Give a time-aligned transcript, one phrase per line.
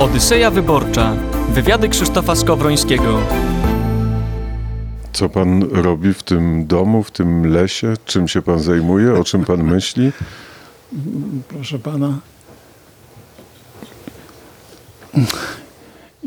[0.00, 1.16] Odyseja Wyborcza.
[1.48, 3.18] Wywiady Krzysztofa Skowrońskiego.
[5.12, 7.94] Co pan robi w tym domu, w tym lesie?
[8.04, 9.14] Czym się pan zajmuje?
[9.14, 10.12] O czym pan myśli?
[11.48, 12.18] Proszę pana.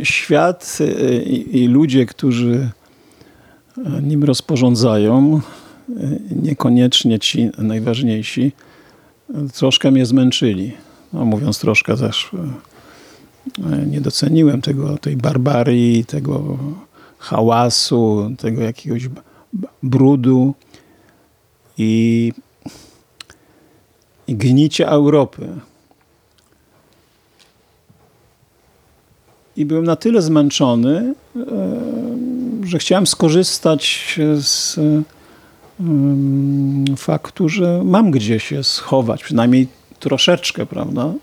[0.03, 2.69] Świat y, i, i ludzie, którzy
[3.77, 5.41] y, nim rozporządzają,
[5.89, 8.51] y, niekoniecznie ci najważniejsi,
[9.53, 10.73] troszkę mnie zmęczyli.
[11.13, 12.31] No, mówiąc troszkę też,
[13.87, 16.57] nie doceniłem tego, tej barbarii, tego
[17.17, 19.09] hałasu, tego jakiegoś
[19.83, 20.53] brudu
[21.77, 22.33] i,
[24.27, 25.49] i gnicia Europy.
[29.55, 31.13] I byłem na tyle zmęczony,
[32.63, 34.79] że chciałem skorzystać z
[36.97, 39.67] faktu, że mam gdzie się schować, przynajmniej
[39.99, 41.13] troszeczkę, prawda?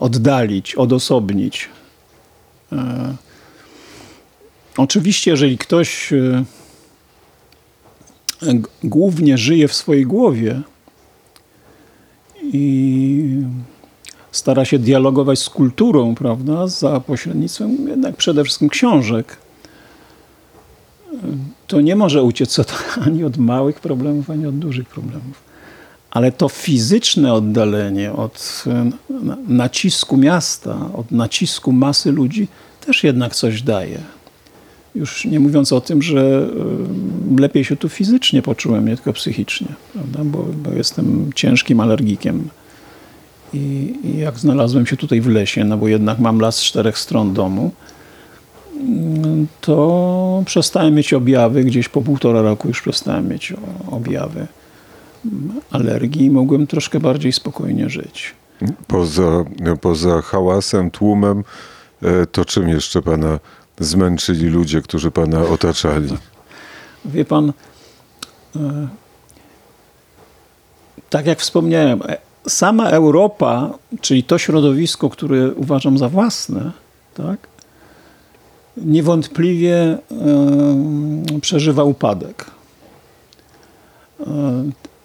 [0.00, 1.68] Oddalić, odosobnić.
[4.76, 6.44] Oczywiście, jeżeli ktoś e,
[8.84, 10.60] głównie żyje w swojej głowie
[12.42, 13.42] i
[14.32, 19.36] stara się dialogować z kulturą, prawda, za pośrednictwem jednak przede wszystkim książek,
[21.66, 22.60] to nie może uciec
[23.06, 25.51] ani od małych problemów, ani od dużych problemów.
[26.12, 28.90] Ale to fizyczne oddalenie od e,
[29.48, 32.48] nacisku miasta, od nacisku masy ludzi
[32.86, 33.98] też jednak coś daje.
[34.94, 36.48] Już nie mówiąc o tym, że
[37.36, 40.18] y, lepiej się tu fizycznie poczułem, nie tylko psychicznie, prawda?
[40.24, 42.48] Bo, bo jestem ciężkim alergikiem.
[43.54, 46.98] I, I, jak znalazłem się tutaj w lesie, no bo jednak mam las z czterech
[46.98, 47.70] stron domu,
[49.60, 53.52] to przestałem mieć objawy, gdzieś po półtora roku już przestałem mieć
[53.90, 54.46] objawy
[55.70, 58.34] alergii i mogłem troszkę bardziej spokojnie żyć.
[58.86, 59.44] Poza,
[59.80, 61.44] poza hałasem, tłumem,
[62.02, 63.38] e, to czym jeszcze pana
[63.80, 66.08] zmęczyli ludzie, którzy pana otaczali?
[67.04, 67.52] Wie pan,
[68.56, 68.88] e,
[71.10, 72.16] tak jak wspomniałem, e,
[72.48, 76.72] sama Europa, czyli to środowisko, które uważam za własne,
[77.14, 77.48] tak,
[78.76, 79.98] niewątpliwie
[81.40, 82.50] przeżywa upadek.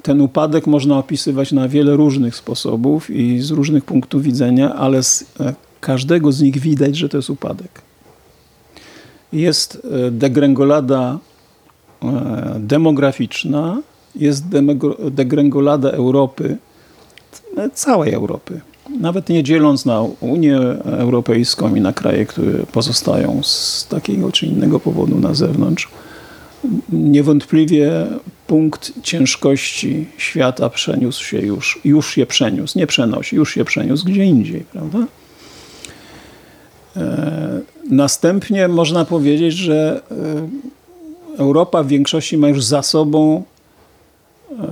[0.07, 5.25] Ten upadek można opisywać na wiele różnych sposobów i z różnych punktów widzenia, ale z
[5.81, 7.87] każdego z nich widać, że to jest upadek
[9.33, 11.19] jest e, degrengolada
[12.03, 12.07] e,
[12.59, 13.81] demograficzna,
[14.15, 14.43] jest
[15.11, 16.57] degrengolada Europy,
[17.57, 18.61] e, całej Europy.
[18.99, 24.79] Nawet nie dzieląc na Unię Europejską i na kraje, które pozostają z takiego czy innego
[24.79, 25.89] powodu na zewnątrz,
[26.89, 28.07] niewątpliwie
[28.47, 34.25] punkt ciężkości świata przeniósł się już, już je przeniósł, nie przenosi, już się przeniósł gdzie
[34.25, 35.07] indziej, prawda?
[37.89, 40.01] Następnie można powiedzieć, że
[41.37, 43.43] e, Europa w większości ma już za sobą
[44.51, 44.63] e,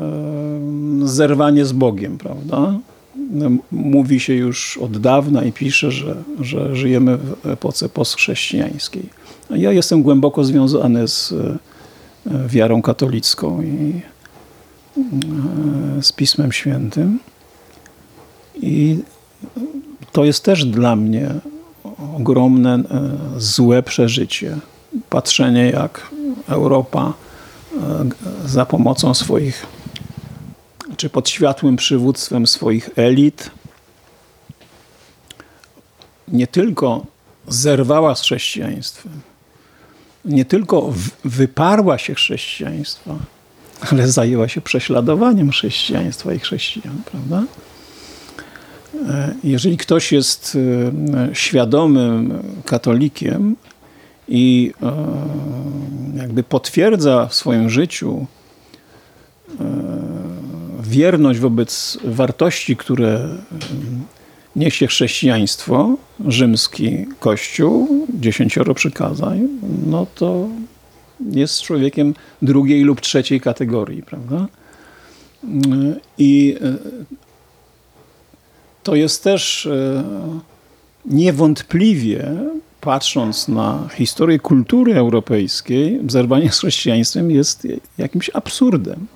[1.04, 2.74] zerwanie z Bogiem, prawda?
[3.72, 9.04] Mówi się już od dawna i pisze, że, że żyjemy w epoce postchrześcijańskiej.
[9.50, 11.58] Ja jestem głęboko związany z e,
[12.48, 14.02] wiarą katolicką i
[16.02, 17.20] z Pismem Świętym.
[18.56, 19.00] I
[20.12, 21.30] to jest też dla mnie
[22.18, 22.82] ogromne, e,
[23.38, 24.58] złe przeżycie.
[25.10, 26.12] Patrzenie, jak
[26.48, 27.14] Europa
[27.74, 28.06] e,
[28.46, 29.66] za pomocą swoich,
[30.98, 33.52] czy pod światłym przywództwem swoich elit,
[36.28, 37.06] nie tylko
[37.48, 39.22] zerwała z chrześcijaństwem,
[40.26, 40.94] nie tylko
[41.26, 43.16] wyparła się chrześcijaństwa,
[43.92, 47.44] ale zajęła się prześladowaniem chrześcijaństwa i chrześcijan, prawda?
[49.10, 50.58] E, jeżeli ktoś jest
[51.16, 53.56] e, świadomym katolikiem
[54.28, 54.94] i e,
[56.18, 58.26] jakby potwierdza w swoim życiu
[60.84, 63.30] wierność wobec wartości, które
[64.56, 65.98] niesie chrześcijaństwo,
[66.28, 69.48] rzymski kościół, dziesięcioro przykazań,
[69.88, 70.48] no to
[71.32, 74.48] jest człowiekiem drugiej lub trzeciej kategorii, prawda?
[76.18, 76.56] I
[78.84, 80.04] to jest też e,
[81.06, 82.36] niewątpliwie,
[82.82, 87.68] patrząc na historię kultury europejskiej, zerwanie z chrześcijaństwem jest
[87.98, 89.08] jakimś absurdem.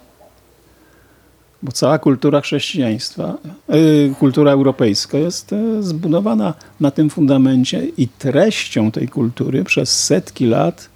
[1.64, 3.76] Bo cała kultura chrześcijaństwa, e,
[4.20, 10.90] kultura europejska jest e, zbudowana na tym fundamencie i treścią tej kultury przez setki lat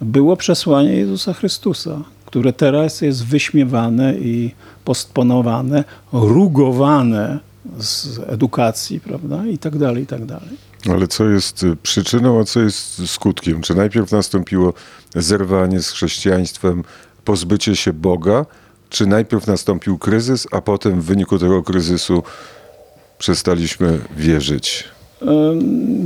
[0.00, 4.54] było przesłanie Jezusa Chrystusa, które teraz jest wyśmiewane i
[4.84, 7.38] postponowane, rugowane
[7.78, 10.48] z edukacji, prawda, i tak dalej, i tak dalej.
[10.90, 13.62] Ale co jest y, przyczyną, a co jest skutkiem?
[13.62, 14.74] Czy najpierw nastąpiło
[15.14, 16.84] zerwanie z chrześcijaństwem,
[17.24, 18.46] pozbycie się Boga,
[18.88, 22.22] czy najpierw nastąpił kryzys, a potem w wyniku tego kryzysu
[23.18, 24.84] przestaliśmy wierzyć?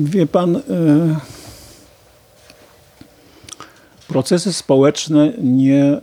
[0.03, 0.61] Wie pan, e,
[4.09, 6.01] procesy społeczne nie e,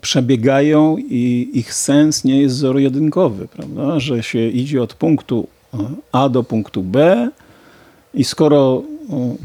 [0.00, 4.00] przebiegają i ich sens nie jest zero-jedynkowy, prawda?
[4.00, 5.48] Że się idzie od punktu
[6.12, 7.28] A do punktu B
[8.14, 8.82] i skoro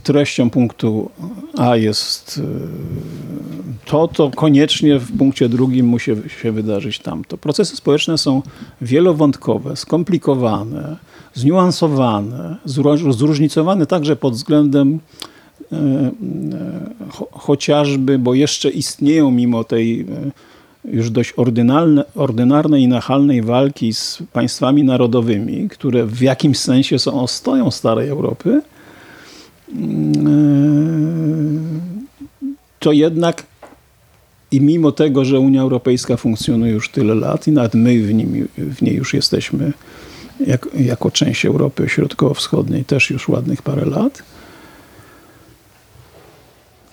[0.04, 1.10] treścią punktu
[1.58, 6.12] A jest e, to, to koniecznie w punkcie drugim musi
[6.42, 7.38] się wydarzyć tamto.
[7.38, 8.42] Procesy społeczne są
[8.82, 10.98] wielowątkowe, skomplikowane,
[11.34, 12.56] zniuansowane,
[13.10, 15.00] zróżnicowane także pod względem
[15.72, 16.12] e,
[17.10, 20.06] cho- chociażby, bo jeszcze istnieją mimo tej
[20.86, 21.34] już dość
[22.16, 28.62] ordynarnej i nachalnej walki z państwami narodowymi, które w jakimś sensie są ostoją starej Europy,
[32.80, 33.44] to jednak
[34.52, 38.48] i mimo tego, że Unia Europejska funkcjonuje już tyle lat i nawet my w, nim,
[38.58, 39.74] w niej już jesteśmy
[40.48, 44.24] jak, jako część Europy Środkowo-Wschodniej też już ładnych parę lat,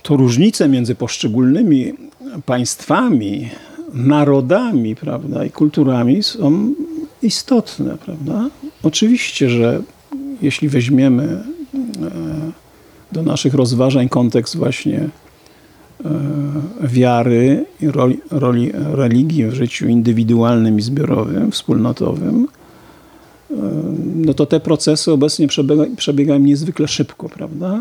[0.02, 1.92] to różnice między poszczególnymi
[2.46, 3.48] państwami,
[3.94, 6.74] narodami prawda, i kulturami są
[7.22, 7.96] istotne.
[8.04, 8.50] Prawda?
[8.82, 9.82] Oczywiście, że
[10.42, 11.40] jeśli weźmiemy e,
[13.12, 15.08] do naszych rozważań kontekst właśnie
[16.04, 16.10] e,
[16.82, 22.48] wiary i roli, roli religii w życiu indywidualnym i zbiorowym, wspólnotowym,
[23.50, 23.54] e,
[24.16, 27.80] no to te procesy obecnie przebiega, przebiegają niezwykle szybko, prawda?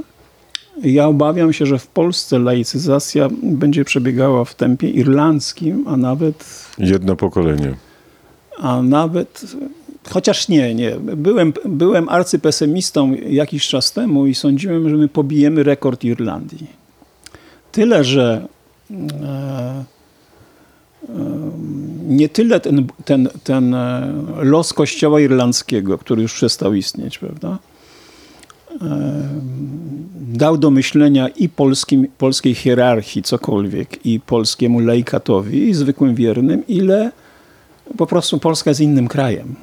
[0.83, 7.15] Ja obawiam się, że w Polsce laicyzacja będzie przebiegała w tempie irlandzkim, a nawet, Jedno
[7.15, 7.75] pokolenie.
[8.57, 9.55] a nawet
[10.07, 10.95] chociaż nie, nie.
[10.99, 16.67] Byłem, byłem arcypesymistą jakiś czas temu i sądziłem, że my pobijemy rekord Irlandii.
[17.71, 18.47] Tyle, że
[18.91, 19.85] e, e,
[22.07, 27.57] nie tyle ten, ten, ten e, los kościoła irlandzkiego, który już przestał istnieć, prawda?
[30.21, 37.11] dał do myślenia i polskim, polskiej hierarchii cokolwiek, i polskiemu laikatowi, i zwykłym wiernym, ile
[37.97, 39.55] po prostu Polska jest innym krajem.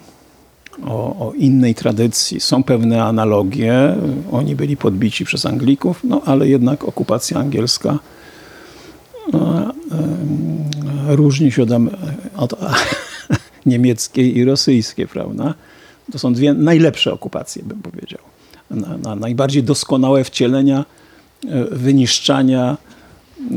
[0.84, 2.40] O, o innej tradycji.
[2.40, 3.96] Są pewne analogie.
[4.32, 7.98] Oni byli podbici przez Anglików, no ale jednak okupacja angielska
[9.32, 9.74] no, em,
[11.08, 11.70] różni się od,
[12.36, 12.54] od
[13.66, 15.54] niemieckiej i rosyjskiej, prawda?
[16.12, 18.20] To są dwie najlepsze okupacje, bym powiedział.
[18.70, 20.84] Na, na najbardziej doskonałe wcielenia
[21.48, 22.76] e, wyniszczania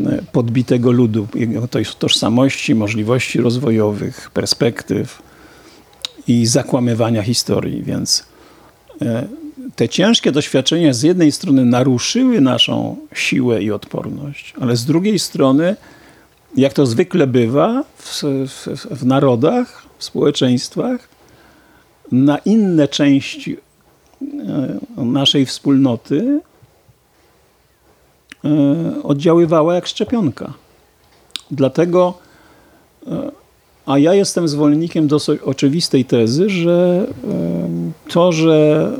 [0.05, 5.28] e, podbitego ludu, jego to- tożsamości, możliwości rozwojowych, perspektyw
[6.29, 7.83] i zakłamywania historii.
[7.83, 8.23] Więc
[9.01, 9.27] e,
[9.75, 15.75] te ciężkie doświadczenia z jednej strony naruszyły naszą siłę i odporność, ale z drugiej strony,
[16.57, 21.09] jak to zwykle bywa w, w, w narodach, w społeczeństwach,
[22.11, 23.57] na inne części
[24.21, 26.39] e, naszej wspólnoty
[28.45, 30.53] e, oddziaływała jak szczepionka.
[31.51, 32.17] Dlatego,
[33.89, 37.07] a ja jestem zwolennikiem dosyć oczywistej tezy, że
[38.09, 38.91] to, że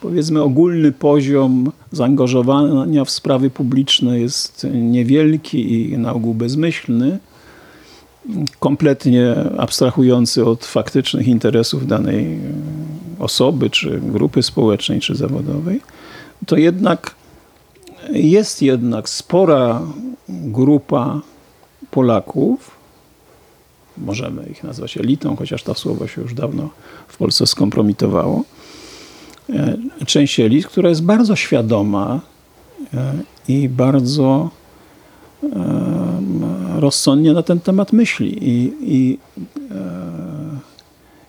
[0.00, 7.18] powiedzmy ogólny poziom zaangażowania w sprawy publiczne jest niewielki i na ogół bezmyślny,
[8.60, 12.38] kompletnie abstrahujący od faktycznych interesów danej
[13.18, 15.80] osoby, czy grupy społecznej, czy zawodowej,
[16.46, 17.14] to jednak
[18.12, 19.82] jest jednak spora
[20.28, 21.20] grupa
[21.90, 22.73] Polaków,
[23.98, 26.70] możemy ich nazwać elitą, chociaż to słowo się już dawno
[27.08, 28.44] w Polsce skompromitowało,
[29.50, 32.20] e, część elit, która jest bardzo świadoma
[32.94, 33.14] e,
[33.48, 34.50] i bardzo
[35.42, 36.44] em,
[36.80, 38.48] rozsądnie na ten temat myśli.
[38.48, 39.18] I, i
[39.70, 40.34] e,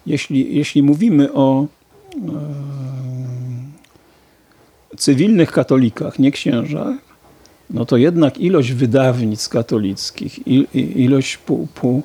[0.06, 1.68] jeśli, jeśli mówimy o e,
[4.98, 6.96] cywilnych katolikach, nie księżach,
[7.70, 12.04] no to jednak ilość wydawnictw katolickich, ilość pu, pu,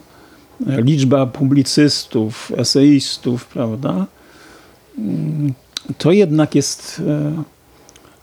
[0.66, 4.06] liczba publicystów, eseistów, prawda,
[5.98, 7.02] to jednak jest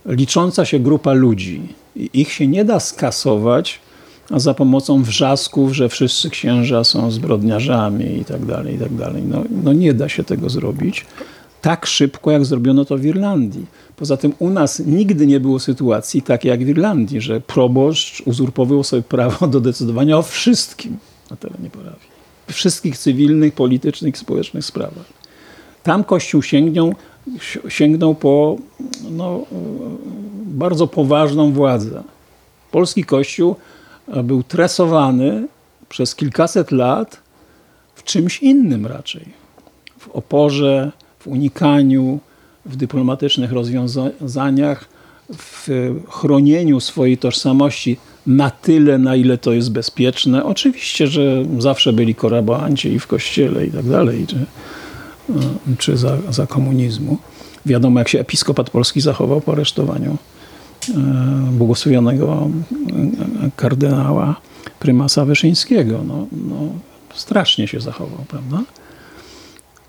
[0.06, 1.62] e, licząca się grupa ludzi.
[1.96, 3.80] Ich się nie da skasować
[4.32, 9.24] za pomocą wrzasków, że wszyscy księża są zbrodniarzami i tak dalej, i tak dalej.
[9.24, 11.06] No, no nie da się tego zrobić
[11.62, 13.66] tak szybko, jak zrobiono to w Irlandii.
[13.96, 18.84] Poza tym u nas nigdy nie było sytuacji takiej jak w Irlandii, że proboszcz uzurpował
[18.84, 20.98] sobie prawo do decydowania o wszystkim
[21.32, 22.07] na terenie parafii.
[22.48, 25.06] Wszystkich cywilnych, politycznych społecznych sprawach.
[25.84, 26.96] Tam Kościół sięgnął,
[27.70, 28.58] sięgnął po
[29.12, 29.46] no,
[30.46, 32.04] bardzo poważną władzę.
[32.72, 33.56] Polski Kościół
[34.24, 35.48] był tresowany
[35.90, 37.22] przez kilkaset lat
[37.96, 39.26] w czymś innym raczej.
[40.00, 42.20] W oporze, w unikaniu,
[42.66, 44.90] w dyplomatycznych rozwiązaniach,
[45.38, 45.68] w
[46.10, 47.98] chronieniu swojej tożsamości
[48.28, 50.46] na tyle, na ile to jest bezpieczne.
[50.46, 54.46] Oczywiście, że zawsze byli korabanci i w kościele i tak dalej, czy,
[55.78, 57.18] czy za, za komunizmu.
[57.66, 60.18] Wiadomo, jak się episkopat polski zachował po aresztowaniu
[60.90, 60.94] e,
[61.52, 62.50] błogosławionego
[63.56, 64.36] kardynała
[64.80, 66.04] prymasa Wyszyńskiego.
[66.08, 66.56] No, no,
[67.14, 68.62] strasznie się zachował, prawda?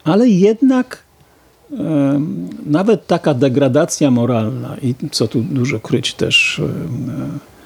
[0.05, 1.03] Ale jednak
[1.73, 2.21] e,
[2.67, 7.58] nawet taka degradacja moralna i co tu dużo kryć też e,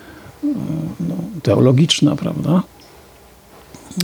[1.00, 2.62] no, teologiczna, prawda?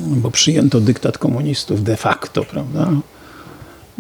[0.01, 2.91] Bo przyjęto dyktat komunistów de facto, prawda?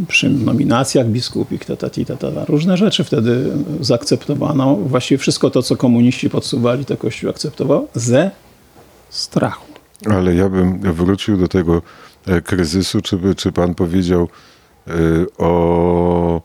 [0.09, 2.45] Przy nominacjach biskupich, tatati, tatata.
[2.45, 4.77] Różne rzeczy wtedy zaakceptowano.
[4.77, 8.31] Właściwie wszystko to, co komuniści podsuwali, to Kościół akceptował ze
[9.11, 9.65] strachu.
[10.11, 11.83] Ale ja bym wrócił do tego
[12.27, 13.01] e, kryzysu.
[13.01, 14.29] Czy, by- czy pan powiedział
[14.89, 14.93] y,
[15.39, 16.43] o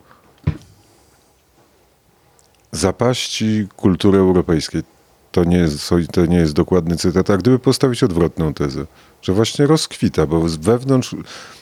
[2.71, 4.81] zapaści kultury europejskiej?
[5.33, 7.29] To nie, jest, to nie jest dokładny cytat.
[7.29, 8.85] A gdyby postawić odwrotną tezę,
[9.21, 11.15] że właśnie rozkwita, bo wewnątrz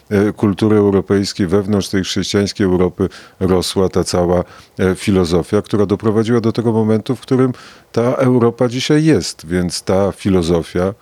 [0.09, 3.09] e, kultury europejskiej, wewnątrz tej chrześcijańskiej Europy
[3.39, 4.43] rosła ta cała
[4.79, 7.53] e, filozofia, która doprowadziła do tego momentu, w którym
[7.91, 9.45] ta Europa dzisiaj jest.
[9.45, 10.93] Więc ta filozofia,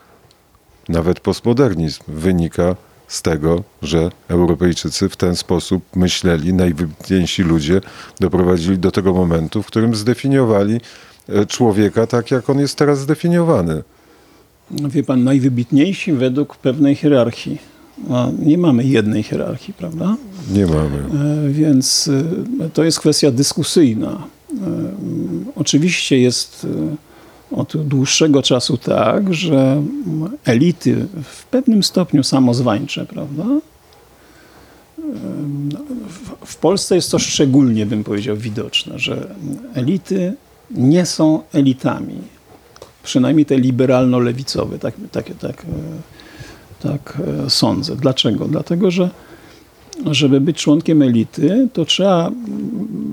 [0.90, 2.76] nawet postmodernizm wynika
[3.08, 7.82] z tego, że Europejczycy w ten sposób myśleli, najwybitniejsi ludzie
[8.20, 10.82] doprowadzili do tego momentu, w którym zdefiniowali
[11.48, 13.84] człowieka tak, jak on jest teraz zdefiniowany.
[14.72, 17.58] Wie pan, najwybitniejsi według pewnej hierarchii.
[18.40, 20.16] Nie mamy jednej hierarchii, prawda?
[20.54, 20.98] Nie mamy.
[21.48, 22.10] E, Więc
[22.62, 24.24] e, to jest kwestia dyskusyjna.
[24.52, 24.56] E,
[25.56, 26.68] Oczywiście jest
[27.52, 29.82] e, od dłuższego czasu tak, że
[30.46, 33.44] elity w pewnym stopniu samozwańcze, prawda?
[33.44, 35.02] E,
[36.46, 39.28] W Polsce jest to szczególnie, bym powiedział, widoczne, że
[39.74, 40.34] elity
[40.72, 42.16] nie są elitami.
[43.04, 45.66] Przynajmniej te liberalno-lewicowe, tak, tak, tak, e,
[46.84, 47.96] tak e, sądzę.
[47.96, 48.46] Dlaczego?
[48.46, 49.10] Dlatego, że
[50.06, 52.32] żeby być członkiem elity, to trzeba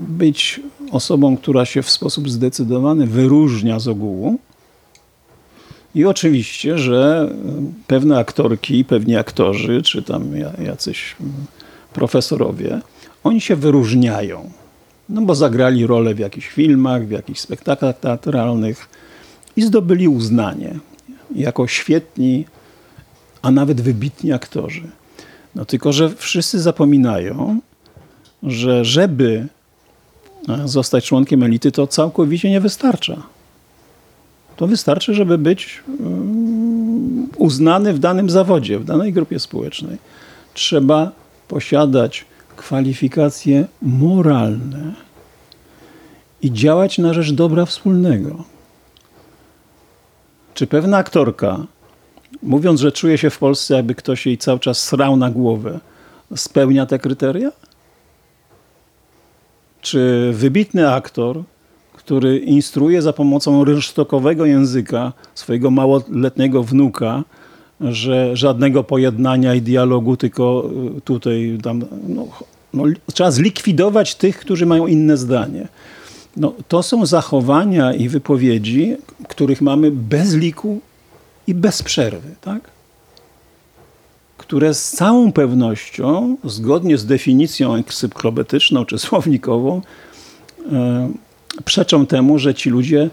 [0.07, 0.61] być
[0.91, 4.39] osobą, która się w sposób zdecydowany wyróżnia z ogółu.
[5.95, 7.31] I oczywiście, że
[7.87, 11.33] pewne aktorki, pewni aktorzy, czy tam ja- jacyś mm,
[11.93, 12.81] profesorowie,
[13.23, 14.49] oni się wyróżniają.
[15.09, 18.89] No bo zagrali rolę w jakichś filmach, w jakichś spektaklach teatralnych
[19.55, 20.79] i zdobyli uznanie
[21.35, 22.45] jako świetni,
[23.41, 24.87] a nawet wybitni aktorzy.
[25.55, 27.59] No tylko, że wszyscy zapominają,
[28.43, 29.47] że żeby
[30.49, 33.23] e, zostać członkiem elity, to całkowicie nie wystarcza.
[34.55, 39.97] To wystarczy, żeby być mm, uznany w danym zawodzie, w danej grupie społecznej.
[40.53, 41.11] Trzeba
[41.47, 42.25] posiadać
[42.67, 44.93] kwalifikacje moralne
[46.41, 48.43] i działać na rzecz dobra wspólnego.
[50.53, 51.65] Czy pewna aktorka,
[52.43, 55.79] mówiąc, że czuje się w Polsce, jakby ktoś jej cały czas srał na głowę,
[56.35, 57.51] spełnia te kryteria?
[59.81, 61.43] Czy wybitny aktor,
[61.93, 67.23] który instruuje za pomocą rynsztokowego języka swojego małoletniego wnuka,
[67.81, 72.27] że żadnego pojednania i dialogu, tylko y, tutaj tam, no,
[72.73, 72.83] no,
[73.13, 75.67] trzeba zlikwidować tych, którzy mają inne zdanie.
[76.37, 78.95] No, to są zachowania i wypowiedzi,
[79.27, 80.79] których mamy bez liku
[81.47, 82.61] i bez przerwy, tak?
[84.37, 89.81] które z całą pewnością, zgodnie z definicją encyklopedyczną czy słownikową,
[90.71, 91.09] e,
[91.65, 93.09] przeczą temu, że ci ludzie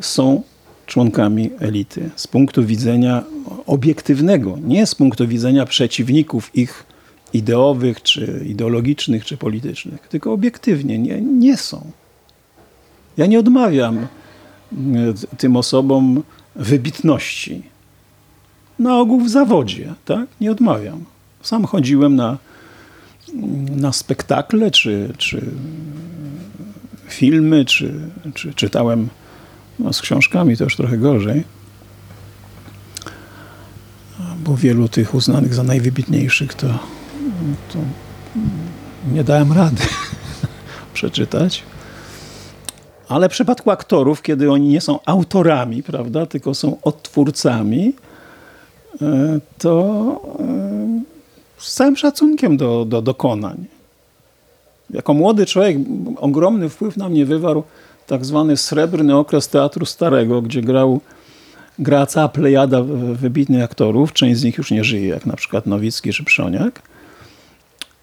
[0.00, 0.42] są
[0.86, 3.24] członkami elity z punktu widzenia
[3.66, 6.84] obiektywnego, nie z punktu widzenia przeciwników ich
[7.36, 11.90] ideowych, czy ideologicznych, czy politycznych, tylko obiektywnie nie, nie są.
[13.16, 14.06] Ja nie odmawiam e,
[15.38, 16.22] tym osobom
[16.56, 17.62] wybitności.
[18.78, 20.26] Na ogół w zawodzie, tak?
[20.40, 21.04] Nie odmawiam.
[21.42, 22.38] Sam chodziłem na,
[23.70, 25.50] na spektakle, czy, czy
[27.08, 27.94] filmy, czy,
[28.34, 29.08] czy czytałem
[29.78, 31.44] no, z książkami, to już trochę gorzej.
[34.38, 36.78] Bo wielu tych uznanych za najwybitniejszych to,
[37.72, 37.78] to
[39.12, 39.82] nie dałem rady
[40.94, 41.62] przeczytać.
[43.08, 47.92] Ale w przypadku aktorów, kiedy oni nie są autorami, prawda, tylko są odtwórcami,
[49.02, 51.02] e, to e,
[51.58, 53.64] z całym szacunkiem do, do dokonań.
[54.90, 55.76] Jako młody człowiek
[56.16, 57.62] ogromny wpływ na mnie wywarł
[58.06, 61.00] tak zwany srebrny okres Teatru Starego, gdzie grał
[61.78, 64.12] gra cała plejada wybitnych aktorów.
[64.12, 66.82] Część z nich już nie żyje, jak na przykład Nowicki czy Przoniak.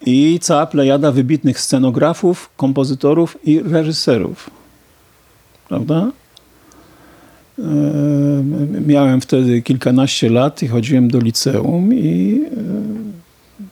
[0.05, 4.50] I cała plejada wybitnych scenografów, kompozytorów i reżyserów.
[5.67, 6.12] Prawda?
[7.60, 7.63] E,
[8.88, 13.63] Miałem wtedy kilkanaście lat i chodziłem do liceum i e,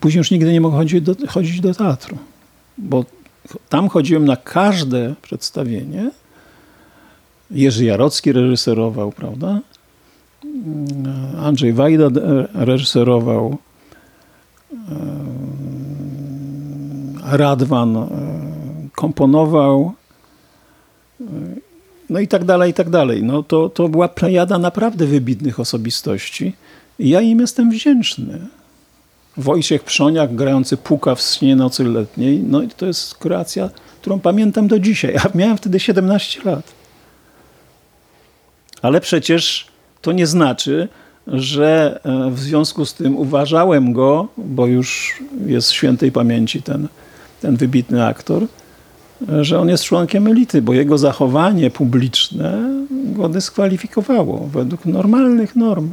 [0.00, 2.18] później już nigdy nie mogłem chodzić do, chodzić do teatru,
[2.78, 3.04] bo
[3.68, 6.10] tam chodziłem na każde przedstawienie.
[7.50, 9.60] Jerzy Jarocki reżyserował, prawda?
[11.38, 12.08] Andrzej Wajda
[12.54, 13.58] reżyserował.
[17.24, 18.08] Radwan
[18.96, 19.92] komponował.
[22.10, 23.22] No i tak dalej, i tak dalej.
[23.22, 26.52] No to, to była plejada naprawdę wybitnych osobistości.
[26.98, 28.46] I ja im jestem wdzięczny.
[29.36, 34.68] Wojciech Przoniak grający Puka w śnie nocy letniej, no i to jest kreacja, którą pamiętam
[34.68, 35.14] do dzisiaj.
[35.14, 36.72] Ja miałem wtedy 17 lat.
[38.82, 39.66] Ale przecież
[40.02, 40.88] to nie znaczy,
[41.30, 46.88] że e, w związku z tym uważałem go, bo już jest świętej pamięci ten,
[47.40, 48.46] ten wybitny aktor,
[49.28, 52.58] e, że on jest członkiem elity, bo jego zachowanie publiczne
[52.90, 55.90] go dyskwalifikowało według normalnych norm.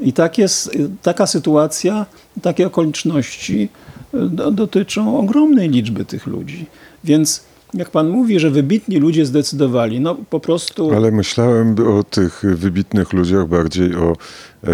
[0.00, 0.70] I tak jest,
[1.02, 2.06] taka sytuacja,
[2.42, 3.68] takie okoliczności
[4.12, 6.66] do, dotyczą ogromnej liczby tych ludzi.
[7.04, 7.44] Więc
[7.76, 10.92] jak pan mówi, że wybitni ludzie zdecydowali, no po prostu...
[10.94, 14.68] Ale myślałem o tych wybitnych ludziach bardziej o e,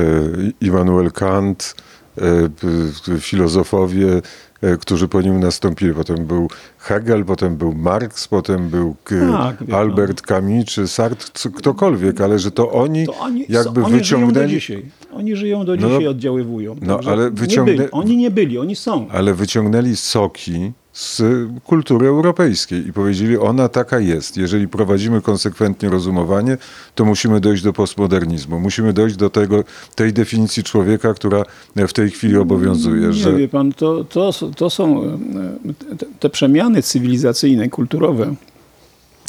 [0.61, 1.75] Immanuel Kant,
[2.19, 4.23] e, filozofowie,
[4.63, 5.95] e, którzy po nim nastąpili.
[5.95, 8.97] Potem był Hegel, potem był Marx, potem był
[9.33, 14.21] Tak, Albert Camus czy Sartre, ktokolwiek, ale że to oni, To oni, jakby oni żyją
[14.21, 14.51] do wyciągnęli...
[14.55, 14.85] dzisiaj.
[15.13, 16.77] Oni żyją do No, dzisiaj, oddziaływują.
[16.83, 17.91] no, Także ale nie wyciągnę- byli.
[17.91, 19.09] Oni nie byli, oni są.
[19.11, 21.23] ale wyciągnęli soki z
[21.65, 24.37] kultury europejskiej i powiedzieli, ona taka jest.
[24.37, 26.59] Jeżeli prowadzimy konsekwentnie rozumowanie,
[26.95, 28.61] to musimy dojść do postmodernizmu.
[28.61, 31.45] Musimy dojść do tego, tej definicji człowieka, która
[31.77, 33.07] w tej chwili obowiązuje.
[33.07, 38.35] Nie Że, wie pan, to, to, to są e, te, te przemiany cywilizacyjne, kulturowe,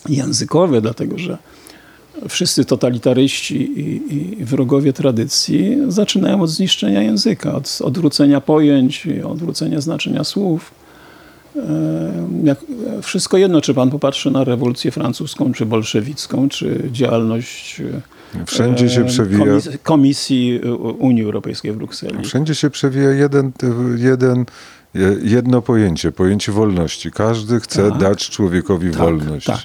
[0.10, 1.38] językowe, dlatego że
[2.30, 10.23] wszyscy totalitaryści i, i wrogowie tradycji zaczynają od zniszczenia języka, od odwrócenia pojęć, odwrócenia znaczenia
[10.23, 10.83] słów.
[11.56, 11.60] E,
[12.44, 12.58] Jak,
[13.02, 17.82] wszystko jedno, czy pan popatrzy na rewolucję francuską, czy bolszewicką, czy działalność
[18.36, 20.60] e, Wszędzie się przewija- komis- Komisji
[21.00, 22.24] Unii Europejskiej w Brukseli.
[22.24, 23.52] wszędzie się przewija jeden,
[23.98, 24.46] jeden,
[25.24, 27.12] jedno pojęcie, pojęcie wolności.
[27.12, 28.00] Każdy chce Tak.
[28.00, 29.46] dać człowiekowi wolność.
[29.46, 29.63] Tak.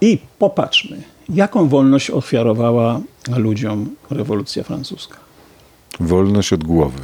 [0.00, 3.00] I popatrzmy, jaką wolność ofiarowała
[3.36, 5.16] ludziom rewolucja francuska.
[6.00, 7.00] Wolność od głowy.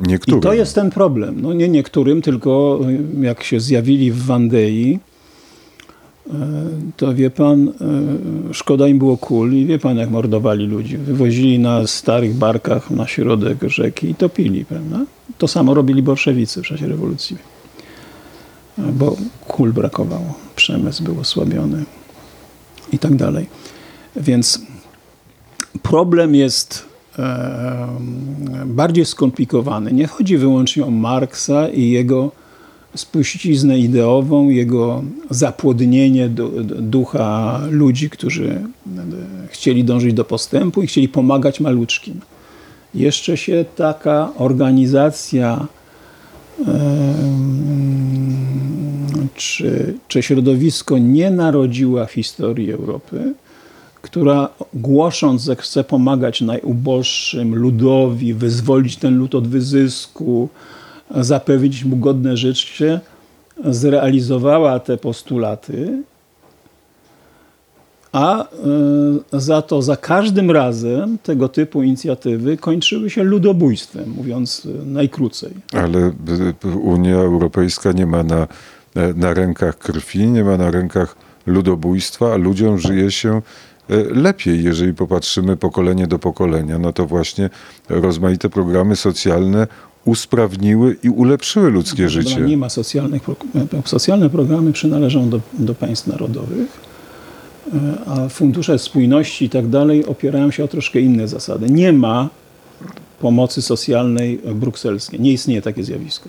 [0.00, 0.40] Niektórym.
[0.40, 1.42] I to jest ten problem.
[1.42, 2.80] No nie niektórym, tylko
[3.20, 4.98] y, jak się zjawili w Wandei,
[6.26, 6.30] y,
[6.96, 10.96] to wie pan, y, szkoda im było kul i wie pan, jak mordowali ludzi.
[10.96, 15.04] Wywozili na starych barkach na środek rzeki i topili, prawda?
[15.38, 17.36] To samo robili bolszewicy w czasie rewolucji.
[18.78, 19.16] Bo
[19.48, 21.84] kul brakowało, przemysł był osłabiony
[22.92, 23.46] i tak dalej.
[24.16, 24.60] Więc
[25.82, 26.88] problem jest
[28.66, 29.92] bardziej skomplikowany.
[29.92, 32.30] Nie chodzi wyłącznie o Marksa i jego
[32.94, 38.60] spuściznę ideową, jego zapłodnienie du- du- ducha ludzi, którzy
[39.48, 42.20] chcieli dążyć do postępu i chcieli pomagać maluczkim.
[42.94, 45.66] Jeszcze się taka organizacja
[49.34, 53.34] czy, czy środowisko nie narodziła w historii Europy,
[54.02, 60.48] która głosząc, że chce pomagać najuboższym ludowi, wyzwolić ten lud od wyzysku,
[61.10, 63.00] zapewnić mu godne życie,
[63.64, 66.02] zrealizowała te postulaty,
[68.12, 74.86] a e, za to za każdym razem tego typu inicjatywy kończyły się ludobójstwem, mówiąc e,
[74.86, 75.52] najkrócej.
[75.72, 75.98] Ale
[76.64, 78.46] y, Unia Europejska nie ma na,
[79.14, 83.42] na rękach krwi, nie ma na rękach ludobójstwa, a ludziom żyje się
[84.10, 86.78] lepiej, jeżeli popatrzymy pokolenie do pokolenia.
[86.78, 87.50] No to właśnie
[87.88, 89.66] rozmaite programy socjalne
[90.04, 92.40] usprawniły i ulepszyły ludzkie pana, życie.
[92.40, 93.36] Nie ma socjalnych, pro-
[93.84, 96.80] socjalne programy przynależą do, do państw narodowych,
[97.74, 101.70] e, a fundusze spójności i tak dalej opierają się o troszkę inne zasady.
[101.70, 102.28] Nie ma
[103.20, 105.20] pomocy socjalnej brukselskiej.
[105.20, 106.28] Nie istnieje takie zjawisko.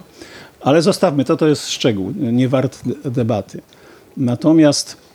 [0.61, 3.61] Ale zostawmy to, to jest szczegół, nie wart de- debaty.
[4.17, 5.08] Natomiast e, e,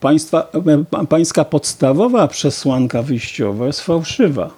[0.00, 4.50] Państwa, e, pa- pańska podstawowa przesłanka wyjściowa jest fałszywa.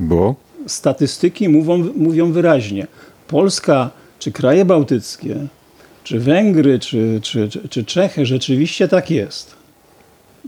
[0.00, 0.34] Bo
[0.66, 2.86] Statystyki mówią, mówią wyraźnie.
[3.28, 5.36] Polska, czy kraje bałtyckie,
[6.04, 9.54] czy Węgry, czy, czy, czy, czy Czechy, rzeczywiście tak jest.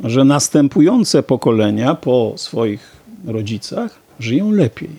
[0.05, 2.91] Że następujące pokolenia po swoich
[3.27, 4.91] rodzicach żyją lepiej.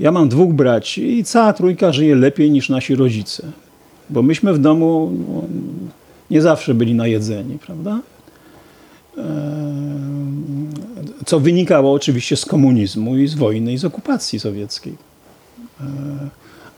[0.00, 3.42] Ja mam dwóch braci i cała trójka żyje lepiej niż nasi rodzice.
[4.10, 5.42] Bo myśmy w domu no,
[6.30, 8.00] nie zawsze byli najedzeni, prawda?
[9.18, 10.72] Ehm,
[11.26, 14.96] Co wynikało oczywiście z komunizmu i z wojny i z okupacji sowieckiej.
[15.80, 16.28] Ehm,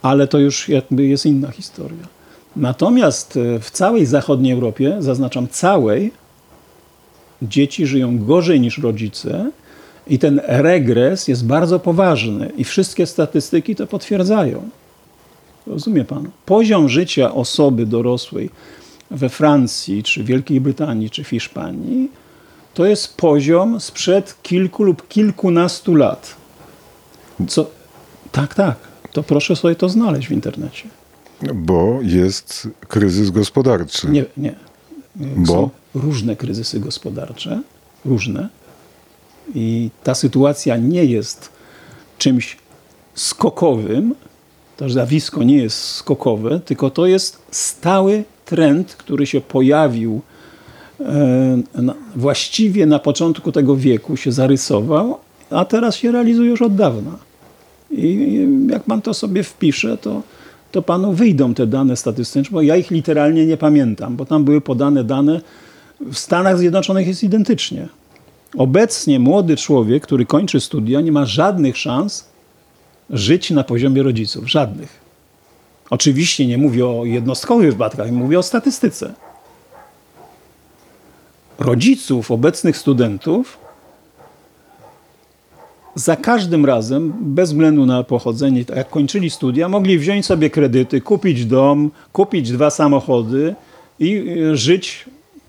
[0.03, 2.07] Ale to już jakby jest inna historia.
[2.57, 6.13] Natomiast e, w całej zachodniej Europie, zaznaczam całej,
[7.43, 9.51] dzieci żyją gorzej niż rodzice
[10.07, 14.69] i ten regres jest bardzo poważny i wszystkie statystyki to potwierdzają.
[15.67, 16.31] Rozumie pan?
[16.47, 18.51] Poziom życia osoby dorosłej
[19.11, 22.09] we Francji, czy Wielkiej Brytanii, czy Hiszpanii
[22.75, 26.37] to jest poziom sprzed kilku lub kilkunastu lat.
[27.49, 27.71] Co?
[28.33, 28.77] Tak, tak.
[29.13, 30.89] To proszę sobie to znaleźć w internecie.
[31.55, 34.11] bo jest kryzys gospodarczy.
[34.11, 34.55] Nie, nie.
[35.17, 35.53] Bo?
[35.53, 37.63] Są różne kryzysy gospodarcze,
[38.05, 38.49] różne.
[39.55, 41.49] I ta sytuacja nie jest
[42.19, 42.57] czymś
[43.15, 44.15] skokowym.
[44.77, 50.21] To zjawisko nie jest skokowe, tylko to jest stały trend, który się pojawił
[51.01, 51.63] e,
[52.17, 55.19] właściwie na początku tego wieku, się zarysował,
[55.51, 57.19] a teraz się realizuje już od dawna.
[57.91, 58.39] I
[58.71, 60.23] jak pan to sobie wpisze, to,
[60.73, 64.61] to panu wyjdą te dane statystyczne, bo ja ich literalnie nie pamiętam, bo tam były
[64.61, 65.41] podane dane.
[66.01, 67.89] W Stanach Zjednoczonych jest identycznie.
[68.57, 72.34] Obecnie młody człowiek, który kończy studia, nie ma żadnych szans
[73.11, 74.51] żyć na poziomie rodziców.
[74.51, 75.05] Żadnych.
[75.91, 79.15] Oczywiście nie mówię o jednostkowych wypadkach, mówię o statystyce.
[81.59, 83.59] Rodziców obecnych studentów
[85.95, 91.47] za każdym razem, bez względu na pochodzenie, jak kończyli studia, mogli wziąć sobie kredyty, kupić
[91.47, 93.55] dom, kupić dwa samochody
[93.99, 95.05] i y, żyć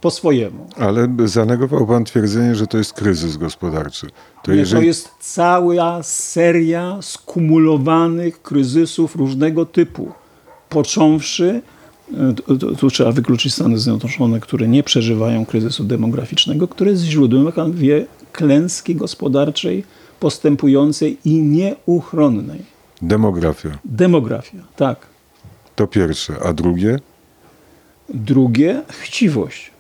[0.06, 0.68] po swojemu.
[0.78, 4.08] Ale zanegował pan twierdzenie, że to jest kryzys gospodarczy.
[4.44, 10.12] To Nie, jeżeli To jest cała seria skumulowanych kryzysów różnego typu.
[10.70, 11.62] Począwszy,
[12.72, 17.56] y, tu, trzeba wykluczyć Stany Zjednoczone, które nie przeżywają kryzysu demograficznego, które jest źródłem, jak
[17.56, 19.84] pan wie, klęski gospodarczej
[20.20, 22.62] postępującej i nieuchronnej.
[23.02, 24.98] demografia, Demografia, tak.
[25.76, 26.34] to pierwsze.
[26.44, 27.00] A drugie?
[28.10, 29.75] Drugie, chciwość.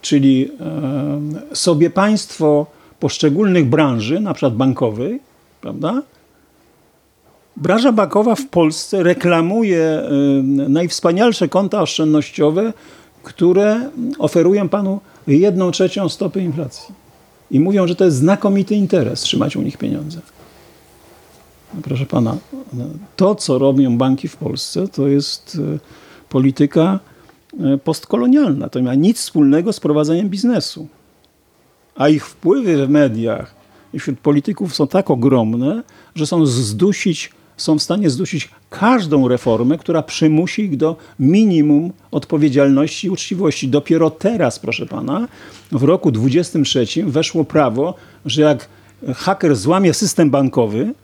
[0.00, 0.50] Czyli
[1.52, 2.66] sobie państwo
[3.00, 5.20] poszczególnych branży, na przykład bankowej,
[5.60, 6.02] prawda?
[7.56, 10.02] Branża bankowa w Polsce reklamuje
[10.68, 12.72] najwspanialsze konta oszczędnościowe,
[13.22, 16.94] które oferują panu jedną trzecią stopy inflacji.
[17.50, 20.20] I mówią, że to jest znakomity interes trzymać u nich pieniądze.
[21.82, 22.36] Proszę pana,
[23.16, 25.78] to co robią banki w Polsce, to jest e,
[26.28, 27.00] polityka
[27.84, 28.68] postkolonialna.
[28.68, 30.88] To nie ma nic wspólnego z prowadzeniem biznesu.
[31.96, 33.54] A ich wpływy w mediach
[33.94, 35.82] i wśród polityków są tak ogromne,
[36.14, 43.06] że są zdusić, są w stanie zdusić każdą reformę, która przymusi ich do minimum odpowiedzialności
[43.06, 43.68] i uczciwości.
[43.68, 45.28] Dopiero teraz, proszę pana,
[45.72, 48.68] w roku 23 weszło prawo, że jak
[49.14, 50.94] haker złamie system bankowy,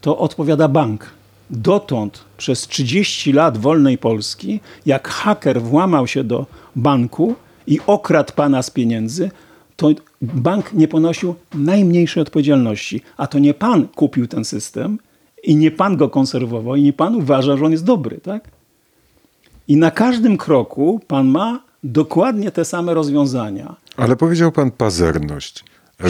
[0.00, 1.06] to odpowiada bank.
[1.50, 7.34] Dotąd przez 30 lat wolnej Polski, jak haker włamał się do banku
[7.66, 9.30] i okradł pana z pieniędzy,
[9.76, 9.90] to
[10.22, 13.02] bank nie ponosił najmniejszej odpowiedzialności.
[13.16, 14.98] A to nie pan kupił ten system
[15.42, 18.48] i nie pan go konserwował i nie pan uważa, że on jest dobry, tak?
[19.68, 23.76] I na każdym kroku pan ma dokładnie te same rozwiązania.
[23.96, 25.64] Ale powiedział pan pazerność.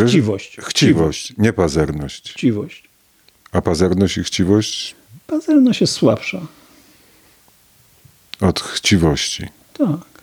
[0.06, 0.56] Chciwość.
[0.60, 2.32] Chciwość, nie pazerność.
[2.32, 2.88] Chciwość.
[3.52, 4.95] A pazerność i chciwość
[5.26, 6.40] Pazerność jest słabsza.
[8.40, 9.46] od chciwości.
[9.72, 10.16] Tak.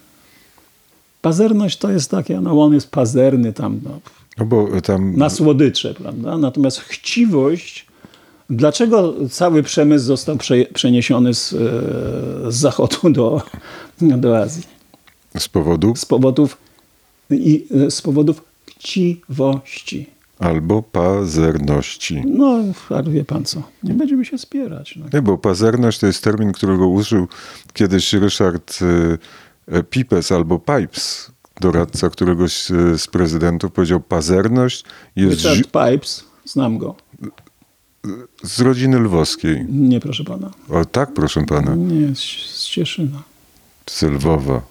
[1.21, 3.99] Pazerność to jest takie, no on jest pazerny tam no,
[4.37, 6.37] No bo tam na słodycze, prawda?
[6.37, 7.85] Natomiast chciwość,
[8.49, 11.57] dlaczego cały przemysł został prze, przeniesiony z, e,
[12.51, 13.41] z zachodu do,
[14.01, 14.63] do Azji?
[15.37, 16.57] z powodu Z powodów,
[17.31, 20.09] i, z powodów chciwości.
[20.43, 22.23] Albo pazerności.
[22.25, 24.95] No, ale wie pan co, nie będziemy się spierać.
[24.95, 25.05] No.
[25.13, 27.27] Nie, bo pazerność to jest termin, którego użył
[27.73, 28.79] kiedyś Ryszard
[29.71, 34.83] e, e, Pipes albo Pipes, doradca któregoś e, z prezydentów, powiedział pazerność
[35.15, 36.95] jest Richard Pipes, znam go.
[38.43, 39.65] z rodziny lwowskiej.
[39.69, 40.51] Nie, proszę pana.
[40.69, 42.19] O tak, proszę pana, Nie, z,
[42.55, 43.23] z Cieszyna.
[43.89, 44.61] z Lwowa.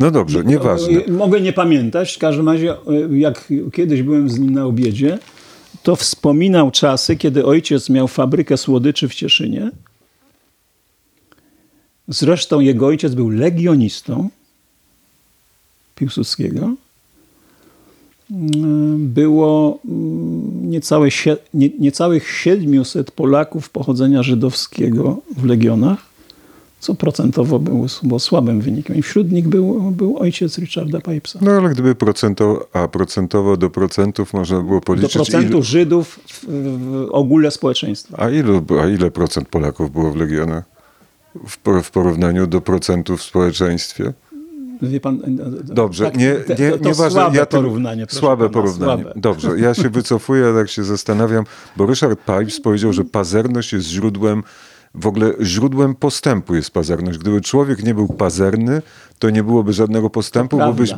[0.00, 1.04] No dobrze, nieważne.
[1.04, 5.18] E, Mogę nie pamiętać, w każdym razie, e, jak kiedyś byłem z nim na obiedzie,
[5.82, 9.70] to wspominał czasy, kiedy ojciec miał fabrykę słodyczy w Cieszynie.
[12.08, 14.28] Zresztą jego ojciec był legionistą
[15.94, 16.74] Piłsudskiego.
[18.30, 21.08] Mm, Było mm, niecałe,
[21.54, 26.15] niecałych 700 Polaków pochodzenia żydowskiego w legionach
[26.86, 28.96] co procentowo było, było słabym wynikiem.
[28.96, 31.38] I wśród nich był, był ojciec Richarda Pipesa.
[31.42, 35.12] No ale gdyby procentowo, a procentowo do procentów można było Do policzyć...
[35.12, 38.16] procentu ilu- Żydów w, w ogóle społeczeństwa.
[38.20, 40.64] A, ilu, a ile procent Polaków było w Legionach?
[41.46, 44.12] W, w porównaniu do procentów w społeczeństwie?
[44.82, 45.20] Wie pan,
[45.64, 47.10] Dobrze, tak, nie, nie, to, to nieważne.
[47.10, 48.06] słabe ja tym- porównanie.
[48.08, 49.02] Słabe pana, porównanie.
[49.02, 49.20] Słabe.
[49.20, 51.44] Dobrze, ja się wycofuję, tak się zastanawiam,
[51.76, 54.42] bo Ryszard Pipes powiedział, że pazerność jest źródłem,
[54.96, 57.18] w ogóle źródłem postępu jest pazerność.
[57.18, 58.82] Gdyby człowiek nie był pazerny,
[59.18, 60.90] to nie byłoby żadnego postępu, bo byś...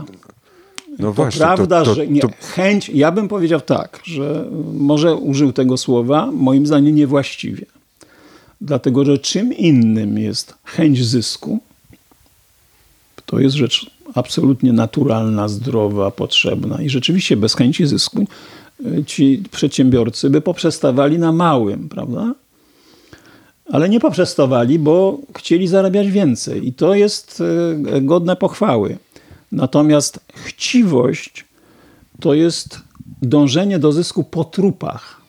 [0.98, 2.20] No To właśnie, prawda, to, to, że nie,
[2.54, 7.66] chęć, ja bym powiedział tak, że może użył tego słowa, moim zdaniem niewłaściwie.
[8.60, 11.58] Dlatego, że czym innym jest chęć zysku,
[13.26, 18.26] to jest rzecz absolutnie naturalna, zdrowa, potrzebna i rzeczywiście bez chęci zysku
[18.86, 22.34] y, ci przedsiębiorcy by poprzestawali na małym, prawda?
[23.72, 27.42] Ale nie poprzestawali, bo chcieli zarabiać więcej i to jest
[27.96, 28.98] y, godne pochwały.
[29.52, 31.44] Natomiast chciwość
[32.20, 32.80] to jest
[33.22, 35.20] dążenie do zysku po trupach.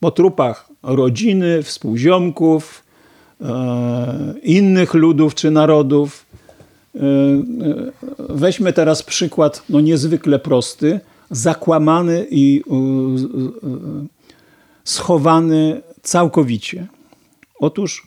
[0.00, 2.84] Po trupach rodziny, współziomków,
[3.40, 6.26] e, innych ludów czy narodów.
[6.94, 7.02] E, e,
[8.18, 14.06] Weźmy teraz przykład no, niezwykle prosty, zakłamany i e, e,
[14.84, 16.86] schowany całkowicie.
[17.60, 18.06] Otóż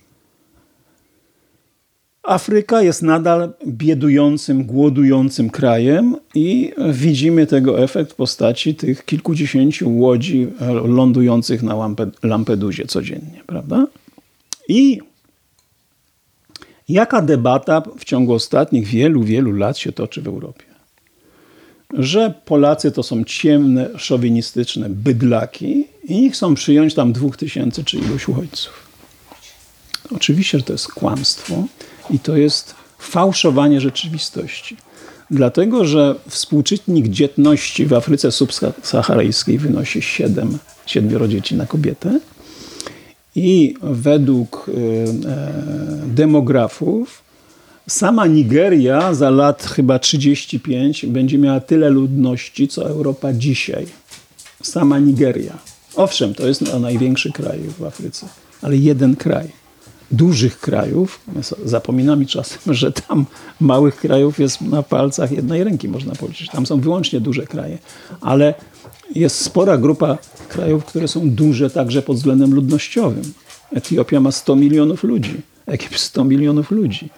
[2.23, 10.47] Afryka jest nadal biedującym, głodującym krajem i widzimy tego efekt w postaci tych kilkudziesięciu łodzi
[10.83, 13.87] lądujących na Lampe- Lampedusie codziennie, prawda?
[14.69, 14.99] I
[16.89, 20.65] jaka debata w ciągu ostatnich wielu, wielu lat się toczy w Europie?
[21.93, 27.97] Że Polacy to są ciemne, szowinistyczne bydlaki i ich chcą przyjąć tam dwóch tysięcy czy
[27.97, 28.86] iluś uchodźców.
[30.15, 31.63] Oczywiście, że to jest kłamstwo
[32.09, 34.77] i to jest fałszowanie rzeczywistości.
[35.31, 42.19] Dlatego, że współczynnik dzietności w Afryce subsaharyjskiej wynosi 7, siedmioro dzieci na kobietę.
[43.35, 44.71] I według y,
[45.27, 45.53] e,
[46.07, 47.23] demografów
[47.87, 53.85] sama Nigeria za lat chyba 35 będzie miała tyle ludności, co Europa dzisiaj.
[54.63, 55.57] Sama Nigeria.
[55.95, 58.27] Owszem, to jest największy kraj w Afryce,
[58.61, 59.56] ale jeden kraj.
[60.11, 61.19] Dużych krajów,
[61.65, 63.25] zapominamy czasem, że tam
[63.59, 66.49] małych krajów jest na palcach jednej ręki, można powiedzieć.
[66.49, 67.77] Tam są wyłącznie duże kraje,
[68.21, 68.53] ale
[69.15, 70.17] jest spora grupa
[70.49, 73.33] krajów, które są duże także pod względem ludnościowym.
[73.73, 77.09] Etiopia ma 100 milionów ludzi, Egipt 100 milionów ludzi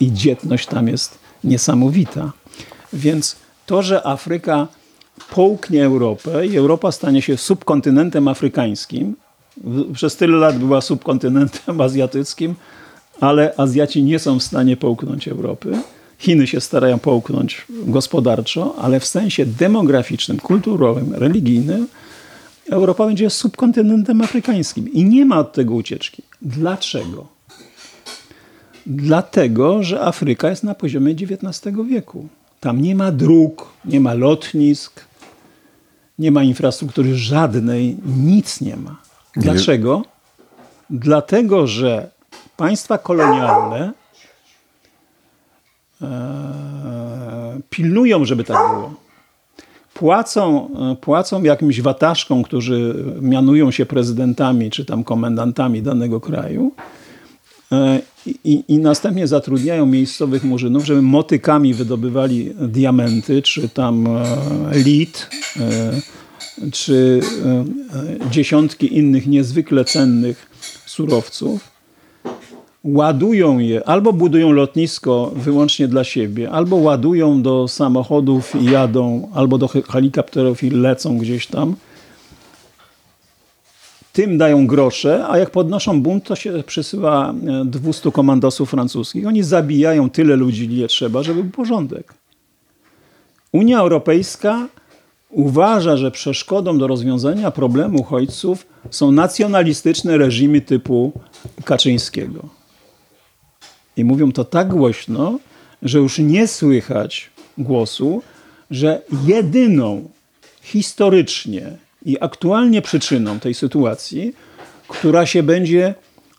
[0.00, 2.32] i dzietność tam jest niesamowita.
[2.92, 4.68] Więc to, że Afryka
[5.30, 9.16] połknie Europę i Europa stanie się subkontynentem afrykańskim,
[9.92, 12.54] przez tyle lat była subkontynentem azjatyckim,
[13.20, 15.78] ale Azjaci nie są w stanie połknąć Europy.
[16.18, 21.86] Chiny się starają połknąć gospodarczo, ale w sensie demograficznym, kulturowym, religijnym
[22.70, 26.22] Europa będzie subkontynentem afrykańskim i nie ma od tego ucieczki.
[26.42, 27.26] Dlaczego?
[28.86, 32.28] Dlatego, że Afryka jest na poziomie XIX wieku.
[32.60, 35.04] Tam nie ma dróg, nie ma lotnisk,
[36.18, 39.05] nie ma infrastruktury żadnej, nic nie ma.
[39.36, 40.02] Dlaczego?
[40.90, 42.10] Dlatego, że
[42.56, 43.92] państwa kolonialne
[46.02, 48.94] e, pilnują, żeby tak było.
[49.94, 56.72] Płacą, e, płacą jakimś wataszkom, którzy mianują się prezydentami czy tam komendantami danego kraju
[57.72, 58.00] e,
[58.44, 64.08] i, i następnie zatrudniają miejscowych murzynów, żeby motykami wydobywali diamenty, czy tam
[64.72, 65.30] lit,
[66.72, 70.50] czy e, e, dziesiątki innych niezwykle cennych
[70.86, 71.76] surowców
[72.86, 79.58] ładują je, albo budują lotnisko wyłącznie dla siebie, albo ładują do samochodów i jadą, albo
[79.58, 81.76] do he- helikopterów i lecą gdzieś tam.
[84.12, 89.26] Tym dają grosze, a jak podnoszą bunt, to się przysyła e, 200 komandosów francuskich.
[89.26, 92.14] Oni zabijają tyle ludzi, ile trzeba, żeby był porządek.
[93.52, 94.68] Unia Europejska
[95.36, 101.12] uważa, że przeszkodą do rozwiązania problemu uchodźców są nacjonalistyczne reżimy typu
[101.64, 102.48] Kaczyńskiego.
[103.96, 105.38] I mówią to tak głośno,
[105.82, 108.22] że już nie słychać głosu,
[108.70, 110.08] że jedyną
[110.62, 114.32] historycznie i aktualnie przyczyną tej sytuacji,
[114.88, 115.94] która się będzie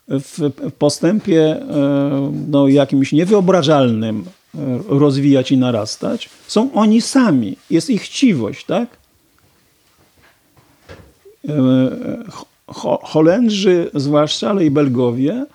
[0.07, 4.25] w postępie e, no, jakimś niewyobrażalnym
[4.87, 7.57] rozwijać i narastać, są oni sami.
[7.69, 8.87] Jest ich chciwość, tak?
[11.49, 11.53] E,
[12.67, 15.45] Ho- Holendrzy zwłaszcza, ale i Belgowie,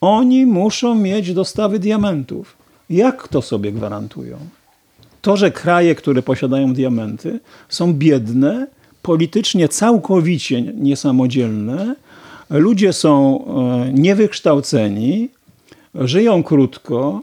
[0.00, 2.56] oni muszą mieć dostawy diamentów.
[2.90, 4.38] Jak to sobie gwarantują?
[5.22, 8.66] To, że kraje, które posiadają diamenty, są biedne,
[9.02, 11.94] politycznie całkowicie niesamodzielne,
[12.50, 15.28] ludzie są e, niewykształceni,
[15.94, 17.22] żyją krótko,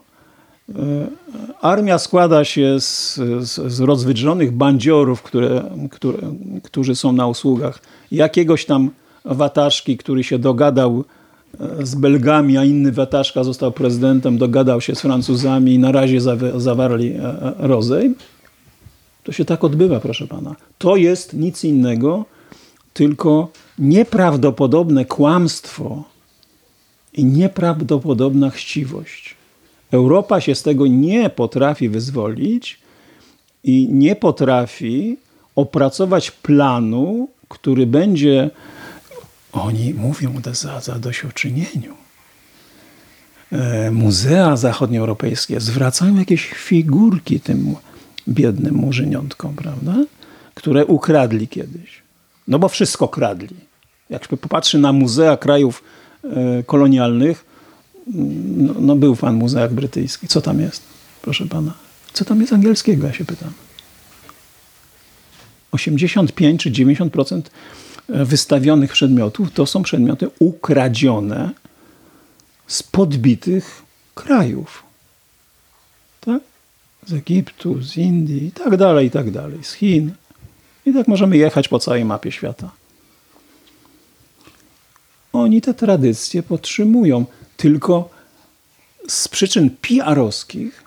[1.62, 6.17] armia składa się z, z, z rozwydrzonych bandziorów, które, które,
[6.63, 7.80] którzy są na usługach
[8.12, 8.89] jakiegoś tam
[9.25, 11.03] wataszki, który się dogadał
[11.60, 16.21] e, z Belgami, a inny wataszka został prezydentem, dogadał się z Francuzami i na razie
[16.21, 18.15] zawa- zawarli e, e, rozejm.
[19.23, 20.56] To się tak odbywa, proszę pana.
[20.77, 22.25] To jest nic innego,
[22.93, 23.49] tylko
[23.80, 26.03] nieprawdopodobne kłamstwo
[27.13, 29.37] i nieprawdopodobna chciwość.
[29.91, 32.80] Europa się z tego nie potrafi wyzwolić
[33.63, 35.17] i nie potrafi
[35.56, 38.50] opracować planu, który będzie.
[39.52, 41.93] Oni mówią o za- zadośćuczynieniu.
[43.52, 47.76] E, Muzea zachodnioeuropejskie zwracają jakieś figurki tym
[48.30, 49.95] biednym murzyniątkom, prawda?
[50.54, 52.02] Które ukradli kiedyś.
[52.47, 53.56] No bo wszystko kradli.
[54.10, 55.84] Jak się popatrzy na muzea krajów
[56.23, 57.45] e, kolonialnych,
[58.13, 60.29] no, no był pan w muzeach brytyjskich.
[60.29, 60.81] Co tam jest,
[61.21, 61.73] proszę pana?
[62.13, 63.51] Co tam jest angielskiego, ja się pytam.
[65.71, 67.41] 85 czy 90%
[68.09, 71.51] wystawionych przedmiotów to są przedmioty ukradzione
[72.67, 73.81] z podbitych
[74.15, 74.83] krajów.
[76.21, 76.41] Tak?
[77.05, 80.11] Z Egiptu, z Indii i tak dalej, i tak dalej, z Chin.
[80.85, 82.71] I tak możemy jechać po całej mapie świata.
[85.33, 87.25] Oni te tradycje podtrzymują,
[87.57, 88.09] tylko
[89.07, 90.83] z przyczyn PR-owskich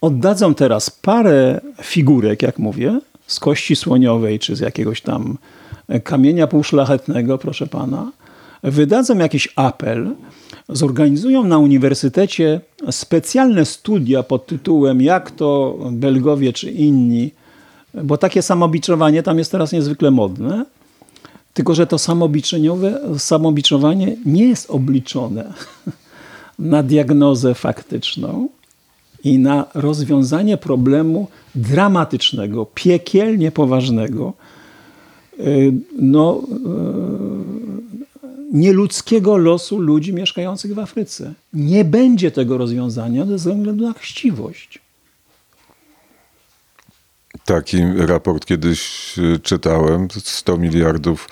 [0.00, 5.38] oddadzą teraz parę figurek, jak mówię, z kości słoniowej czy z jakiegoś tam
[6.04, 8.12] kamienia półszlachetnego, proszę pana,
[8.62, 10.10] wydadzą jakiś apel,
[10.68, 17.30] zorganizują na uniwersytecie specjalne studia pod tytułem Jak to Belgowie czy inni,
[17.94, 20.64] bo takie samobiczowanie tam jest teraz niezwykle modne,
[21.54, 25.52] tylko że to samobiczeniowe, samobiczowanie nie jest obliczone
[26.62, 28.48] na diagnozę faktyczną
[29.24, 34.32] i na rozwiązanie problemu dramatycznego, piekielnie poważnego,
[35.40, 36.46] y, no, y,
[38.52, 41.32] nieludzkiego losu ludzi mieszkających w Afryce.
[41.52, 44.78] Nie będzie tego rozwiązania ze względu na chciwość.
[47.44, 51.28] Taki raport kiedyś e, czytałem, 100 miliardów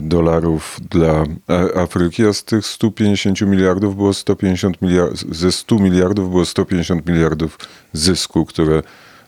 [0.00, 6.30] dolarów dla e, Afryki, a z tych 150 miliardów było 150 miliardów, ze 100 miliardów
[6.30, 7.58] było 150 miliardów
[7.92, 8.82] zysku, które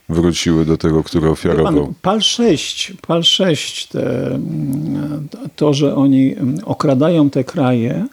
[0.08, 1.86] wróciły do tego, który ofiarował.
[1.86, 8.06] Pan, PAL 6, PAL 6 te, mm, to, że oni mm, okradają te kraje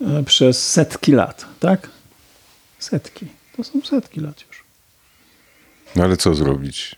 [0.00, 1.90] e, przez setki lat, tak?
[2.78, 3.26] Setki.
[3.56, 4.64] To są setki lat już.
[5.96, 6.96] No ale co zrobić?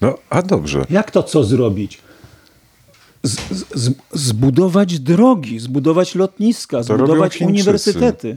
[0.00, 0.84] No, a dobrze.
[0.90, 1.98] Jak to co zrobić?
[3.22, 3.40] Z,
[3.74, 8.36] z, zbudować drogi, zbudować lotniska, robią zbudować uniwersytety.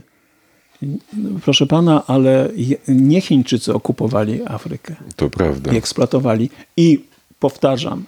[1.44, 2.48] Proszę pana, ale
[2.88, 4.96] nie Chińczycy okupowali Afrykę.
[5.16, 5.72] To prawda.
[5.72, 6.50] i eksploatowali.
[6.76, 7.04] I
[7.40, 8.04] powtarzam,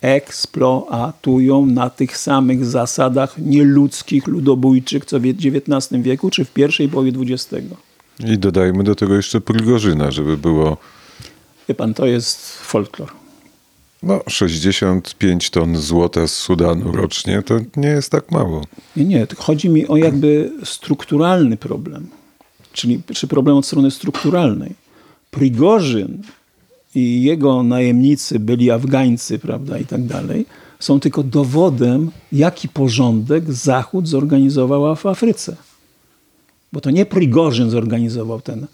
[0.00, 7.12] eksploatują na tych samych zasadach nieludzkich, ludobójczych, co w XIX wieku, czy w pierwszej połowie
[7.20, 7.66] XX.
[8.26, 10.76] I dodajmy do tego jeszcze Prigorzyna, żeby było
[11.68, 13.19] Wie pan, to jest folklor.
[14.02, 17.42] No, 65 ton złota z Sudanu rocznie.
[17.42, 18.64] To nie jest tak mało.
[18.96, 22.08] Nie, nie, chodzi mi o jakby strukturalny problem,
[22.72, 24.74] czyli czy problem od strony strukturalnej.
[25.30, 26.22] Prigorzyn
[26.94, 30.46] i jego najemnicy byli Afgańcy, prawda, i tak dalej,
[30.78, 35.56] są tylko dowodem, jaki porządek Zachód zorganizował w Afryce.
[36.72, 38.66] Bo to nie Prigorzyn zorganizował ten,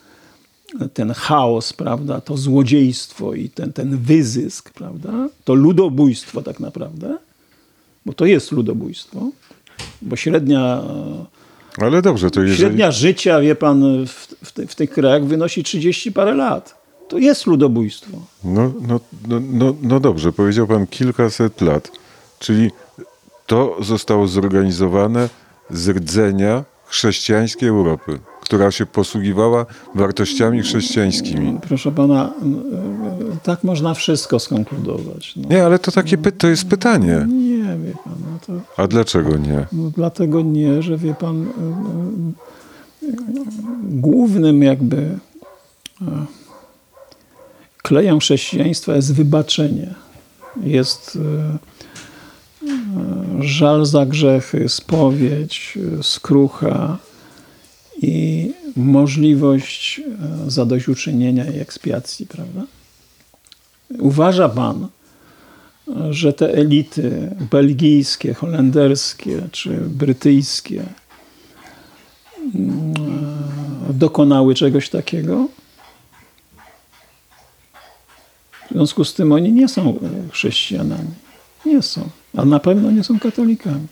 [0.93, 7.19] ten chaos, prawda, to złodziejstwo i ten, ten wyzysk, prawda, to ludobójstwo tak naprawdę,
[8.07, 9.31] bo to jest ludobójstwo,
[10.03, 10.83] bo średnia,
[11.79, 12.59] Ale dobrze, to jeżeli...
[12.59, 16.87] średnia życia, wie pan, w, w, w tych krajach wynosi 30 parę lat.
[17.09, 18.19] To jest ludobójstwo.
[18.45, 21.91] No, no, no, no, no dobrze, powiedział pan kilkaset lat.
[22.39, 22.71] Czyli
[23.47, 25.29] to zostało zorganizowane
[25.71, 31.59] z rdzenia chrześcijańskiej Europy, która się posługiwała wartościami chrześcijańskimi.
[31.69, 32.33] Proszę pana,
[33.43, 35.37] tak można wszystko skonkludować.
[35.37, 35.49] No.
[35.49, 37.27] Nie, ale to takie py- to jest pytanie.
[37.29, 39.67] Nie, wie pan, no to A dlaczego nie?
[39.73, 41.47] no dlatego nie, że wie pan,
[43.83, 46.05] głównym jakby y,
[47.83, 49.95] klejem chrześcijaństwa jest wybaczenie.
[50.63, 51.21] Jest y,
[53.41, 56.99] żal za grzechy, spowiedź, skrucha
[58.03, 60.01] i możliwość
[60.47, 62.63] y, zadośćuczynienia i ekspiacji, prawda?
[63.99, 64.89] Uważa pan,
[66.11, 70.83] że te elity belgijskie, holenderskie czy brytyjskie
[72.55, 72.95] mm,
[73.91, 75.49] dokonały czegoś takiego?
[78.71, 81.11] W związku z tym oni nie są e, chrześcijanami.
[81.67, 82.09] Nie są.
[82.37, 83.87] A na pewno nie są katolikami.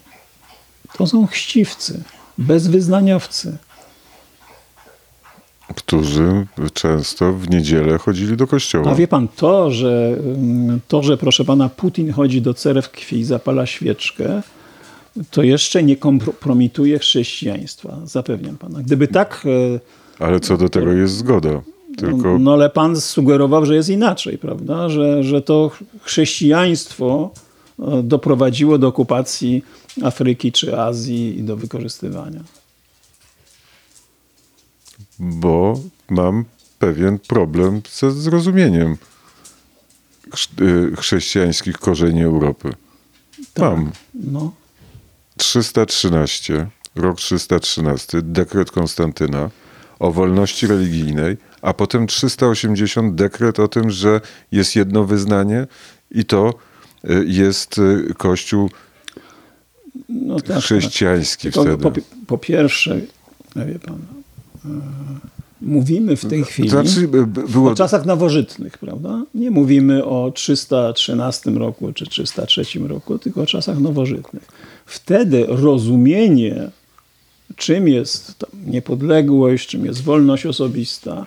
[0.99, 2.03] To są chciwcy,
[2.38, 3.57] bezwyznaniowcy.
[5.76, 8.90] Którzy często w niedzielę chodzili do kościoła.
[8.90, 13.24] A wie pan, to że, mm, to, że proszę pana, Putin chodzi do cerkwi i
[13.24, 14.42] zapala świeczkę,
[15.30, 18.82] to jeszcze nie kompromituje chrześcijaństwa, zapewniam pana.
[18.82, 19.45] Gdyby tak,
[20.18, 21.61] e, Ale co do tego jest zgoda.
[21.97, 24.88] Tylko no ale pan sugerował, że jest inaczej, prawda?
[24.88, 25.70] Że, że to
[26.03, 27.30] chrześcijaństwo
[28.03, 29.64] doprowadziło do okupacji
[30.03, 32.41] Afryki czy Azji i do wykorzystywania.
[35.18, 36.45] bo mam
[36.79, 38.97] pewien problem ze zrozumieniem
[40.61, 42.72] y, chrześcijańskich korzeni Europy.
[43.59, 43.93] Mam.
[44.14, 44.53] No,
[45.37, 49.51] 313, rok 313, dekret Konstantyna
[49.99, 54.20] o wolności religijnej, a potem 380 dekret o tym, że
[54.53, 55.66] jest jedno wyznanie
[56.11, 56.55] i to
[57.26, 58.70] jest y, kościół
[60.09, 61.82] no tak, chrześcijański Tylko wtedy.
[61.82, 61.90] Po,
[62.26, 63.00] po pierwsze,
[63.57, 63.98] wie pan,
[64.64, 64.68] e,
[65.61, 69.22] mówimy w tej chwili Znaczy, by- by- było, o czasach nowożytnych, prawda?
[69.34, 74.42] Nie mówimy o 313 roku czy 303 roku, tylko o czasach nowożytnych.
[74.86, 76.70] Wtedy rozumienie,
[77.57, 81.26] czym jest niepodległość, czym jest wolność osobista,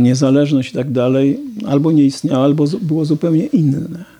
[0.00, 4.13] niezależność i tak dalej, albo nie istniało, albo było zupełnie inne.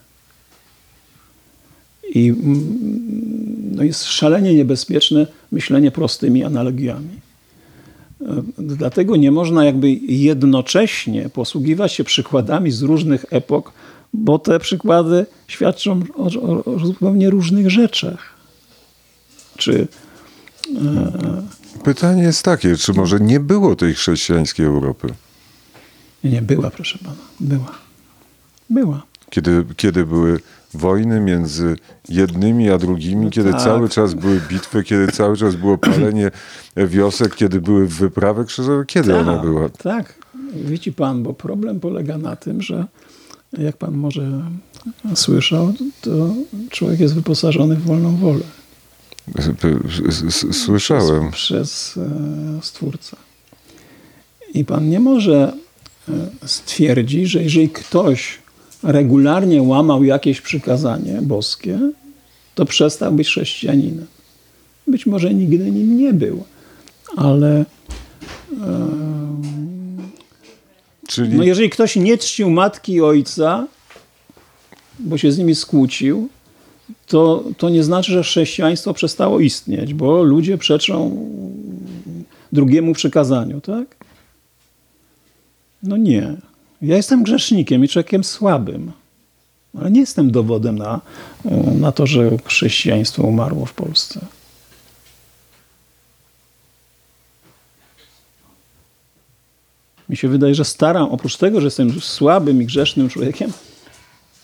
[2.15, 7.21] I mm, no jest szalenie niebezpieczne myślenie prostymi analogiami.
[8.21, 13.73] E, Dlatego nie można jakby jednocześnie posługiwać się przykładami z różnych epok,
[14.13, 18.35] bo te przykłady świadczą o, o, o zupełnie różnych rzeczach.
[19.57, 19.89] Czy
[21.85, 25.09] pytanie jest takie, czy może nie było tej chrześcijańskiej Europy?
[26.25, 27.73] nie, nie była, proszę pana, była.
[28.71, 29.03] Była.
[29.31, 30.41] Kiedy, kiedy były
[30.75, 31.77] wojny między
[32.09, 33.63] jednymi a drugimi, kiedy tak.
[33.63, 36.31] cały czas były bitwy, kiedy cały czas było palenie
[36.77, 39.69] wiosek, kiedy były wyprawy krzyżowe, kiedy ona była?
[39.69, 40.15] Tak,
[40.55, 42.87] widzi pan, bo problem polega na tym, że
[43.59, 44.43] jak pan może
[45.15, 46.35] słyszał, to
[46.71, 48.45] człowiek jest wyposażony w wolną wolę.
[50.53, 51.31] Słyszałem.
[51.31, 53.17] Przez, przez e, Stwórcę.
[54.55, 55.53] I pan nie może
[56.09, 58.39] e, stwierdzić, że jeżeli ktoś
[58.85, 61.79] regularnie łamał jakieś przykazanie boskie,
[62.55, 64.07] to przestał być chrześcijaninem.
[64.87, 66.45] Być może nigdy nim nie był,
[67.17, 67.65] ale
[71.09, 73.67] Czyli no jeżeli ktoś nie czcił matki i ojca,
[74.99, 76.29] bo się z nimi skłócił,
[77.07, 81.27] to, to nie znaczy, że chrześcijaństwo przestało istnieć, bo ludzie przeczą
[82.53, 83.97] drugiemu przykazaniu, tak?
[85.83, 86.37] No nie.
[86.85, 88.93] Ja jestem grzesznikiem i człowiekiem słabym,
[89.81, 91.01] ale nie jestem dowodem na,
[91.81, 94.21] na to, że chrześcijaństwo umarło w Polsce.
[100.09, 103.53] Mi się wydaje, że staram, oprócz tego, że jestem słabym i grzesznym człowiekiem,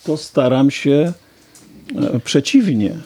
[0.05, 1.13] to staram się
[1.97, 2.99] e, przeciwnie.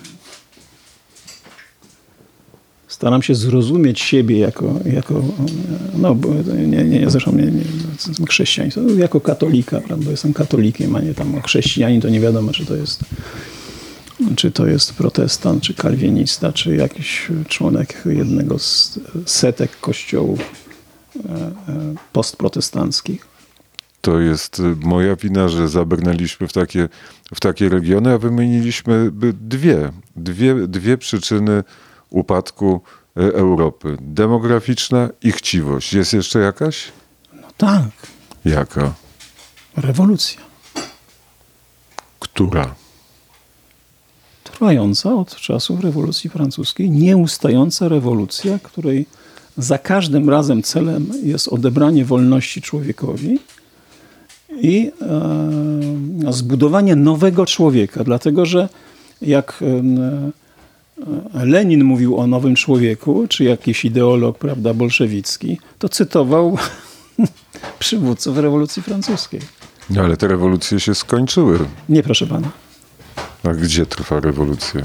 [2.95, 5.23] Staram się zrozumieć siebie jako, jako e,
[5.99, 6.17] no
[6.67, 7.65] nie, nie, zresztą nie, nie,
[8.29, 10.11] chrześcijaństwo, jako katolika, prawda?
[10.11, 13.05] Jestem katolikiem, a nie tam chrześcijanin, to nie wiadomo, czy to jest
[14.37, 21.53] czy to jest protestant, czy kalwinista, czy jakiś członek jednego z setek kościołów e, e,
[22.13, 23.27] postprotestanckich.
[24.01, 26.89] to jest y, moja wina, że zabrnęliśmy w takie,
[27.35, 31.63] w takie regiony, a wymieniliśmy dwie, dwie, dwie przyczyny
[32.15, 32.81] upadku
[33.19, 33.97] y, Europy.
[34.01, 35.93] Demograficzna i chciwość.
[35.93, 36.93] Jest jeszcze jakaś?
[37.33, 37.91] No tak,
[38.45, 38.95] Jaka?
[39.77, 40.41] rewolucja.
[42.19, 42.75] Która?
[44.55, 49.07] trwająca od czasów rewolucji francuskiej, nieustająca rewolucja, której
[49.57, 53.39] za każdym razem celem jest odebranie wolności człowiekowi
[54.61, 54.91] i
[56.29, 58.05] e, zbudowanie nowego człowieka.
[58.05, 58.69] Dlatego, że
[59.23, 59.83] jak e,
[61.35, 66.59] Lenin mówił o nowym człowieku, czy jakiś ideolog prawda, bolszewicki, to cytował
[67.79, 69.41] przywódców rewolucji francuskiej.
[69.91, 71.59] No ale te rewolucje się skończyły.
[71.89, 72.49] Nie, proszę pana.
[73.43, 74.81] A gdzie trwa rewolucja?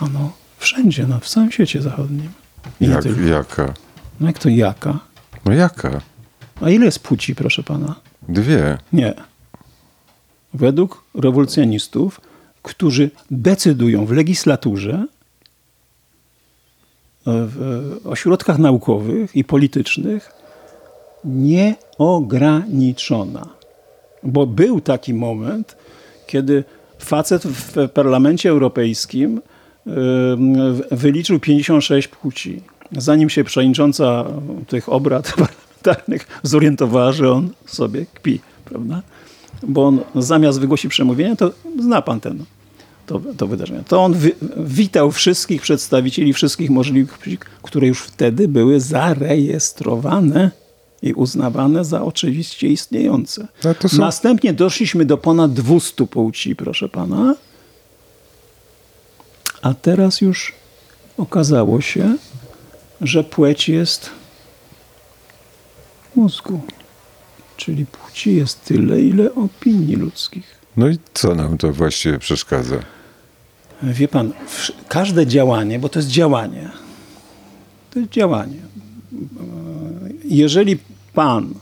[0.00, 2.28] Ano, wszędzie, no, w całym świecie zachodnim.
[2.80, 3.74] I Jak, jaka?
[4.20, 4.98] No jak to jaka?
[5.44, 6.00] No jaka?
[6.60, 7.94] A ile jest płci, proszę pana?
[8.28, 8.78] Dwie.
[8.92, 9.14] Nie.
[10.54, 12.20] Według rewolucjonistów,
[12.68, 15.06] którzy decydują w legislaturze, e,
[17.26, 20.32] w ośrodkach naukowych i politycznych,
[21.24, 23.48] nieograniczona.
[24.22, 25.76] Bo był taki moment,
[26.26, 26.64] kiedy
[26.98, 29.40] facet w parlamencie europejskim
[29.86, 29.90] e,
[30.90, 32.62] wyliczył 56 płci.
[32.92, 34.24] Zanim się przewodnicząca
[34.68, 39.02] tych obrad parlamentarnych zorientowała, że on sobie kpi, prawda?
[39.62, 41.50] Bo on zamiast wygłosić przemówienie, to
[41.80, 42.44] zna pan ten,
[43.08, 43.82] to, to wydarzenie.
[43.88, 47.18] To on wi witał wszystkich przedstawicieli wszystkich możliwych
[47.62, 50.50] które już wtedy były zarejestrowane
[51.02, 53.48] i uznawane za oczywiście istniejące.
[53.64, 57.34] No są- Następnie doszliśmy do ponad 200 płci, proszę pana.
[59.62, 60.52] A teraz już
[61.18, 62.16] okazało się,
[63.00, 64.10] że płeć jest
[66.12, 66.60] w mózgu.
[67.56, 70.58] Czyli płci jest tyle, ile opinii ludzkich.
[70.76, 72.76] No i co nam to właściwie przeszkadza?
[73.82, 74.32] Wie pan,
[74.88, 76.70] każde działanie, bo to jest działanie,
[77.90, 78.56] to jest działanie.
[80.24, 80.78] Jeżeli
[81.14, 81.54] pan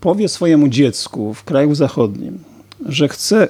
[0.00, 2.38] powie swojemu dziecku w kraju zachodnim,
[2.86, 3.48] że chce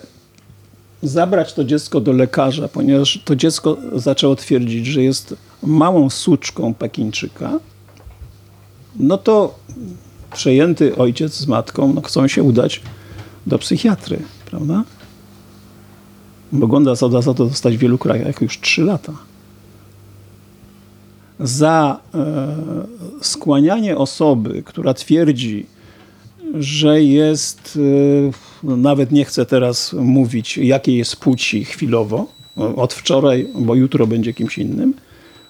[1.02, 7.60] zabrać to dziecko do lekarza, ponieważ to dziecko zaczęło twierdzić, że jest małą suczką Pekińczyka,
[8.96, 9.58] no to
[10.32, 12.82] przejęty ojciec z matką no, chcą się udać
[13.46, 14.18] do psychiatry,
[14.50, 14.84] prawda?
[16.52, 19.12] Mogą za, za to dostać w wielu krajach już 3 lata.
[21.40, 22.56] Za e,
[23.22, 25.66] skłanianie osoby, która twierdzi,
[26.54, 27.78] że jest,
[28.64, 32.26] e, nawet nie chcę teraz mówić, jakiej jest płci chwilowo,
[32.56, 34.94] od wczoraj, bo jutro będzie kimś innym,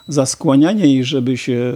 [0.08, 1.74] za skłanianie jej, żeby się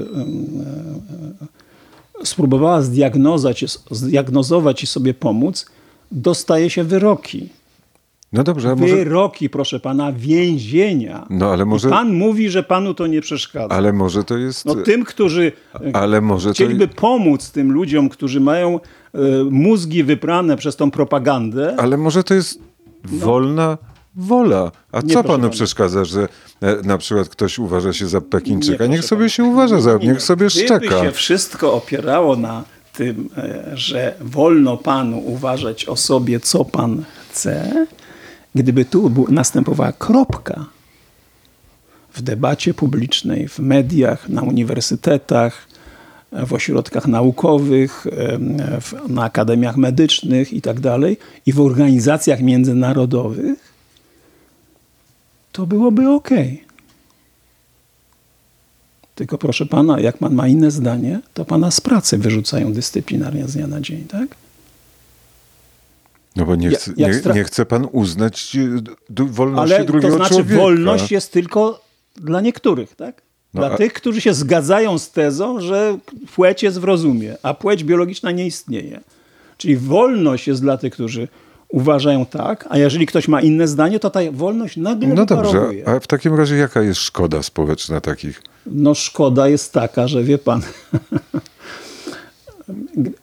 [2.20, 5.66] e, spróbowała zdiagnozować, zdiagnozować i sobie pomóc,
[6.12, 7.48] dostaje się wyroki.
[8.32, 8.96] No dobrze, może...
[8.96, 11.26] Wyroki, proszę pana, więzienia.
[11.30, 11.88] No ale może...
[11.88, 13.74] I pan mówi, że panu to nie przeszkadza.
[13.74, 14.66] Ale może to jest...
[14.66, 16.54] No tym, którzy e, Ale może to...
[16.54, 18.80] chcieliby pomóc tym ludziom, którzy mają
[19.14, 19.18] e,
[19.50, 22.58] mózgi wyprane przez tą propagandę, Ale może to jest
[23.04, 23.78] wolna
[24.16, 24.72] wola.
[24.92, 25.48] A Nie, co panu pana.
[25.48, 26.28] przeszkadza, że
[26.60, 28.84] e, na przykład ktoś uważa się za Pekińczyka?
[28.86, 29.28] Nie, niech sobie pana.
[29.28, 30.06] się uważa za, Nie, nie.
[30.12, 31.02] niech sobie Gdyby szczeka.
[31.04, 33.28] się wszystko opierało na tym,
[33.74, 37.86] że wolno panu uważać o sobie, co pan chce,
[38.54, 40.66] gdyby tu następowała kropka
[42.12, 45.68] w debacie publicznej, w mediach, na uniwersytetach,
[46.32, 48.06] w ośrodkach naukowych,
[48.80, 53.74] w, na akademiach medycznych i tak dalej, i w organizacjach międzynarodowych,
[55.52, 56.28] to byłoby ok.
[59.14, 63.54] Tylko proszę pana, jak pan ma inne zdanie, to pana z pracy wyrzucają dyscyplinarnie z
[63.54, 64.39] dnia na dzień, tak?
[66.36, 68.56] No bo nie chce, nie, nie chce pan uznać
[69.20, 70.60] e, wolności Ale drugiego to znaczy człowieka.
[70.62, 71.80] wolność jest tylko
[72.16, 73.22] dla niektórych, tak?
[73.54, 75.98] No, Dla a- tych, którzy się zgadzają z tezą, że
[76.34, 79.00] płeć jest w rozumie, a płeć biologiczna nie istnieje.
[79.56, 81.28] Czyli wolność jest dla tych, którzy
[81.68, 86.00] uważają tak, a jeżeli ktoś ma inne zdanie, to ta wolność nagle No dobrze, a
[86.00, 88.42] w takim razie jaka jest szkoda społeczna takich?
[88.66, 90.62] No szkoda jest taka, że wie pan,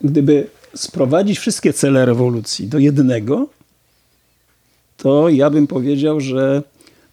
[0.01, 3.49] gdyby sprowadzić wszystkie cele rewolucji do jednego,
[4.97, 6.63] to ja bym powiedział, że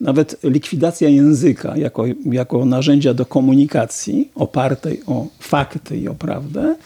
[0.01, 6.77] nawet likwidacja języka jako, jako narzędzia do komunikacji opartej o fakty i o prawdę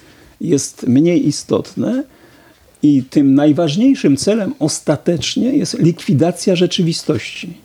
[0.40, 2.04] jest mniej istotne
[2.82, 7.56] i tym najważniejszym celem ostatecznie jest likwidacja rzeczywistości.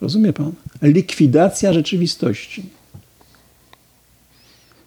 [0.00, 0.52] Rozumie pan?
[0.82, 2.62] Likwidacja rzeczywistości.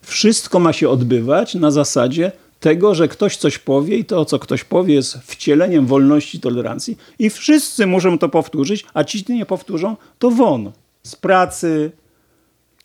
[0.01, 2.31] Wszystko ma się odbywać na zasadzie
[2.63, 6.97] tego, że ktoś coś powie i to, co ktoś powie, jest wcieleniem wolności i tolerancji
[7.19, 10.71] i wszyscy muszą to powtórzyć, a ci, którzy nie powtórzą, to won.
[11.03, 11.91] Z pracy,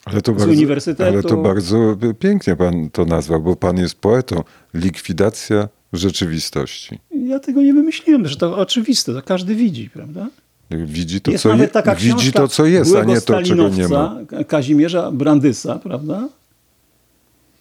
[0.04, 1.12] Ale to, Z bardzo, uniwersytetu.
[1.12, 4.42] ale to bardzo pięknie pan to nazwał, bo pan jest poetą.
[4.74, 6.98] Likwidacja rzeczywistości.
[7.26, 10.28] ja tego nie wymyśliłem, że to oczywiste, to każdy widzi, prawda?
[10.70, 11.68] Widzi to, jest co, je,
[11.98, 14.16] widzi to, co jest, a nie to, czego nie ma.
[14.48, 16.28] Kazimierza Brandysa, prawda?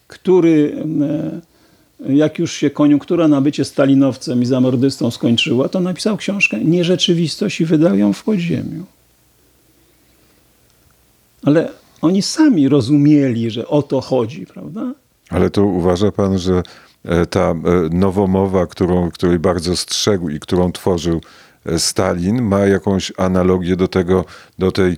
[0.07, 1.57] Który, e,
[2.00, 7.66] jak już się koniunktura na bycie stalinowcem i zamordystą skończyła, to napisał książkę Nierzeczywistość i
[7.66, 8.86] wydał ją w podziemiu.
[11.43, 11.70] Ale
[12.02, 14.93] oni sami rozumieli, że o to chodzi, prawda?
[15.30, 16.64] Ale to uważa pan, że
[17.06, 17.56] e, ta e,
[17.91, 21.22] nowomowa, którą, której bardzo strzegł i którą tworzył
[21.66, 24.26] e, Stalin, ma jakąś analogię do tego,
[24.60, 24.98] do tej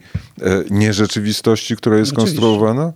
[0.72, 2.94] nierzeczywistości, która jest konstruowana?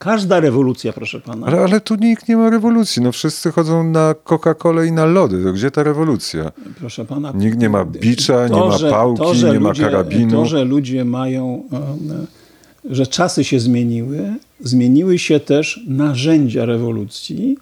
[0.00, 1.46] Każda rewolucja, proszę pana.
[1.46, 3.02] Ale, ale tu nikt nie ma rewolucji.
[3.02, 5.44] No wszyscy chodzą na Coca-Colę i na lody.
[5.44, 6.52] To gdzie ta rewolucja?
[6.78, 7.32] Proszę pana.
[7.34, 10.30] Nikt nie ma bicza, nie ma pałki, nie ma karabinu.
[10.30, 17.58] To, że ludzie mają, e, że czasy się zmieniły, zmieniły się też narzędzia rewolucji,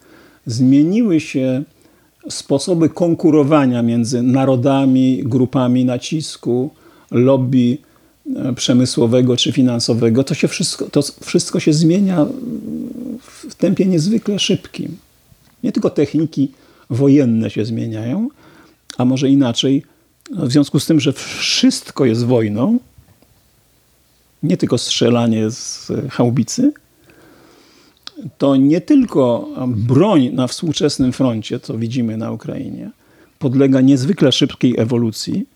[0.46, 1.62] zmieniły się
[2.28, 6.70] sposoby konkurowania między narodami, grupami nacisku,
[7.10, 7.78] lobby
[8.56, 10.24] przemysłowego czy finansowego.
[10.24, 12.26] To, się wszystko, to wszystko się zmienia
[13.20, 14.96] w tempie niezwykle szybkim.
[15.62, 16.52] Nie tylko techniki
[16.90, 18.28] wojenne się zmieniają,
[18.98, 19.82] a może inaczej,
[20.30, 22.78] w związku z tym, że wszystko jest wojną,
[24.42, 26.72] nie tylko strzelanie z haubicy,
[28.38, 32.90] to nie tylko broń na współczesnym froncie, co widzimy na Ukrainie,
[33.38, 35.46] podlega niezwykle szybkiej ewolucji.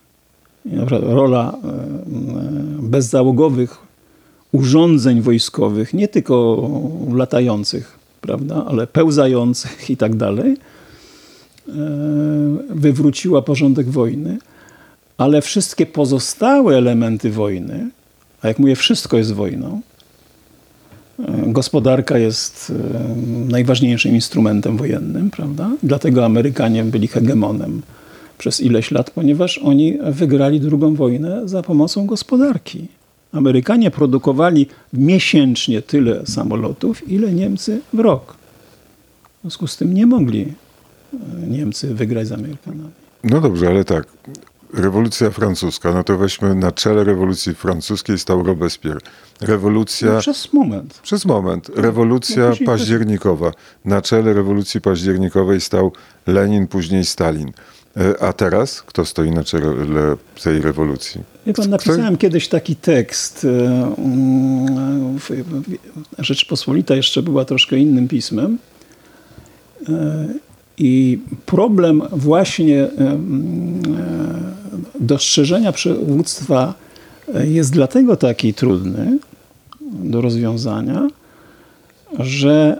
[1.01, 1.57] Rola
[2.79, 3.77] bezzałogowych
[4.51, 6.69] urządzeń wojskowych, nie tylko
[7.13, 10.57] latających, prawda, ale pełzających i tak dalej,
[12.69, 14.37] wywróciła porządek wojny,
[15.17, 17.89] ale wszystkie pozostałe elementy wojny,
[18.41, 19.81] a jak mówię, wszystko jest wojną,
[21.47, 22.73] gospodarka jest
[23.49, 25.71] najważniejszym instrumentem wojennym, prawda?
[25.83, 27.81] Dlatego Amerykanie byli hegemonem
[28.37, 32.87] przez ileś lat, ponieważ oni wygrali drugą wojnę za pomocą gospodarki.
[33.31, 38.35] Amerykanie produkowali miesięcznie tyle samolotów, ile Niemcy w rok.
[39.37, 40.45] W związku z tym nie mogli
[41.47, 42.89] Niemcy wygrać z Amerykanami.
[43.23, 44.07] No dobrze, ale tak.
[44.73, 48.99] Rewolucja francuska, no to weźmy na czele rewolucji francuskiej stał Robespierre.
[49.41, 50.13] Rewolucja.
[50.13, 50.99] No przez moment.
[51.03, 51.69] Przez moment.
[51.75, 53.51] Rewolucja później też- październikowa.
[53.85, 55.91] Na czele rewolucji październikowej stał
[56.27, 57.51] Lenin, później Stalin.
[57.97, 61.21] E, A teraz kto stoi na czele tej rewolucji?
[61.45, 63.45] Wie pan, napisałem kiedyś taki tekst.
[63.45, 65.19] e, mm,
[66.19, 68.57] Rzeczpospolita jeszcze była troszkę innym pismem.
[69.89, 70.27] E,
[70.77, 73.81] I problem właśnie mm,
[74.99, 76.73] dostrzeżenia przywództwa
[77.43, 79.17] jest dlatego taki trudny
[79.81, 81.07] do rozwiązania,
[82.19, 82.79] że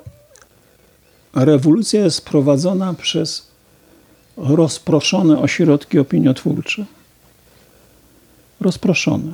[1.36, 3.53] rewolucja jest prowadzona przez
[4.38, 6.86] rozproszone ośrodki opiniotwórcze
[8.64, 9.34] rozproszone.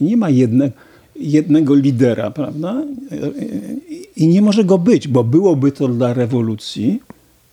[0.00, 0.70] Nie ma jedne,
[1.16, 2.82] jednego lidera, prawda?
[4.16, 7.00] I nie może go być, bo byłoby to dla rewolucji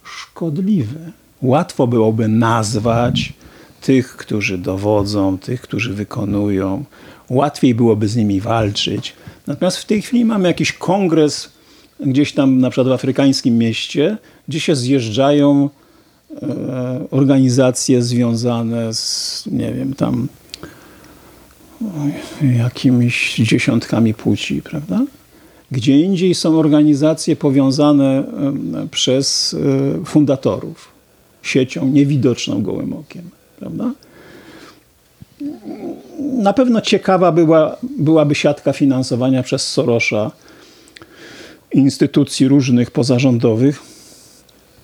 [0.03, 1.11] szkodliwe.
[1.41, 3.33] Łatwo byłoby nazwać
[3.81, 6.83] tych, którzy dowodzą, tych, którzy wykonują.
[7.29, 9.13] Łatwiej byłoby z nimi walczyć.
[9.47, 11.49] Natomiast w tej chwili mamy jakiś kongres
[11.99, 14.17] gdzieś tam, na przykład w afrykańskim mieście,
[14.47, 15.69] gdzie się zjeżdżają
[17.11, 20.27] organizacje związane z, nie wiem, tam
[22.57, 25.05] jakimiś dziesiątkami płci, prawda?
[25.71, 29.55] Gdzie indziej są organizacje powiązane em, przez
[30.01, 30.87] e, fundatorów
[31.41, 33.91] siecią niewidoczną gołym okiem, prawda?
[36.19, 40.31] Na pewno ciekawa była, byłaby siatka finansowania przez Sorosza
[41.73, 43.81] instytucji różnych pozarządowych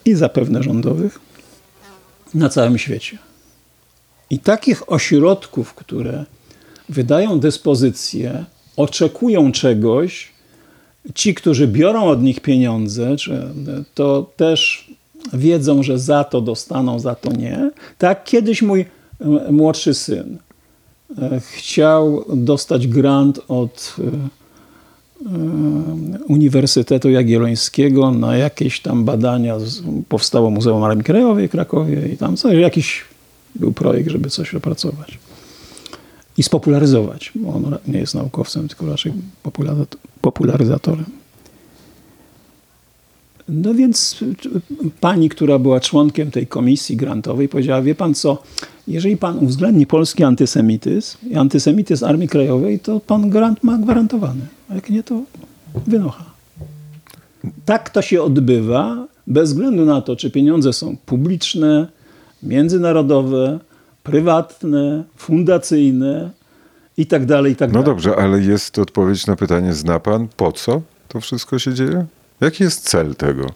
[0.06, 1.20] i zapewne rządowych
[2.34, 3.18] na całym świecie.
[4.30, 6.26] I takich ośrodków, które
[6.90, 8.46] wydają dyspozycje,
[8.78, 10.32] oczekują czegoś,
[11.16, 13.16] ci, którzy biorą od nich pieniądze,
[13.94, 14.90] to też
[15.34, 17.72] wiedzą, że za to dostaną, za to nie.
[17.98, 20.38] Tak kiedyś mój e, młodszy syn
[21.22, 24.04] e, chciał dostać grant od e,
[26.28, 29.56] Uniwersytetu Jagiellońskiego na jakieś tam badania.
[30.10, 33.02] Powstało Muzeum Armii Krajowej w Krakowie i tam coś, jakiś
[33.56, 35.18] był projekt, żeby coś opracować
[36.38, 39.14] i spopularyzować, bo on nie jest naukowcem, tylko raczej
[39.44, 41.06] popularyzat- popularyzatorem.
[43.50, 44.20] No więc
[45.00, 48.44] pani, która była członkiem tej komisji grantowej, powiedziała, wie pan co,
[48.88, 54.42] jeżeli pan uwzględni polski antysemityzm i antysemityzm Armii Krajowej, to pan grant ma gwarantowany.
[54.70, 55.22] A jak nie, to
[55.88, 56.26] wynocha.
[57.66, 61.88] Tak to się odbywa bez względu na to, czy pieniądze są publiczne,
[62.44, 63.60] międzynarodowe,
[64.04, 66.30] prywatne, fundacyjne
[66.98, 70.52] i tak dalej, i tak No dobrze, ale jest odpowiedź na pytanie, zna pan po
[70.52, 72.06] co to wszystko się dzieje?
[72.42, 73.50] Jaki jest cel tego?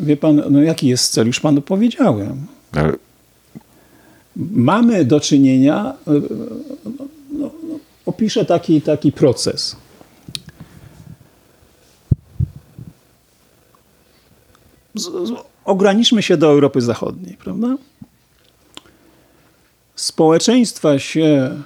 [0.00, 1.26] Wie pan, no jaki jest cel?
[1.26, 2.46] Już panu powiedziałem.
[2.72, 2.92] Ale
[4.36, 6.12] Mamy do czynienia, e,
[7.32, 9.76] no, no, opiszę taki, taki proces.
[14.94, 15.32] Z, z,
[15.64, 17.76] ograniczmy się do Europy Zachodniej, prawda?
[19.96, 21.62] Społeczeństwa się,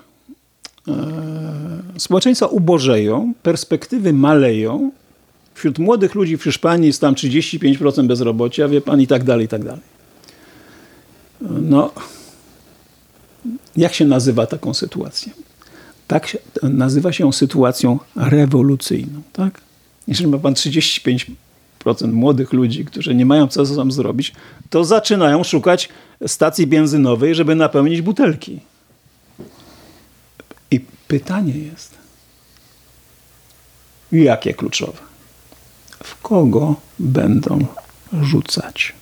[0.89, 4.91] e, społeczeństwa ubożeją, perspektywy maleją.
[5.57, 9.49] Wśród młodych ludzi w Hiszpanii jest tam 35% bezrobocia, wie pan, i tak dalej, i
[9.49, 9.81] tak dalej.
[11.41, 11.93] No,
[13.77, 15.33] jak się nazywa taką sytuację?
[16.07, 19.23] Tak się, nazywa się ją sytuacją rewolucyjną.
[19.33, 19.61] Tak?
[20.09, 21.33] Jeżeli ma pan 35%
[22.13, 24.33] młodych ludzi, którzy nie mają co sobą zrobić,
[24.71, 25.89] to zaczynają szukać
[26.27, 28.61] stacji benzynowej, żeby napełnić butelki.
[30.71, 31.95] I pytanie jest,
[34.13, 35.16] jakie kluczowe?
[36.05, 37.67] W kogo będą
[38.23, 38.93] rzucać?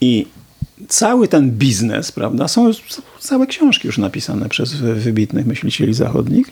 [0.00, 0.26] I
[0.88, 2.70] cały ten biznes, prawda, są
[3.20, 6.46] całe książki już napisane przez wybitnych myślicieli zachodnich.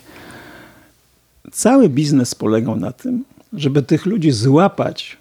[1.52, 5.16] Cały biznes polegał na tym, żeby tych ludzi złapać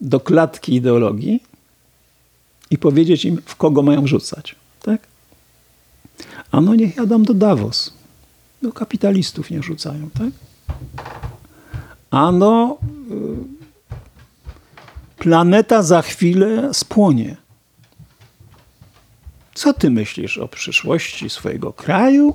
[0.00, 1.42] do klatki ideologii
[2.70, 4.54] i powiedzieć im, w kogo mają rzucać.
[4.82, 5.00] Tak?
[6.50, 7.92] A no niech jadą do Davos.
[8.62, 10.10] Do kapitalistów nie rzucają.
[10.10, 10.30] Tak?
[12.10, 12.78] A no
[13.10, 13.56] y,
[15.18, 17.36] planeta za chwilę spłonie.
[19.54, 22.34] Co ty myślisz o przyszłości swojego kraju?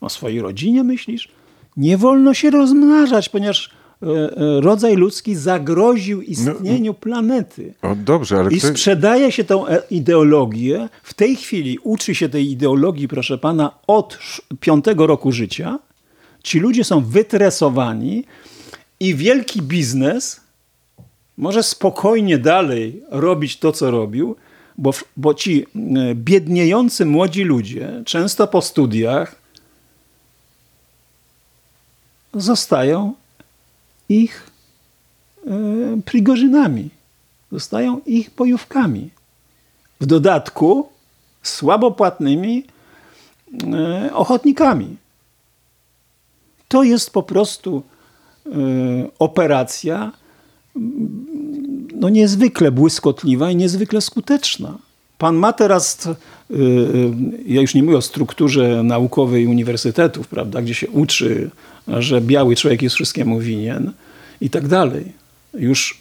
[0.00, 1.28] O swojej rodzinie myślisz?
[1.76, 3.70] Nie wolno się rozmnażać, ponieważ
[4.02, 7.74] e, e, rodzaj ludzki zagroził istnieniu planety.
[7.82, 10.88] o, dobrze, ale I sprzedaje się tą e- ideologię.
[11.02, 14.18] W tej chwili uczy się tej ideologii, proszę pana, od
[14.60, 15.78] piątego roku życia.
[16.42, 18.24] Ci ludzie są wytresowani
[19.00, 20.40] i wielki biznes
[21.36, 24.36] może spokojnie dalej robić to, co robił,
[24.78, 29.40] bo, bo ci e, biedniejący młodzi ludzie, często po studiach,
[32.34, 33.14] zostają
[34.08, 34.50] ich
[35.46, 35.50] e,
[36.04, 36.90] prigorzynami,
[37.52, 39.10] zostają ich bojówkami.
[40.00, 40.88] W dodatku
[41.42, 42.64] słabo płatnymi
[43.74, 44.96] e, ochotnikami.
[46.68, 47.82] To jest po prostu
[49.18, 50.12] operacja
[51.94, 54.78] no niezwykle błyskotliwa i niezwykle skuteczna.
[55.18, 56.12] Pan ma teraz, y,
[56.54, 57.12] y,
[57.46, 61.50] ja już nie mówię o strukturze naukowej uniwersytetów, prawda, gdzie się uczy,
[61.88, 63.92] że biały człowiek jest wszystkiemu winien
[64.40, 65.12] i tak dalej.
[65.54, 66.00] Już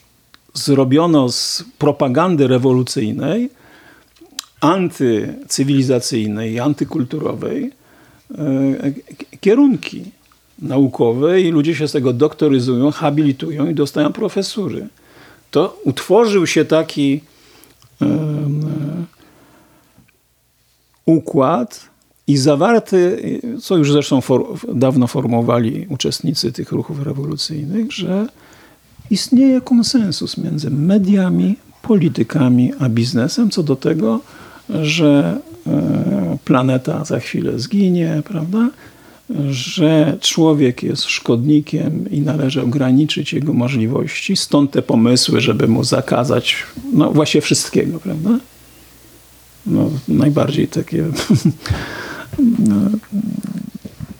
[0.53, 3.49] zrobiono z propagandy rewolucyjnej,
[4.61, 7.71] antycywilizacyjnej i antykulturowej
[8.31, 8.93] y,
[9.39, 10.11] kierunki
[10.61, 14.87] naukowe i ludzie się z tego doktoryzują, habilitują i dostają profesury.
[15.51, 17.21] To utworzył się taki
[18.01, 19.05] um,
[21.05, 21.89] układ
[22.27, 23.21] i zawarty,
[23.61, 28.27] co już zresztą for, dawno formowali uczestnicy tych ruchów rewolucyjnych, że
[29.09, 34.19] istnieje konsensus między mediami, politykami a biznesem co do tego,
[34.81, 38.69] że e, planeta za chwilę zginie, prawda?
[39.49, 46.55] Że człowiek jest szkodnikiem i należy ograniczyć jego możliwości, stąd te pomysły, żeby mu zakazać
[46.93, 48.39] no właśnie wszystkiego, prawda?
[49.65, 51.05] No, najbardziej takie
[52.69, 52.75] no,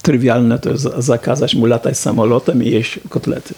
[0.01, 3.53] trywialne to jest zakazać mu latać samolotem i jeść kotlety.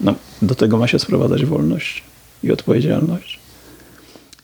[0.00, 2.02] No, do tego ma się sprowadzać wolność
[2.42, 3.40] i odpowiedzialność.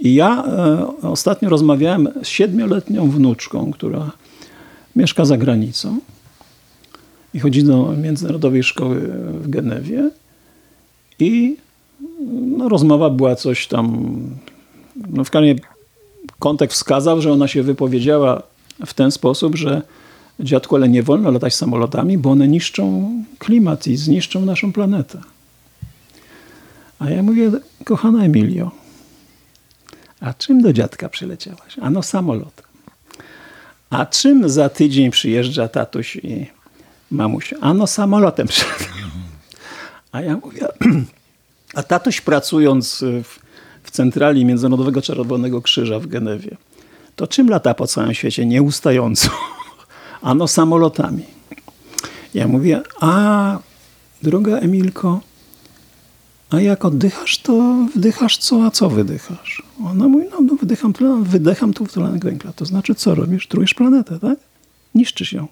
[0.01, 4.11] I ja e, ostatnio rozmawiałem z siedmioletnią wnuczką, która
[4.97, 6.01] mieszka za granicą
[7.35, 9.01] i chodzi do międzynarodowej szkoły
[9.43, 10.11] w Genewie
[11.19, 11.57] i
[12.57, 14.07] no, rozmowa była coś tam,
[15.11, 15.59] no w każdym
[16.39, 18.43] kontekst wskazał, że ona się wypowiedziała
[18.87, 19.83] w ten sposób, że
[20.41, 25.21] dziadku, ale nie wolno latać samolotami, bo one niszczą klimat i zniszczą naszą planetę.
[26.99, 27.51] A ja mówię,
[27.85, 28.71] kochana Emilio,
[30.21, 31.79] a czym do dziadka przyleciałaś?
[31.81, 32.66] Ano samolotem.
[33.91, 36.47] A czym za tydzień przyjeżdża tatuś i
[37.11, 37.55] mamuś?
[37.61, 38.47] Ano samolotem.
[40.13, 40.69] A ja mówię,
[41.75, 43.39] a tatuś pracując w,
[43.83, 46.57] w centrali Międzynarodowego Czerwonego Krzyża w Genewie,
[47.17, 49.29] to czym lata po całym świecie nieustająco?
[50.23, 51.25] Ano samolotami.
[52.35, 53.59] Ja mówię, a
[54.23, 55.21] droga Emilko,
[56.51, 59.63] A jak oddychasz, to wdychasz co, a co wydychasz?
[59.85, 62.53] Ona mówi, no, wydycham, tlen, wydycham tu tlenek węgla.
[62.53, 63.49] To znaczy co robisz?
[63.49, 64.39] Trujesz planetę, tak?
[64.95, 65.47] Niszczysz ją.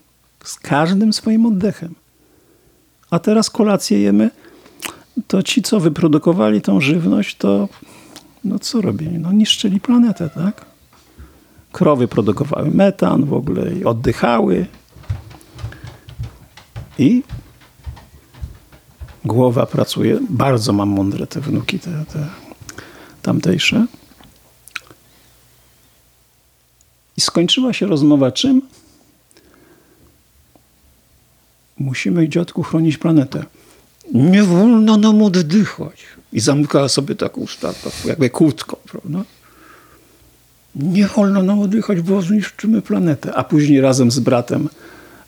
[0.44, 1.94] Z każdym swoim oddechem.
[3.10, 4.30] A teraz kolację jemy,
[5.26, 7.68] to ci, co wyprodukowali tą żywność, to
[8.44, 9.18] no co robili?
[9.18, 10.64] No niszczyli planetę, tak?
[11.72, 14.66] Krowy produkowały metan w ogóle i oddychały.
[16.98, 17.22] I
[19.24, 20.18] głowa pracuje.
[20.30, 22.26] Bardzo mam mądre te wnuki, te, te
[23.22, 23.86] tamtejsze.
[27.16, 28.62] I skończyła się rozmowa czym?
[31.78, 33.44] Musimy, dziadku, chronić planetę.
[34.12, 36.02] Nie wolno nam oddychać.
[36.32, 37.72] I zamykała sobie tak usta,
[38.04, 39.24] jakby kłódką, prawda?
[40.74, 43.34] Nie wolno nam oddychać, bo zniszczymy planetę.
[43.34, 44.68] A później razem z bratem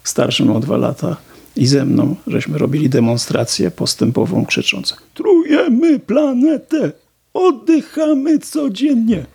[0.04, 1.16] starszym o dwa lata
[1.56, 6.92] i ze mną, żeśmy robili demonstrację postępową, krzycząc: Trujemy planetę!
[7.34, 9.26] Oddychamy codziennie!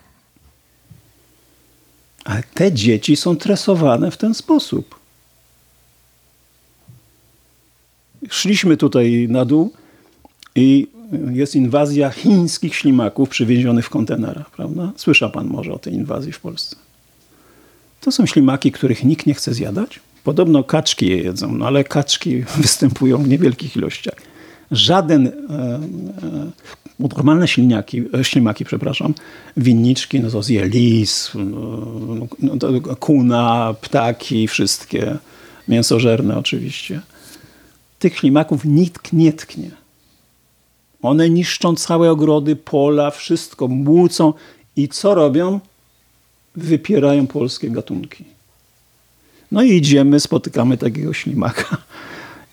[2.24, 5.00] Ale te dzieci są tresowane w ten sposób.
[8.30, 9.72] Szliśmy tutaj na dół
[10.54, 10.86] i
[11.32, 14.92] jest inwazja chińskich ślimaków przywiezionych w kontenerach, prawda?
[14.96, 16.76] Słyszał pan może o tej inwazji w Polsce.
[18.00, 20.00] To są ślimaki, których nikt nie chce zjadać.
[20.24, 24.14] Podobno kaczki je jedzą, no ale kaczki występują w niewielkich ilościach.
[24.70, 25.80] Żaden, e, e,
[27.08, 29.14] normalne śliniaki, e, ślimaki, przepraszam,
[29.56, 35.16] winniczki, no to zje lis, no, no, to kuna, ptaki, wszystkie,
[35.68, 37.00] mięsożerne oczywiście.
[37.98, 39.70] Tych ślimaków nikt nie tknie.
[41.02, 44.32] One niszczą całe ogrody, pola, wszystko, młócą
[44.76, 45.60] i co robią?
[46.56, 48.24] Wypierają polskie gatunki.
[49.52, 51.76] No i idziemy, spotykamy takiego ślimaka.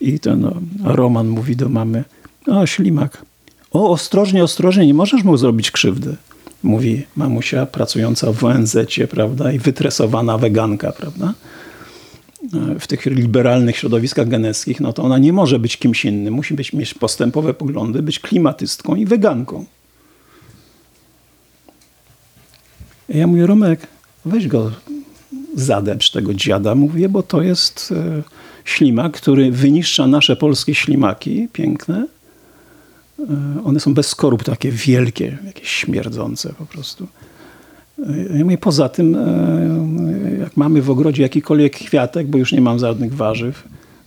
[0.02, 2.04] I ten no, Roman mówi do mamy,
[2.47, 3.26] o ślimak,
[3.72, 6.16] o ostrożnie, ostrożnie, nie możesz mu zrobić krzywdy.
[6.64, 8.78] Mówi mamusia pracująca w ONZ,
[9.10, 11.34] prawda, i wytresowana weganka, prawda
[12.80, 16.34] w tych liberalnych środowiskach geneckich, no to ona nie może być kimś innym.
[16.34, 19.66] Musi być, mieć postępowe poglądy, być klimatystką i weganką.
[23.10, 23.88] Ja mówię, Romek,
[24.26, 24.72] weź go
[25.56, 28.24] zadepcz tego dziada, mówię, bo to jest e,
[28.66, 32.08] ślimak, który wyniszcza nasze polskie ślimaki piękne.
[33.20, 37.08] E, one są bez skorup, takie wielkie, jakieś śmierdzące po prostu.
[38.00, 39.18] E, ja mówię, poza tym,
[40.40, 43.64] jak mamy w ogrodzie jakikolwiek kwiatek, bo już nie mam żadnych warzyw,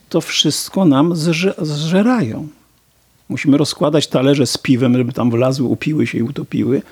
[0.09, 2.49] to wszystko nam zże, zżerają.
[3.29, 6.83] Musimy rozkładać talerze z piwem, żeby tam wlazły, upiły się i utopiły,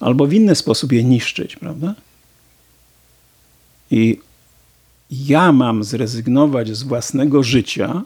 [0.00, 1.94] albo w inny sposób je niszczyć, prawda?
[3.90, 4.18] I
[5.10, 8.02] ja mam zrezygnować z własnego życia,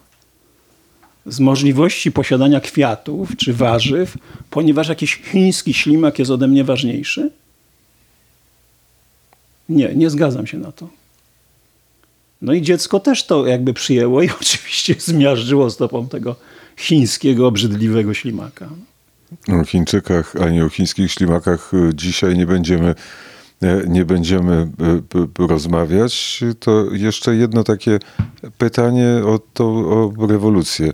[1.27, 4.17] z możliwości posiadania kwiatów czy warzyw,
[4.51, 7.31] ponieważ jakiś chiński ślimak jest ode mnie ważniejszy?
[9.69, 10.89] Nie, nie zgadzam się na to.
[12.43, 16.37] No i dziecko też to jakby przyjęło i oczywiście zmiażdżyło stopą tego
[16.77, 18.69] chińskiego, obrzydliwego ślimaka.
[19.61, 22.95] O Chińczykach ani o chińskich ślimakach e, dzisiaj nie będziemy,
[23.63, 24.69] e, nie będziemy
[25.39, 26.45] e, rozmawiać.
[26.61, 27.99] To jeszcze jedno takie
[28.59, 30.93] pytanie o, to, o rewolucję.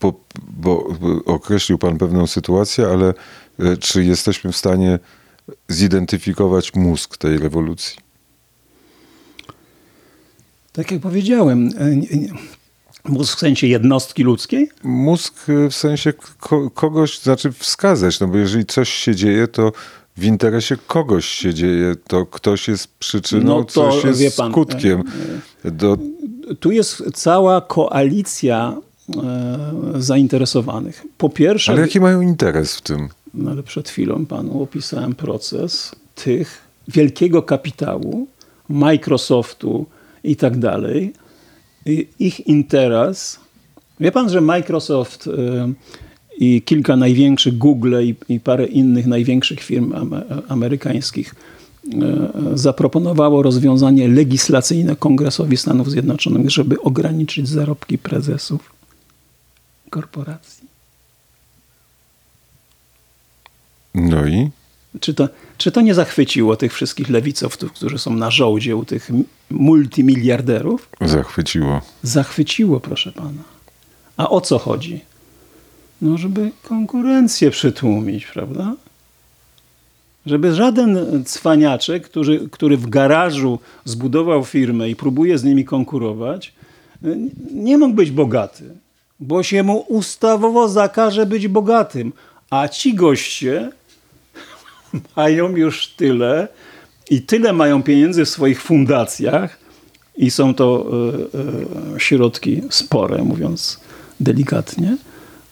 [0.00, 0.86] Bo, bo
[1.24, 3.14] określił Pan pewną sytuację, ale
[3.80, 4.98] czy jesteśmy w stanie
[5.68, 7.96] zidentyfikować mózg tej rewolucji?
[10.72, 11.70] Tak jak powiedziałem,
[13.04, 14.70] mózg w sensie jednostki ludzkiej?
[14.82, 15.34] Mózg
[15.70, 16.12] w sensie
[16.74, 19.72] kogoś, znaczy wskazać, no bo jeżeli coś się dzieje, to
[20.16, 25.02] w interesie kogoś się dzieje, to ktoś jest przyczyną, no to, coś jest pan, skutkiem.
[25.64, 25.98] Do...
[26.60, 28.76] Tu jest cała koalicja
[29.16, 31.04] e, zainteresowanych.
[31.18, 31.72] Po pierwsze...
[31.72, 33.08] Ale jaki mają interes w tym?
[33.34, 38.26] No ale przed chwilą panu opisałem proces tych wielkiego kapitału,
[38.68, 39.86] Microsoftu
[40.24, 41.12] i tak dalej.
[42.18, 43.40] Ich interes.
[44.00, 45.30] Wie pan, że Microsoft y,
[46.38, 49.94] i kilka największych Google i, i parę innych największych firm
[50.48, 51.55] amerykańskich y,
[52.54, 58.72] zaproponowało rozwiązanie legislacyjne Kongresowi Stanów Zjednoczonych, żeby ograniczyć zarobki prezesów
[59.90, 60.66] korporacji.
[63.94, 64.50] No i?
[65.00, 65.28] Czy to,
[65.58, 69.10] czy to nie zachwyciło tych wszystkich lewicowców, którzy są na żołdzie u tych
[69.50, 70.88] multimiliarderów?
[71.00, 71.80] Zachwyciło.
[72.02, 73.42] Zachwyciło, proszę pana.
[74.16, 75.00] A o co chodzi?
[76.02, 78.74] No, żeby konkurencję przytłumić, prawda?
[80.26, 86.54] Żeby żaden cwaniaczek, który, który w garażu zbudował firmę i próbuje z nimi konkurować,
[87.52, 88.64] nie mógł być bogaty.
[89.20, 92.12] bo się mu ustawowo zakaże być bogatym.
[92.50, 93.70] A ci goście
[95.16, 96.48] mają już tyle
[97.10, 99.58] i tyle mają pieniędzy w swoich fundacjach
[100.16, 103.80] i są to e, e, środki spore, mówiąc
[104.20, 104.96] delikatnie,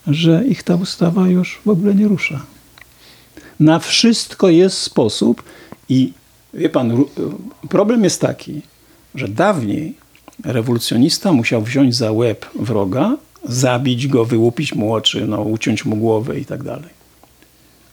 [0.06, 2.53] że ich ta ustawa już w ogóle nie rusza.
[3.60, 5.42] Na wszystko jest sposób
[5.88, 6.12] i
[6.54, 7.04] wie pan,
[7.68, 8.62] problem jest taki,
[9.14, 9.94] że dawniej
[10.44, 16.40] rewolucjonista musiał wziąć za łeb wroga, zabić go, wyłupić mu oczy, no, uciąć mu głowę
[16.40, 16.90] i tak dalej.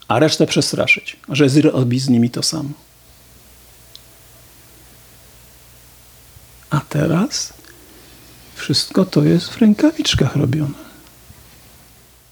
[0.08, 2.70] A resztę przestraszyć, że zrobi z nimi to samo.
[6.70, 7.54] A teraz
[8.56, 10.92] wszystko to jest w rękawiczkach robione.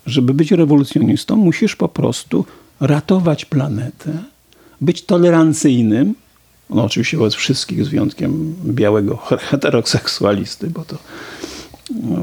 [0.06, 2.46] Żeby być rewolucjonistą, musisz po prostu
[2.80, 4.24] ratować planetę,
[4.82, 6.16] być tolerancyjnym,
[6.70, 9.18] no oczywiście wobec wszystkich z wyjątkiem białego
[9.50, 10.98] heteroseksualisty, bo to,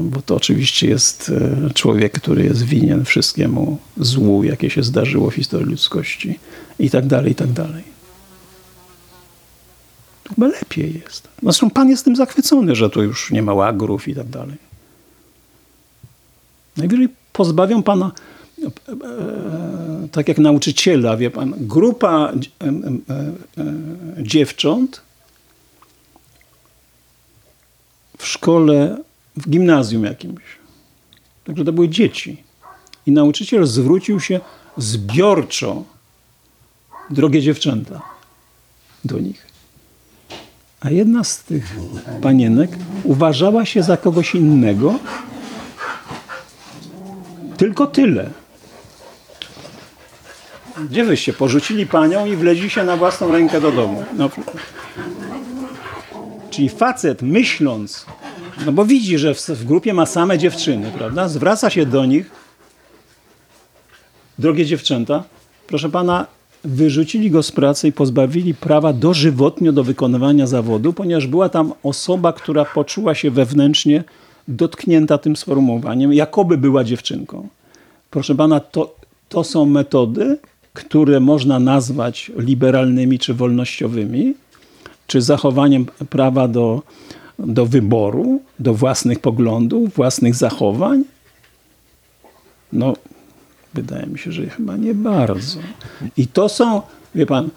[0.01, 1.31] bo to oczywiście jest
[1.67, 6.39] e, człowiek, który jest winien wszystkiemu złu, jakie się zdarzyło w historii ludzkości
[6.79, 7.83] i tak dalej, i tak dalej.
[10.29, 11.27] Chyba lepiej jest.
[11.43, 14.57] Zresztą pan jest tym zachwycony, że tu już nie ma łagrów i tak dalej.
[16.77, 18.11] Najwyżej pozbawią pana,
[20.11, 22.71] tak jak nauczyciela, wie pan, grupa e, e,
[23.57, 25.01] e, dziewcząt
[28.17, 28.97] w szkole,
[29.37, 30.43] w gimnazjum jakimś.
[31.43, 32.43] Także to były dzieci.
[33.05, 34.39] I nauczyciel zwrócił się
[34.77, 35.83] zbiorczo,
[37.09, 38.01] drogie dziewczęta,
[39.05, 39.47] do nich.
[40.79, 41.75] A jedna z tych
[42.21, 42.71] panienek
[43.03, 44.99] uważała się za kogoś innego,
[47.57, 48.29] tylko tyle.
[50.89, 51.33] Gdzie wyście?
[51.33, 54.03] Porzucili panią i wleźli się na własną rękę do domu.
[54.17, 54.29] No.
[56.49, 58.05] Czyli facet myśląc,
[58.65, 61.27] no bo widzi, że w, w grupie ma same dziewczyny, prawda?
[61.27, 62.31] Zwraca się do nich.
[64.39, 65.23] Drogie dziewczęta,
[65.67, 66.27] proszę pana,
[66.63, 72.33] wyrzucili go z pracy i pozbawili prawa dożywotnio do wykonywania zawodu, ponieważ była tam osoba,
[72.33, 74.03] która poczuła się wewnętrznie
[74.47, 77.47] dotknięta tym sformułowaniem, jakoby była dziewczynką.
[78.09, 78.95] Proszę pana, to,
[79.29, 80.37] to są metody,
[80.77, 84.33] które można nazwać liberalnymi czy wolnościowymi,
[85.07, 86.81] czy zachowaniem prawa do,
[87.39, 91.03] do wyboru, do własnych poglądów, własnych zachowań?
[92.73, 92.93] No,
[93.73, 95.59] wydaje mi się, że chyba nie bardzo.
[96.17, 96.81] I to są,
[97.15, 97.49] wie pan,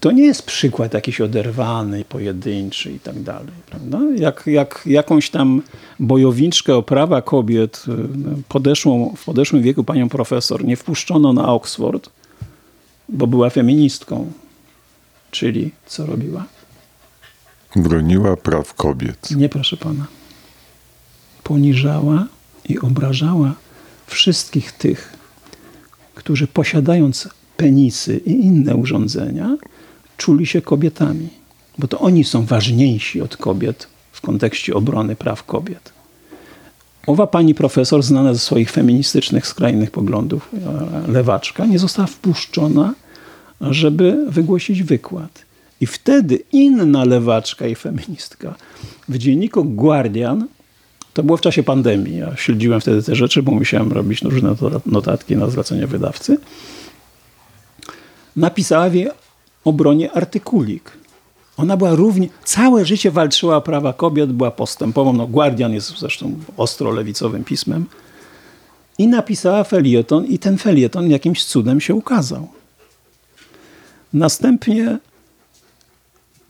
[0.00, 3.54] to nie jest przykład jakiś oderwany, pojedynczy i tak dalej.
[3.70, 4.00] Prawda?
[4.16, 5.62] Jak, jak jakąś tam
[6.00, 12.10] bojowniczkę o prawa kobiet, y, podeszłą, w podeszłym wieku panią profesor, nie wpuszczono na Oxford,
[13.08, 14.32] bo była feministką.
[15.30, 16.44] Czyli co robiła?
[17.76, 19.30] Broniła praw kobiet.
[19.30, 20.06] Nie, proszę pana.
[21.42, 22.26] Poniżała
[22.68, 23.54] i obrażała
[24.06, 25.12] wszystkich tych,
[26.14, 29.56] którzy posiadając penisy i inne urządzenia,
[30.16, 31.28] czuli się kobietami.
[31.78, 35.93] Bo to oni są ważniejsi od kobiet w kontekście obrony praw kobiet.
[37.06, 40.50] Owa pani profesor, znana ze swoich feministycznych, skrajnych poglądów,
[41.08, 42.94] e, lewaczka, nie została wpuszczona,
[43.60, 45.44] żeby wygłosić wykład.
[45.80, 48.54] I wtedy inna lewaczka i feministka
[49.08, 50.48] w dzienniku Guardian,
[51.14, 54.54] to było w czasie pandemii, ja śledziłem wtedy te rzeczy, bo musiałem robić różne
[54.86, 56.38] notatki na zlecenie wydawcy,
[58.36, 58.94] napisała w
[59.64, 61.03] obronie artykulik.
[61.56, 65.12] Ona była równie, całe życie walczyła o prawa kobiet, była postępową.
[65.12, 67.86] No, Guardian jest zresztą ostro lewicowym pismem.
[68.98, 72.48] I napisała felieton, i ten felieton jakimś cudem się ukazał.
[74.12, 74.98] Następnie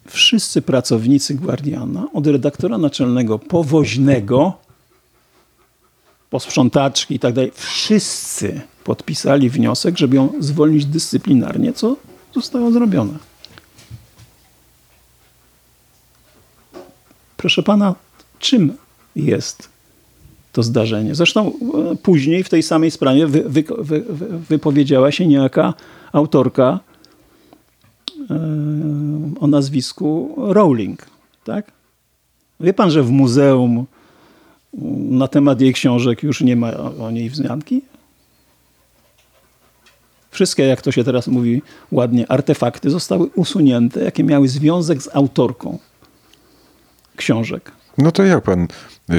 [0.07, 4.53] wszyscy pracownicy Guardiana, od redaktora naczelnego powoźnego,
[6.31, 11.97] posprzątaczki i tak dalej, wszyscy podpisali wniosek, żeby ją zwolnić dyscyplinarnie, co
[12.35, 13.34] zostało zrobione.
[17.45, 17.95] Proszę pana,
[18.39, 18.73] czym
[19.17, 19.69] jest
[20.53, 21.15] to zdarzenie?
[21.15, 21.53] Zresztą
[21.93, 24.05] e, później w tej samej sprawie wy, wy, wy,
[24.49, 25.75] wypowiedziała się niejaka
[26.13, 26.81] autorka
[28.31, 28.39] e,
[29.41, 31.07] o nazwisku Rowling.
[31.45, 31.73] Tak?
[32.61, 33.87] Wie pan, że w muzeum
[35.09, 37.83] na temat jej książek już nie ma o niej wzmianki?
[40.31, 45.79] Wszystkie, jak to się teraz mówi ładnie, artefakty zostały usunięte, jakie miały związek z autorką
[47.17, 47.73] książek.
[47.99, 48.69] No to jak pan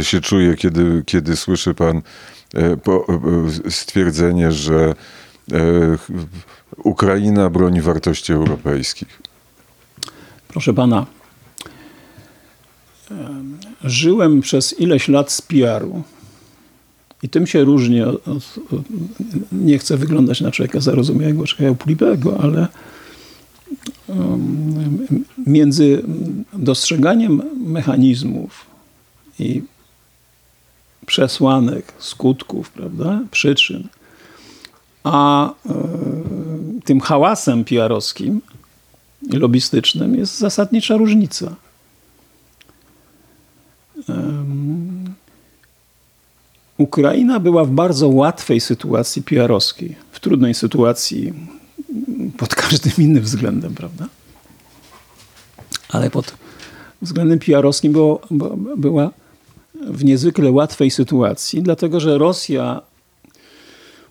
[0.01, 2.01] się czuje, kiedy, kiedy słyszy pan
[2.55, 4.93] e, e, stwierdzenie, że
[5.51, 5.57] e,
[6.83, 9.21] Ukraina broni wartości europejskich?
[10.47, 11.05] Proszę pana,
[13.11, 16.03] em, żyłem przez ileś lat z PR-u
[17.23, 18.43] I tym się różni od, od,
[19.51, 22.67] nie chcę wyglądać na człowieka zarozumiałego, człowieka upliwego, ale
[25.47, 26.03] między
[26.53, 28.65] dostrzeganiem mechanizmów
[29.39, 29.63] i
[31.05, 33.87] przesłanek, skutków, prawda, przyczyn,
[35.03, 35.51] a y,
[36.85, 38.41] tym hałasem PR-owskim
[39.31, 41.55] i lobbystycznym jest zasadnicza różnica.
[46.77, 51.33] Ukraina była w bardzo łatwej sytuacji PR-owskiej, w trudnej sytuacji
[52.37, 54.05] pod każdym innym względem, prawda?
[55.89, 56.33] Ale pod
[57.01, 58.21] względem PR-owskim było,
[58.77, 59.11] była
[59.81, 62.81] w niezwykle łatwej sytuacji, dlatego że Rosja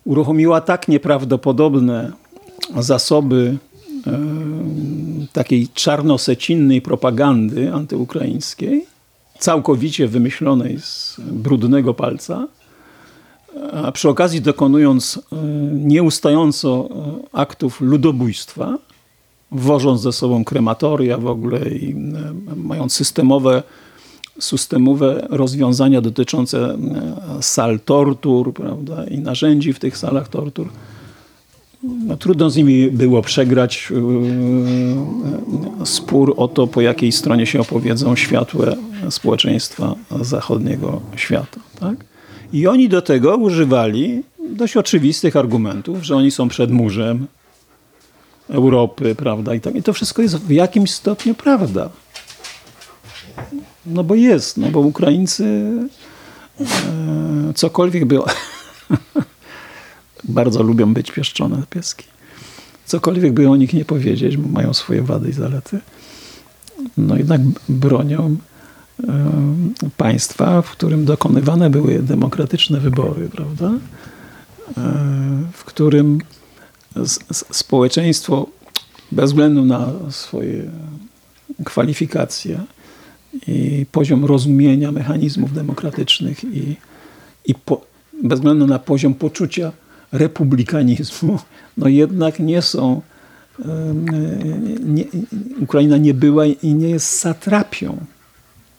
[0.05, 2.11] uruchomiła tak nieprawdopodobne
[2.77, 3.57] zasoby
[4.07, 4.19] e,
[5.33, 8.85] takiej czarnosecinnej propagandy antyukraińskiej,
[9.39, 12.47] całkowicie wymyślonej z brudnego palca,
[13.83, 15.35] a przy okazji dokonując e,
[15.71, 18.77] nieustająco e, aktów ludobójstwa,
[19.51, 21.95] wożąc ze sobą krematoria w ogóle i e,
[22.55, 23.63] mając systemowe,
[24.39, 26.77] systemowe rozwiązania dotyczące
[27.41, 30.69] sal tortur prawda, i narzędzi w tych salach tortur.
[31.83, 33.93] No, trudno z nimi było przegrać
[35.83, 38.75] spór o to, po jakiej stronie się opowiedzą światłe
[39.09, 41.59] społeczeństwa zachodniego świata.
[41.79, 42.05] Tak?
[42.55, 47.27] I oni do tego używali dość oczywistych argumentów, że oni są przed murzem
[48.49, 49.55] Europy, prawda?
[49.55, 49.75] I, tak.
[49.75, 51.89] I to wszystko jest w jakimś stopniu prawda.
[53.85, 55.71] No bo jest, no bo Ukraińcy
[56.61, 56.65] e,
[57.55, 58.19] cokolwiek by...
[60.23, 62.05] bardzo lubią być pieszczone pieski.
[62.85, 65.79] Cokolwiek by o nich nie powiedzieć, bo mają swoje wady i zalety,
[66.97, 68.37] no jednak bronią
[69.97, 73.71] państwa, w którym dokonywane były demokratyczne wybory, prawda?
[75.53, 76.19] w którym
[77.51, 78.47] społeczeństwo
[79.11, 80.63] bez względu na swoje
[81.63, 82.59] kwalifikacje
[83.47, 86.75] i poziom rozumienia mechanizmów demokratycznych i,
[87.45, 87.81] i po,
[88.23, 89.71] bez względu na poziom poczucia
[90.11, 91.39] republikanizmu,
[91.77, 93.01] no jednak nie są
[94.85, 95.05] nie,
[95.61, 97.97] Ukraina nie była i nie jest satrapią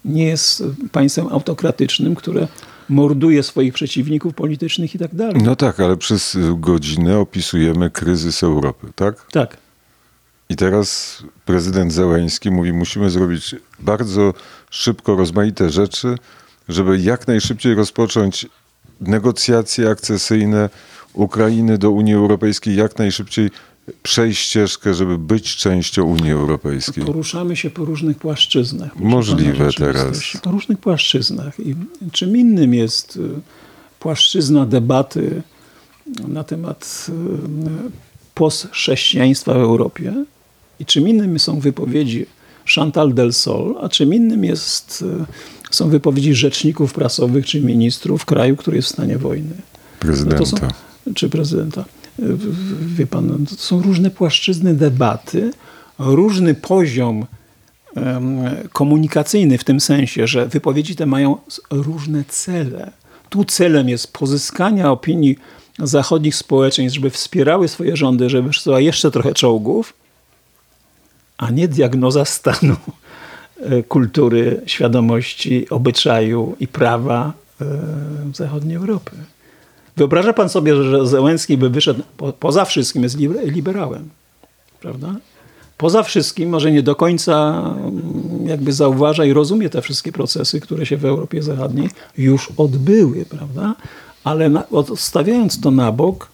[0.06, 2.48] nie jest państwem autokratycznym, które
[2.88, 5.42] morduje swoich przeciwników politycznych i tak dalej.
[5.42, 9.26] No tak, ale przez godzinę opisujemy kryzys Europy, tak?
[9.32, 9.56] Tak.
[10.48, 14.34] I teraz prezydent Zełęński mówi, musimy zrobić bardzo
[14.70, 16.18] szybko rozmaite rzeczy,
[16.68, 18.46] żeby jak najszybciej rozpocząć
[19.00, 20.70] negocjacje akcesyjne
[21.12, 23.50] Ukrainy do Unii Europejskiej, jak najszybciej
[24.02, 27.04] przejść ścieżkę, żeby być częścią Unii Europejskiej.
[27.04, 28.96] Poruszamy się po różnych płaszczyznach.
[28.96, 30.18] Możliwe teraz.
[30.42, 31.60] Po różnych płaszczyznach.
[31.60, 31.74] I
[32.12, 33.20] czym innym jest y,
[34.00, 35.42] płaszczyzna debaty
[36.28, 37.12] na temat y,
[38.34, 40.24] postchrześcijaństwa w Europie
[40.80, 42.26] i czym innym są wypowiedzi
[42.74, 45.04] Chantal del Sol, a czym innym jest,
[45.70, 49.54] y, są wypowiedzi rzeczników prasowych czy ministrów kraju, który jest w stanie wojny.
[50.00, 50.38] Prezydenta.
[50.38, 51.84] No są, czy prezydenta
[52.86, 55.50] wie pan, to są różne płaszczyzny debaty,
[55.98, 57.26] różny poziom
[58.72, 61.36] komunikacyjny w tym sensie, że wypowiedzi te mają
[61.70, 62.90] różne cele.
[63.28, 65.38] Tu celem jest pozyskania opinii
[65.78, 69.94] zachodnich społeczeństw, żeby wspierały swoje rządy, żeby przysyła jeszcze trochę czołgów,
[71.38, 72.76] a nie diagnoza stanu
[73.60, 77.64] e, kultury, świadomości, obyczaju i prawa e,
[78.34, 79.16] zachodniej Europy.
[79.96, 84.08] Wyobraża pan sobie, że Zełenski by wyszedł, po, poza wszystkim jest liberałem,
[84.80, 85.14] prawda?
[85.76, 90.86] Poza wszystkim może nie do końca mm, jakby zauważa i rozumie te wszystkie procesy, które
[90.86, 93.74] się w Europie Zachodniej już odbyły, prawda?
[94.24, 96.28] Ale na, odstawiając to na bok,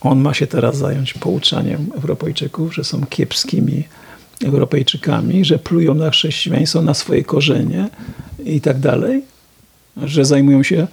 [0.00, 3.84] on ma się teraz zająć pouczaniem Europejczyków, że są kiepskimi
[4.44, 7.88] Europejczykami, że plują na chrześcijaństwo, na swoje korzenie
[8.44, 9.22] i tak dalej,
[9.96, 10.86] że zajmują się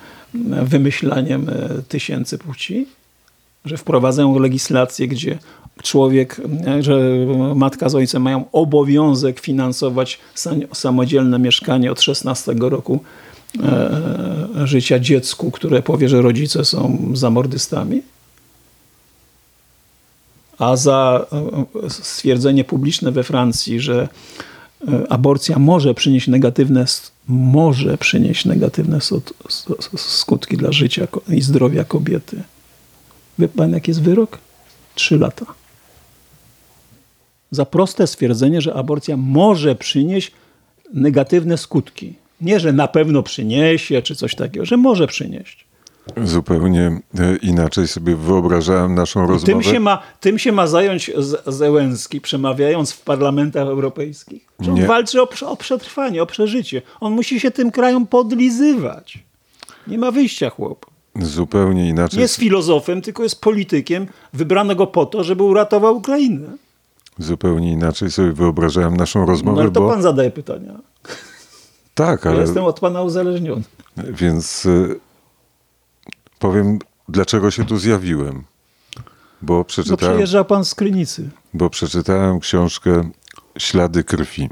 [0.64, 2.88] wymyślaniem e, tysięcy płci,
[3.66, 5.38] że wprowadzają legislację, gdzie
[5.84, 7.00] człowiek, e, że
[7.56, 10.20] matka z ojcem mają obowiązek finansować
[10.74, 13.00] samodzielne mieszkanie od 16 roku
[13.64, 18.02] e, życia dziecku, które powie, że rodzice są zamordystami.
[20.58, 21.26] A za
[21.90, 24.08] stwierdzenie publiczne we Francji, że
[25.10, 26.86] aborcja może przynieść negatywne
[27.28, 29.00] może przynieść negatywne
[29.98, 32.44] skutki dla życia i zdrowia kobiety.
[33.40, 34.38] Wie pan, jaki jest wyrok?
[34.96, 35.46] Trzy lata.
[37.52, 40.32] Za proste stwierdzenie, że aborcja może przynieść
[40.94, 42.14] negatywne skutki.
[42.42, 45.66] Nie, że na pewno przyniesie, czy coś takiego, że może przynieść.
[46.24, 49.46] Zupełnie e, inaczej sobie wyobrażałem naszą rozmowę.
[49.54, 51.12] Tym się, ma, tym się ma zająć
[51.48, 54.46] Zełenski, przemawiając w parlamentach europejskich.
[54.60, 54.86] Że on Nie.
[54.88, 56.82] walczy o, o przetrwanie, o przeżycie.
[57.00, 59.20] On musi się tym krajom podlizywać.
[59.88, 60.86] Nie ma wyjścia, chłop.
[61.22, 62.18] Zupełnie inaczej.
[62.18, 64.08] Nie jest filozofem, tylko jest politykiem.
[64.34, 66.48] Wybrano go po to, żeby uratował Ukrainę.
[67.20, 70.74] Zupełnie inaczej sobie wyobrażałem naszą No, rozmowę, ale to bo pan zadaje pytania.
[71.94, 73.64] tak, Ja ale jestem od pana uzależniony.
[73.98, 75.00] więc y,
[76.40, 76.80] powiem,
[77.10, 78.44] dlaczego się tu zjawiłem.
[79.42, 81.30] Bo Bo przeczytałem, przyjeżdżał pan z Krynicy.
[81.54, 83.10] bo przeczytałem książkę
[83.58, 84.50] Ślady krwi.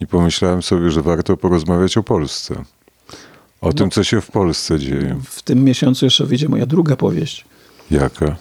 [0.00, 2.62] I pomyślałem sobie, że warto porozmawiać o Polsce.
[3.60, 5.18] O tym, co się w Polsce dzieje.
[5.24, 7.44] W tym miesiącu jeszcze wyjdzie moja druga powieść.
[7.90, 8.36] Jaka?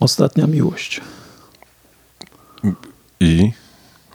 [0.00, 1.00] Ostatnia miłość.
[3.20, 3.52] I?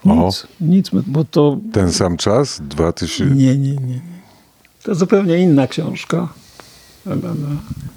[0.06, 2.62] O, Nic, nic, bo to ten sam czas?
[2.62, 3.26] 2000...
[3.26, 3.76] Nie, nie, nie.
[3.76, 4.02] nie.
[4.84, 6.28] To zupełnie inna książka.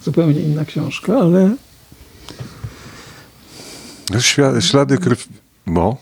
[0.05, 1.57] Zupełnie inna książka, ale
[4.11, 5.25] Świ- Ślady krwi...
[5.67, 5.97] Mo?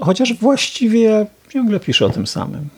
[0.00, 2.68] chociaż właściwie ciągle piszę o tym samym.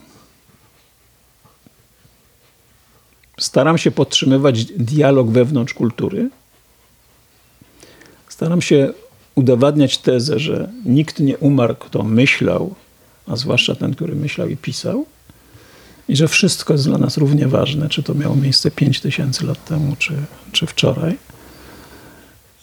[3.39, 6.29] Staram się podtrzymywać dialog wewnątrz kultury.
[8.29, 8.93] Staram się
[9.35, 12.75] udowadniać tezę, że nikt nie umarł, kto myślał,
[13.27, 15.05] a zwłaszcza ten, który myślał i pisał.
[16.09, 19.65] I że wszystko jest dla nas równie ważne, czy to miało miejsce 5 tysięcy lat
[19.65, 20.13] temu, czy,
[20.51, 21.17] czy wczoraj.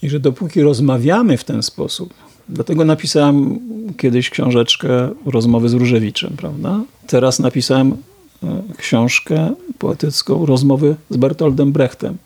[0.02, 2.14] I że dopóki rozmawiamy w ten sposób,
[2.48, 3.58] dlatego napisałem
[3.96, 6.80] kiedyś książeczkę Rozmowy z Różewiczem, prawda?
[7.06, 7.96] Teraz napisałem
[8.42, 12.16] e, książkę poetycką Rozmowy z Bertoldem Brechtem,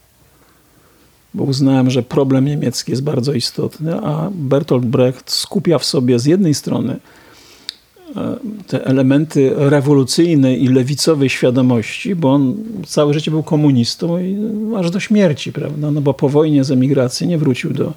[1.35, 6.27] bo uznałem, że problem niemiecki jest bardzo istotny, a Bertolt Brecht skupia w sobie z
[6.27, 7.01] jednej strony
[8.67, 12.55] te elementy rewolucyjnej i lewicowej świadomości, bo on
[12.87, 14.37] całe życie był komunistą i
[14.77, 15.91] aż do śmierci, prawda?
[15.91, 17.93] No bo po wojnie z emigracji nie wrócił do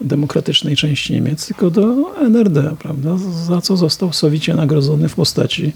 [0.00, 3.16] demokratycznej części Niemiec, tylko do NRD, prawda?
[3.46, 5.72] Za co został sowicie nagrodzony w postaci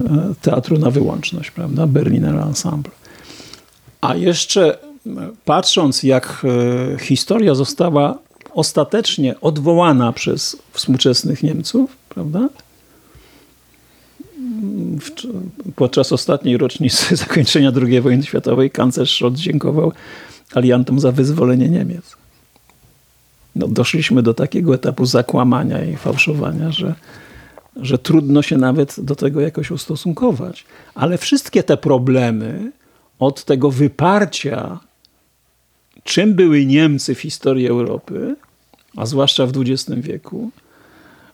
[0.00, 1.86] e, teatru na wyłączność, prawda?
[1.86, 2.92] Berliner Ensemble.
[4.00, 5.10] A jeszcze e,
[5.44, 6.42] patrząc, jak
[6.94, 8.18] e, historia została
[8.54, 12.48] ostatecznie odwołana przez współczesnych Niemców, prawda?
[15.00, 15.10] W-
[15.76, 19.92] Podczas ostatniej rocznicy zakończenia II wojny światowej kanclerz Schrott dziękował
[20.54, 22.16] aliantom za wyzwolenie Niemiec.
[23.56, 26.94] No, doszliśmy do takiego etapu zakłamania i fałszowania, że,
[27.76, 30.64] że trudno się nawet do tego jakoś ustosunkować.
[30.94, 32.72] Ale wszystkie te problemy
[33.18, 34.80] od tego wyparcia,
[36.04, 38.36] czym były Niemcy w historii Europy,
[38.96, 40.50] a zwłaszcza w XX wieku,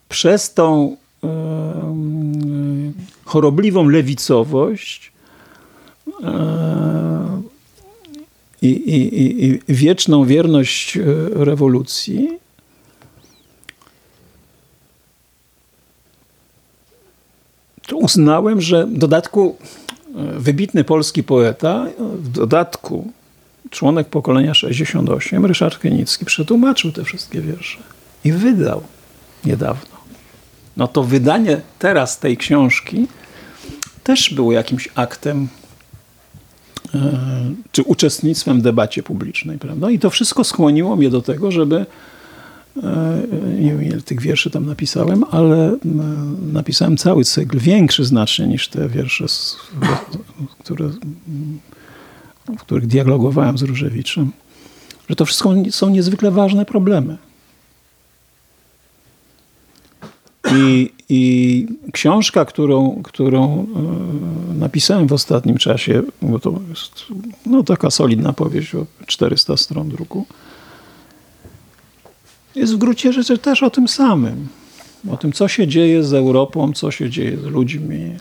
[0.09, 0.97] przez tą
[3.25, 5.11] chorobliwą lewicowość
[6.23, 7.41] e,
[8.61, 12.39] i, i, i, i wieczną wierność e, rewolucji,
[17.87, 19.57] to uznałem, że w dodatku
[20.15, 23.11] e, wybitny polski poeta, e, w dodatku
[23.69, 27.79] członek pokolenia 68, Ryszard Krynicki, przetłumaczył te wszystkie wiersze
[28.23, 28.83] i wydał
[29.45, 29.96] niedawno.
[30.77, 33.07] No to wydanie teraz tej książki
[34.03, 35.47] też było jakimś aktem
[36.95, 36.99] e,
[37.71, 39.89] czy uczestnictwem w debacie publicznej, prawda?
[39.89, 41.85] I to wszystko skłoniło mnie do tego, żeby
[42.83, 43.21] e,
[43.59, 45.77] nie wiem ile tych wierszy tam napisałem, ale e,
[46.53, 49.25] napisałem cały cykl, większy znacznie niż te wiersze,
[50.59, 50.89] które,
[52.47, 54.31] w których dialogowałem z Różewiczem,
[55.09, 57.17] że to wszystko są niezwykle ważne problemy.
[60.55, 63.65] I, I książka, którą, którą
[64.53, 67.05] e, napisałem w ostatnim czasie, bo to jest
[67.45, 70.25] no, taka solidna powieść o 400 stron druku,
[72.55, 74.47] jest w gruncie rzeczy też o tym samym.
[75.11, 78.17] O tym, co się dzieje z Europą, co się dzieje z ludźmi, e,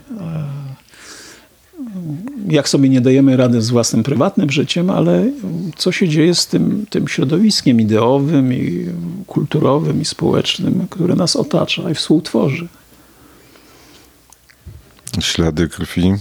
[2.49, 5.31] jak sobie nie dajemy rady z własnym prywatnym życiem, ale
[5.77, 8.87] co się dzieje z tym, tym środowiskiem ideowym i
[9.27, 12.69] kulturowym i społecznym, które nas otacza i współtworzy.
[15.21, 16.15] Ślady krwi.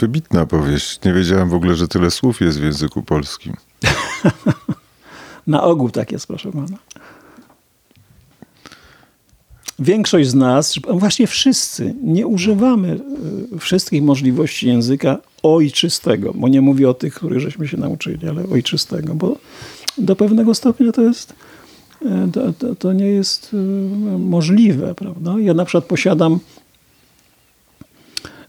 [0.00, 1.00] Wybitna powieść.
[1.04, 3.56] Nie wiedziałem w ogóle, że tyle słów jest w języku polskim.
[5.46, 6.76] Na ogół tak jest, proszę pana.
[9.80, 13.00] Większość z nas, właśnie wszyscy, nie używamy
[13.54, 18.44] y, wszystkich możliwości języka ojczystego, bo nie mówię o tych, których żeśmy się nauczyli, ale
[18.48, 19.36] ojczystego, bo
[19.98, 21.34] do pewnego stopnia to jest,
[22.02, 23.56] y, to, to, to nie jest y,
[24.18, 25.34] możliwe, prawda?
[25.38, 26.38] Ja na przykład posiadam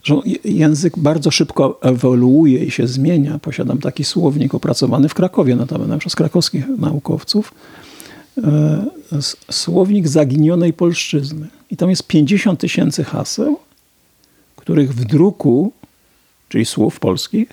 [0.04, 0.14] że
[0.44, 3.38] język bardzo szybko ewoluuje i się zmienia.
[3.38, 7.54] Posiadam taki słownik opracowany w Krakowie, notabene przez krakowskich naukowców.
[9.50, 11.48] Słownik zaginionej polszczyzny.
[11.70, 13.58] I tam jest 50 tysięcy haseł,
[14.56, 15.72] których w druku,
[16.48, 17.48] czyli słów polskich,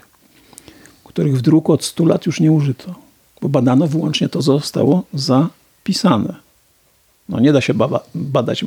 [1.03, 2.95] których w druku od 100 lat już nie użyto.
[3.41, 6.36] Bo badano wyłącznie to, co zostało zapisane.
[7.30, 7.73] No nie da się
[8.15, 8.65] badać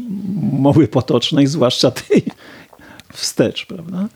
[0.52, 2.23] mowy potocznej, zwłaszcza tej
[3.12, 4.09] wstecz, prawda?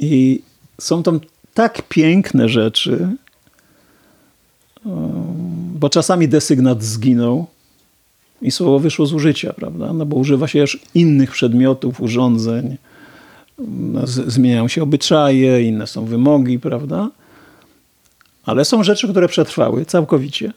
[0.00, 0.42] I
[0.80, 1.20] są tam
[1.54, 3.16] tak piękne rzeczy,
[5.74, 7.46] bo czasami desygnat zginął
[8.42, 9.92] i słowo wyszło z użycia, prawda?
[9.92, 12.76] No bo używa się już innych przedmiotów, urządzeń,
[13.68, 17.10] no, zmieniają się obyczaje, inne są wymogi, prawda?
[18.44, 20.52] Ale są rzeczy, które przetrwały całkowicie.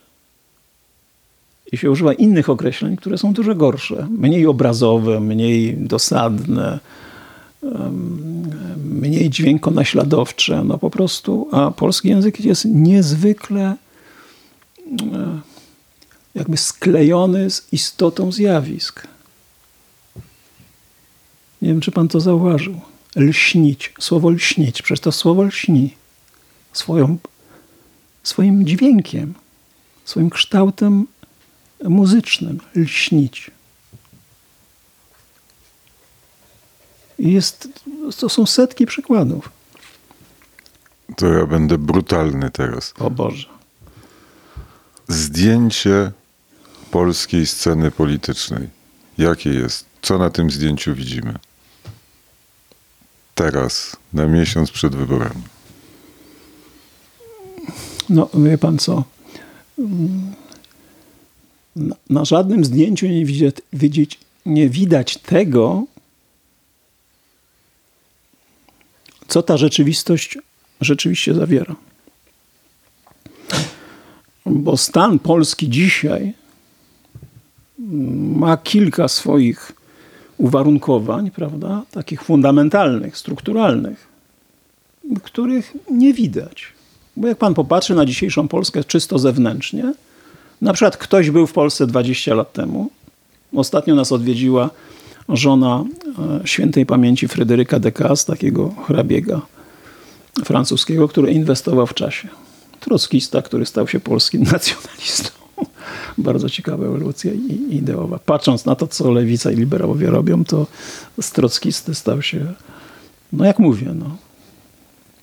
[1.72, 6.80] I się używa innych określeń, które są dużo gorsze, mniej obrazowe, mniej dosadne,
[8.84, 10.64] mniej dźwiękonaśladowcze.
[10.64, 13.76] No po prostu, a polski język jest niezwykle e,
[16.36, 19.08] jakby sklejony z istotą zjawisk.
[21.62, 22.82] Nie wiem, czy pan to zauważył.
[23.16, 25.96] Lśnić, słowo lśnić, przecież to słowo lśni
[26.74, 27.18] swoją,
[28.24, 29.34] swoim dźwiękiem,
[30.06, 31.08] swoim kształtem
[31.84, 32.60] muzycznym.
[32.76, 33.52] Lśnić.
[37.20, 37.70] I jest,
[38.20, 39.50] to są setki przykładów.
[41.18, 42.94] To ja będę brutalny teraz.
[43.00, 43.48] O Boże.
[45.08, 46.12] Zdjęcie
[46.92, 48.68] polskiej sceny politycznej.
[49.18, 49.86] Jakie jest?
[50.02, 51.34] Co na tym zdjęciu widzimy?
[53.36, 55.44] Teraz, na miesiąc przed wyborami.
[58.10, 59.04] No, wie pan co?
[61.76, 65.86] Na, na żadnym zdjęciu nie, widzieć, widzieć, nie widać tego,
[69.28, 70.38] co ta rzeczywistość
[70.82, 71.76] rzeczywiście zawiera.
[74.46, 76.34] Bo stan Polski dzisiaj
[78.36, 79.72] ma kilka swoich
[80.38, 84.08] uwarunkowań, prawda, takich fundamentalnych, strukturalnych,
[85.24, 86.64] których nie widać.
[87.18, 89.94] Bo jak pan popatrzy na dzisiejszą Polskę czysto zewnętrznie,
[90.62, 92.90] na przykład ktoś był w Polsce 20 lat temu,
[93.56, 94.70] ostatnio nas odwiedziła
[95.30, 95.84] żona
[96.44, 99.42] e, świętej pamięci Fryderyka de Cas, takiego hrabiega
[100.46, 102.28] francuskiego, który inwestował w czasie.
[102.80, 105.41] Trockista, który stał się polskim nacjonalistą.
[106.18, 107.32] Bardzo ciekawa ewolucja
[107.70, 108.20] ideowa.
[108.20, 110.68] Patrząc na to, co lewica i liberałowie robią, to
[111.22, 112.54] z trockisty stał się,
[113.34, 114.18] no jak mówię, no,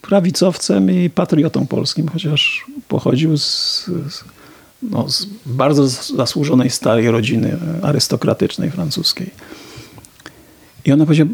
[0.02, 4.24] prawicowcem i patriotą polskim, chociaż pochodził z, z,
[4.82, 9.31] no, z bardzo zasłużonej starej rodziny arystokratycznej francuskiej.
[10.85, 11.31] I ona powiedziała,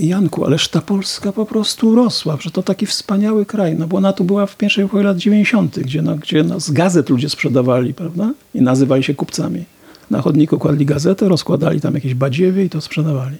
[0.00, 3.76] Janku, ależ ta Polska po prostu rosła, że to taki wspaniały kraj.
[3.78, 6.70] No bo ona tu była w pierwszej połowie lat 90., gdzie, no, gdzie no, z
[6.70, 8.32] gazet ludzie sprzedawali, prawda?
[8.54, 9.64] I nazywali się kupcami.
[10.10, 13.36] Na chodniku kładli gazetę, rozkładali tam jakieś badziewie i to sprzedawali.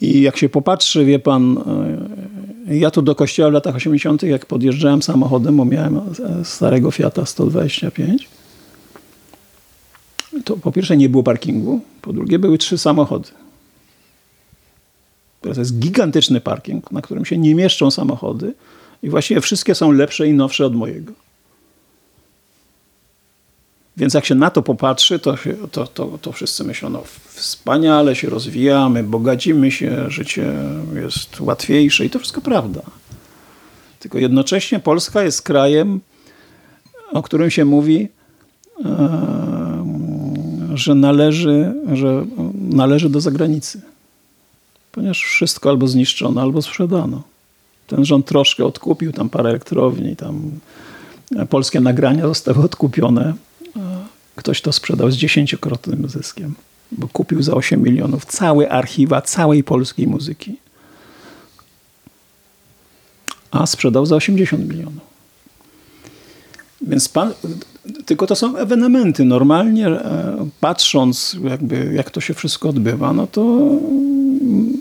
[0.00, 1.58] I jak się popatrzy, wie pan,
[2.68, 6.00] e, ja tu do kościoła w latach 80., jak podjeżdżałem samochodem, bo miałem
[6.44, 8.28] starego Fiata 125,
[10.44, 13.28] to po pierwsze nie było parkingu, po drugie były trzy samochody.
[15.42, 18.54] Teraz jest gigantyczny parking, na którym się nie mieszczą samochody
[19.02, 21.12] i właściwie wszystkie są lepsze i nowsze od mojego.
[23.96, 25.36] Więc jak się na to popatrzy, to,
[25.72, 30.54] to, to, to wszyscy myślą, no wspaniale się rozwijamy, bogacimy się, życie
[30.94, 32.82] jest łatwiejsze i to wszystko prawda.
[33.98, 36.00] Tylko jednocześnie Polska jest krajem,
[37.12, 38.08] o którym się mówi,
[40.74, 43.80] że należy, że należy do zagranicy.
[44.92, 47.22] Ponieważ wszystko albo zniszczono, albo sprzedano.
[47.86, 50.50] Ten rząd troszkę odkupił, tam parę elektrowni, tam
[51.50, 53.34] polskie nagrania zostały odkupione.
[54.36, 56.54] Ktoś to sprzedał z dziesięciokrotnym zyskiem,
[56.92, 60.56] bo kupił za 8 milionów całe archiwa całej polskiej muzyki.
[63.50, 65.12] A sprzedał za 80 milionów.
[66.80, 67.32] Więc pan,
[68.04, 69.24] tylko to są ewenementy.
[69.24, 74.80] Normalnie e, patrząc, jakby, jak to się wszystko odbywa, no to mm,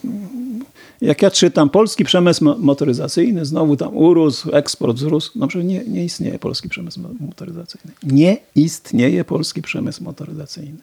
[1.02, 5.32] jak ja czytam polski przemysł motoryzacyjny, znowu tam urósł, eksport wzrósł.
[5.36, 7.92] No przecież nie, nie istnieje polski przemysł motoryzacyjny.
[8.04, 10.78] Nie istnieje polski przemysł motoryzacyjny.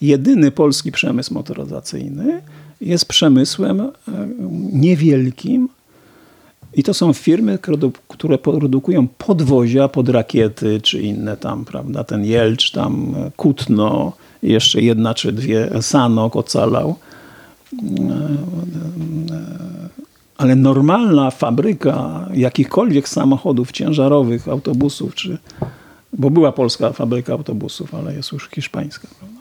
[0.00, 2.42] Jedyny polski przemysł motoryzacyjny
[2.80, 3.90] jest przemysłem e,
[4.72, 5.68] niewielkim,
[6.74, 7.58] i to są firmy,
[8.08, 12.04] które produkują podwozia pod rakiety czy inne tam, prawda?
[12.04, 16.94] Ten Jelcz, tam Kutno, jeszcze jedna czy dwie, Sanok ocalał.
[20.36, 25.38] ale normalna fabryka jakichkolwiek samochodów ciężarowych, autobusów, czy,
[26.12, 29.40] bo była polska fabryka autobusów, ale jest już hiszpańska, prawda?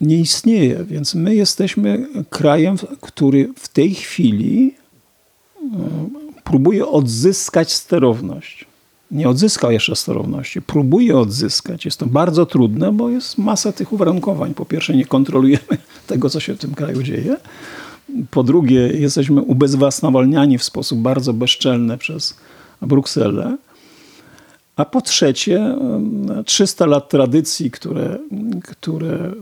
[0.00, 0.84] nie istnieje.
[0.84, 4.79] Więc my jesteśmy krajem, który w tej chwili e,
[6.44, 8.66] próbuje odzyskać sterowność.
[9.10, 11.84] Nie odzyskał jeszcze sterowności, próbuje odzyskać.
[11.84, 14.54] Jest to bardzo trudne, bo jest masa tych uwarunkowań.
[14.54, 17.36] Po pierwsze, nie kontrolujemy tego, co się w tym kraju dzieje.
[18.30, 22.36] Po drugie, jesteśmy ubezwłasnowolniani w sposób bardzo bezczelny przez
[22.82, 23.56] Brukselę.
[24.76, 25.76] A po trzecie,
[26.44, 28.18] 300 lat tradycji, które,
[28.64, 29.32] które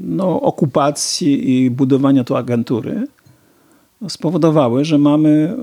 [0.00, 3.06] no, okupacji i budowania tu agentury
[4.08, 5.56] spowodowały, że mamy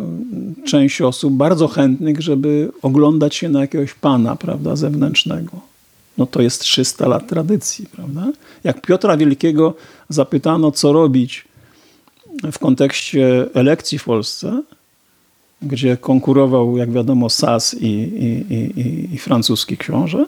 [0.65, 5.51] część osób bardzo chętnych, żeby oglądać się na jakiegoś pana prawda, zewnętrznego.
[6.17, 7.85] No to jest 300 lat tradycji.
[7.85, 8.31] Prawda?
[8.63, 9.73] Jak Piotra Wielkiego
[10.09, 11.45] zapytano, co robić
[12.51, 14.61] w kontekście elekcji w Polsce,
[15.61, 20.25] gdzie konkurował, jak wiadomo, Sas i, i, i, i francuski książę,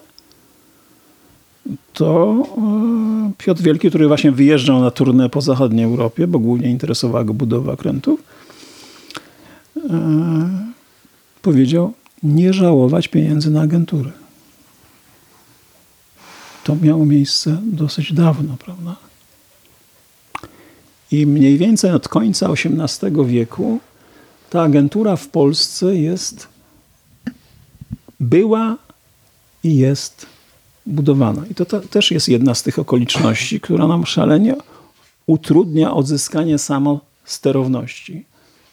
[1.94, 7.24] to e, Piotr Wielki, który właśnie wyjeżdżał na turnę po zachodniej Europie, bo głównie interesowała
[7.24, 8.24] go budowa krętów,
[9.78, 10.74] e,
[11.42, 14.12] powiedział nie żałować pieniędzy na agenturę.
[16.64, 18.96] To miało miejsce dosyć dawno, prawda?
[21.12, 23.80] I mniej więcej od końca XVIII wieku
[24.50, 26.48] ta agentura w Polsce jest,
[28.20, 28.78] była
[29.64, 30.33] i jest
[30.86, 31.42] budowana.
[31.52, 34.56] I to, to też jest jedna z tych okoliczności, która nam szalenie
[35.26, 38.26] utrudnia odzyskanie samosterowności,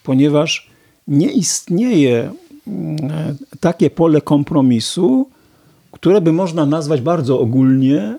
[0.03, 0.71] ponieważ
[1.09, 2.33] nie istnieje
[2.67, 2.97] mm,
[3.61, 5.29] takie pole kompromisu,
[5.93, 8.19] które by można nazwać bardzo ogólnie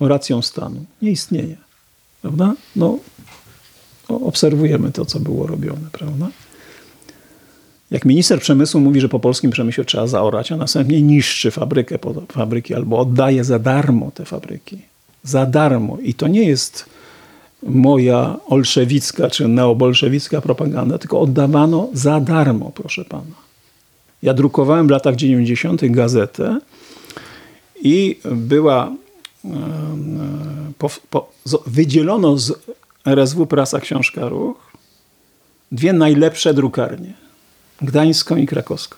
[0.00, 0.84] racją stanu.
[1.02, 1.56] Nie istnieje.
[2.22, 2.54] Prawda?
[2.76, 2.98] No,
[4.08, 6.28] obserwujemy to, co było robione, prawda?
[7.90, 11.98] Jak minister przemysłu mówi, że po polskim przemyśle trzeba zaorać, a następnie niszczy fabrykę,
[12.32, 14.78] fabryki albo oddaje za darmo te fabryki.
[15.22, 15.98] Za darmo.
[16.02, 16.86] I to nie jest
[17.62, 23.48] moja olszewicka czy neobolszewicka propaganda, tylko oddawano za darmo, proszę pana.
[24.22, 25.90] Ja drukowałem w latach 90.
[25.90, 26.60] gazetę
[27.82, 28.92] i była
[30.78, 31.30] po, po,
[31.66, 32.52] wydzielono z
[33.06, 34.72] RSW Prasa Książka Ruch
[35.72, 37.12] dwie najlepsze drukarnie–
[37.82, 38.96] gdańską i krakowską.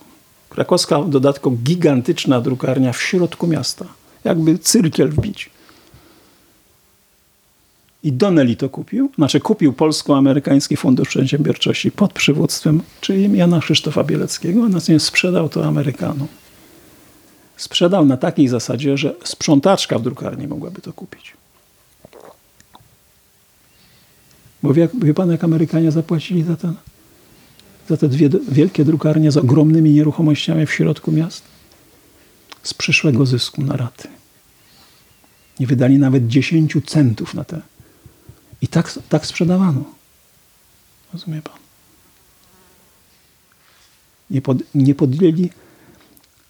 [0.49, 3.85] Krakowska w dodatku gigantyczna drukarnia w środku miasta.
[4.25, 5.51] Jakby cyrkiel wbić.
[8.03, 14.65] I Donnelly to kupił, znaczy kupił Polsko-Amerykański Fundusz Przedsiębiorczości pod przywództwem, czyli Jana Krzysztofa Bieleckiego,
[14.65, 16.29] a następnie sprzedał to Amerykanom.
[17.57, 21.33] Sprzedał na takiej zasadzie, że sprzątaczka w drukarni mogłaby to kupić.
[24.63, 26.75] Bo wie, wie pan, jak Amerykanie zapłacili za ten
[27.91, 31.43] za te dwie wielkie drukarnie z ogromnymi nieruchomościami w środku miast?
[32.63, 34.09] Z przyszłego zysku na raty.
[35.61, 37.61] Nie wydali nawet 10 centów na te.
[38.63, 39.85] I tak, tak sprzedawano.
[41.13, 41.57] Rozumie pan?
[44.31, 45.51] Nie, pod, nie podjęli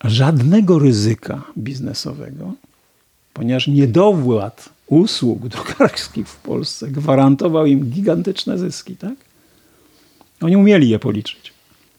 [0.05, 2.53] żadnego ryzyka biznesowego,
[3.33, 9.30] ponieważ niedowład usług drukarskich w Polsce gwarantował im gigantyczne zyski, tak?
[10.41, 11.53] Oni umieli je policzyć.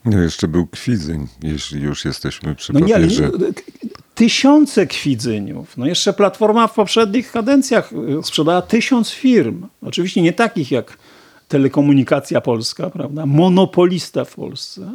[0.06, 3.32] No jeszcze był kwidzyń, jeśli już jesteśmy przy no nie, papierze.
[4.16, 5.78] tysiące kwidzyniów.
[5.78, 9.68] No jeszcze Platforma w poprzednich kadencjach y, sprzedała tysiąc firm.
[9.82, 10.98] Oczywiście nie takich jak
[11.48, 13.26] Telekomunikacja Polska, prawda?
[13.26, 14.92] Monopolista w Polsce.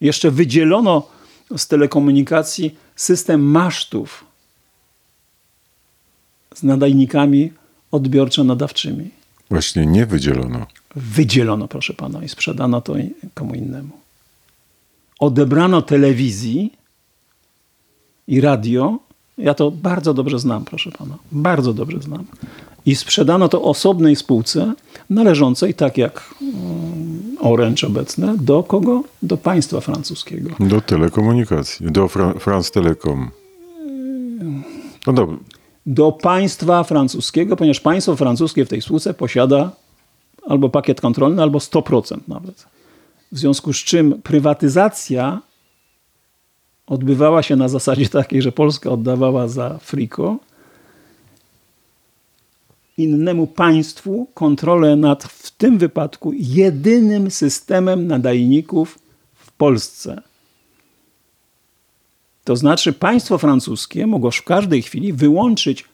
[0.00, 1.08] Jeszcze wydzielono
[1.56, 4.24] z telekomunikacji system masztów
[6.54, 7.52] z nadajnikami
[7.92, 9.08] odbiorczo-nadawczymi.
[9.50, 10.66] Właśnie nie wydzielono
[10.96, 12.94] wydzielono, proszę pana, i sprzedano to
[13.34, 13.90] komu innemu.
[15.18, 16.72] Odebrano telewizji
[18.28, 18.98] i radio.
[19.38, 21.18] Ja to bardzo dobrze znam, proszę pana.
[21.32, 22.24] Bardzo dobrze znam.
[22.86, 24.74] I sprzedano to osobnej spółce
[25.10, 29.04] należącej, tak jak mm, Orange obecne, do kogo?
[29.22, 30.50] Do państwa francuskiego.
[30.60, 33.30] Do telekomunikacji, do Fra France Telecom.
[35.06, 35.36] No dobra.
[35.86, 39.70] Do państwa francuskiego, ponieważ państwo francuskie w tej spółce posiada
[40.46, 42.66] albo pakiet kontrolny, albo 100% nawet.
[43.32, 45.40] W związku z czym prywatyzacja
[46.86, 50.38] odbywała się na zasadzie takiej, że Polska oddawała za friko
[52.96, 58.98] innemu państwu kontrolę nad w tym wypadku jedynym systemem nadajników
[59.34, 60.22] w Polsce.
[62.44, 65.84] To znaczy państwo francuskie mogło w każdej chwili wyłączyć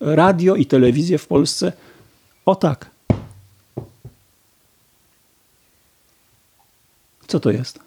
[0.00, 1.72] radio i telewizję w Polsce
[2.46, 2.91] o tak.
[7.32, 7.78] Co to jest?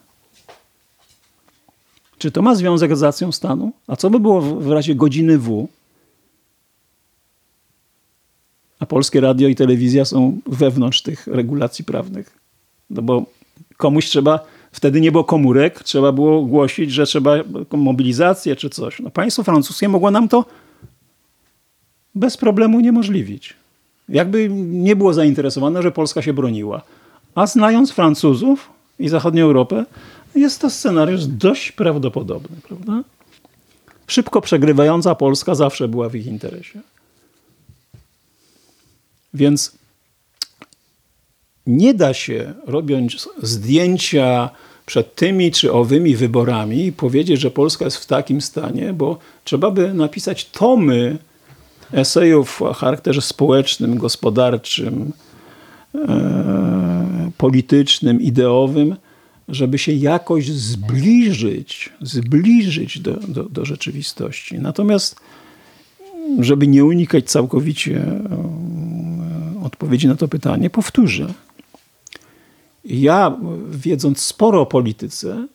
[2.17, 3.71] Czy to ma związek z racją stanu?
[3.87, 5.67] A co by było w, razie godziny W?
[8.79, 12.37] A polskie radio i telewizja są wewnątrz tych regulacji prawnych.
[12.89, 13.25] No bo
[13.77, 14.39] komuś trzeba,
[14.71, 17.35] wtedy nie było komórek, trzeba było głosić, że trzeba
[17.71, 18.99] mobilizację czy coś.
[18.99, 20.45] No państwo francuskie mogło nam to
[22.15, 23.53] bez problemu uniemożliwić.
[24.09, 26.81] Jakby nie było zainteresowane, że Polska się broniła.
[27.35, 29.85] A znając Francuzów i zachodnią Europę,
[30.35, 33.03] jest to scenariusz dość prawdopodobny, prawda?
[34.07, 36.79] Szybko przegrywająca Polska zawsze była w ich interesie.
[39.33, 39.71] Więc
[41.67, 44.49] nie da się, robiąc zdjęcia
[44.85, 49.93] przed tymi czy owymi wyborami, powiedzieć, że Polska jest w takim stanie, bo trzeba by
[49.93, 51.17] napisać tomy
[51.93, 55.11] esejów o charakterze społecznym, gospodarczym,
[55.95, 57.04] e,
[57.37, 58.95] politycznym, ideowym,
[59.47, 64.59] żeby się jakoś zbliżyć, zbliżyć do, do, do rzeczywistości.
[64.59, 65.19] Natomiast,
[66.39, 71.33] żeby nie unikać całkowicie e, odpowiedzi na to pytanie, powtórzę.
[72.85, 73.37] Ja,
[73.69, 75.47] wiedząc sporo o polityce,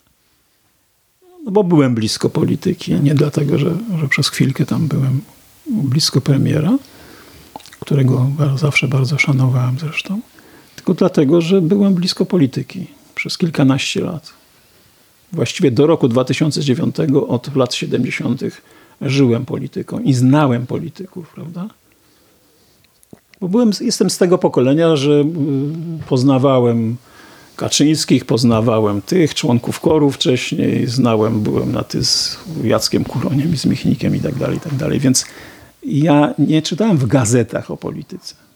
[1.45, 5.21] no bo byłem blisko polityki, nie dlatego, że, że przez chwilkę tam byłem
[5.67, 6.79] blisko premiera,
[7.81, 10.21] którego zawsze bardzo szanowałem zresztą,
[10.81, 14.33] tylko dlatego, że byłem blisko polityki przez kilkanaście lat.
[15.33, 16.97] Właściwie do roku 2009,
[17.29, 18.41] od lat 70.,
[19.01, 21.69] żyłem polityką i znałem polityków, prawda?
[23.41, 25.25] Bo byłem, jestem z tego pokolenia, że y,
[26.09, 26.97] poznawałem
[27.57, 33.67] Kaczyńskich, poznawałem tych członków koru wcześniej, znałem, byłem na ty z Jackiem Kuroniem i z
[33.67, 35.01] Michnikiem i tak dalej, i tak dalej.
[35.01, 35.25] Więc
[35.83, 38.50] ja nie czytałem w gazetach o polityce.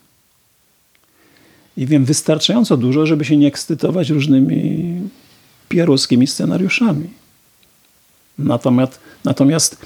[1.76, 5.00] I wiem wystarczająco dużo, żeby się nie ekscytować różnymi
[5.68, 7.10] pieruskimi scenariuszami.
[8.38, 9.76] Natomiast, natomiast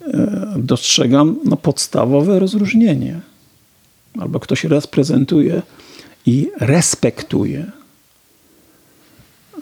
[0.00, 3.20] e, dostrzegam no, podstawowe rozróżnienie.
[4.18, 5.62] Albo ktoś raz prezentuje
[6.26, 7.72] i respektuje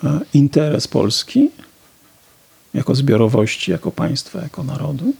[0.04, 1.50] e, interes Polski
[2.74, 5.12] jako zbiorowości, jako państwa, jako narodu,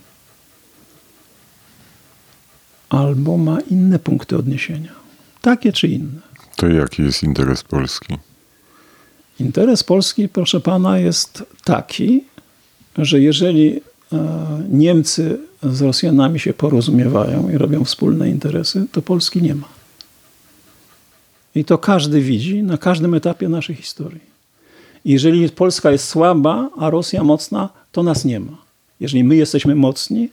[2.89, 4.91] albo ma inne punkty odniesienia.
[5.41, 6.21] Takie czy inne.
[6.61, 8.17] To jaki jest interes Polski?
[9.39, 12.23] Interes Polski, proszę pana, jest taki,
[12.97, 13.81] że jeżeli
[14.13, 19.67] e, Niemcy z Rosjanami się porozumiewają i robią wspólne interesy, to Polski nie ma.
[21.55, 24.21] I to każdy widzi na każdym etapie naszej historii.
[25.05, 28.57] Jeżeli Polska jest słaba, a Rosja mocna, to nas nie ma.
[28.99, 30.29] Jeżeli my jesteśmy mocni,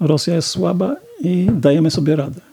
[0.00, 2.51] Rosja jest słaba i dajemy sobie radę.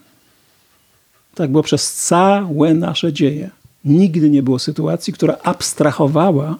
[1.34, 3.50] Tak było przez całe nasze dzieje.
[3.84, 6.58] Nigdy nie było sytuacji, która abstrahowała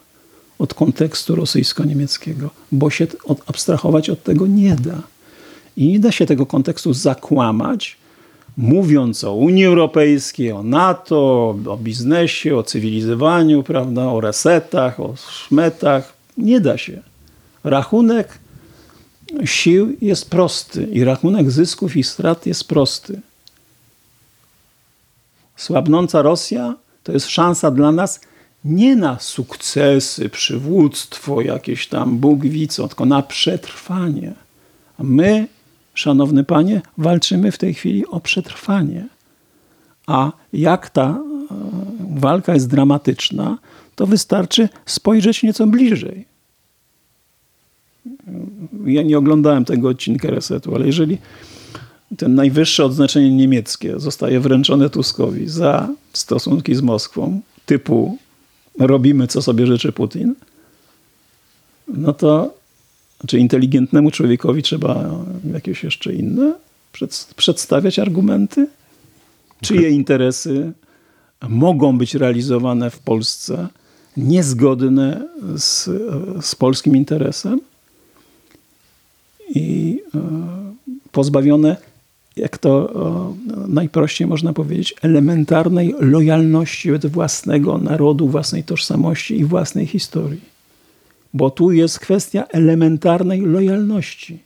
[0.58, 3.06] od kontekstu rosyjsko-niemieckiego, bo się
[3.46, 5.02] abstrahować od tego nie da.
[5.76, 7.96] I nie da się tego kontekstu zakłamać,
[8.56, 16.12] mówiąc o Unii Europejskiej, o NATO, o biznesie, o cywilizowaniu, prawda, o resetach, o szmetach.
[16.38, 17.02] Nie da się.
[17.64, 18.38] Rachunek
[19.44, 23.20] sił jest prosty i rachunek zysków i strat jest prosty.
[25.60, 28.20] Słabnąca Rosja to jest szansa dla nas
[28.64, 32.40] nie na sukcesy, przywództwo, jakieś tam Bóg
[32.88, 34.32] tylko na przetrwanie.
[34.98, 35.46] A my,
[35.94, 39.06] szanowny panie, walczymy w tej chwili o przetrwanie.
[40.06, 41.20] A jak ta e,
[42.10, 43.58] walka jest dramatyczna,
[43.96, 46.24] to wystarczy spojrzeć nieco bliżej.
[48.86, 51.18] Ja nie oglądałem tego odcinka resetu, ale jeżeli
[52.16, 58.18] ten najwyższe odznaczenie niemieckie zostaje wręczone Tuskowi za stosunki z Moskwą, typu
[58.78, 60.34] robimy co sobie życzy Putin,
[61.88, 62.54] no to
[63.26, 65.10] czy inteligentnemu człowiekowi trzeba
[65.52, 66.54] jakieś jeszcze inne
[66.92, 68.66] przed, przedstawiać argumenty?
[69.60, 70.72] Czyje interesy
[71.48, 73.68] mogą być realizowane w Polsce
[74.16, 75.84] niezgodne z,
[76.44, 77.60] z polskim interesem
[79.54, 80.20] i e,
[81.12, 81.76] pozbawione
[82.40, 82.92] jak to
[83.68, 90.40] najprościej można powiedzieć, elementarnej lojalności od własnego narodu, własnej tożsamości i własnej historii.
[91.34, 94.38] Bo tu jest kwestia elementarnej lojalności.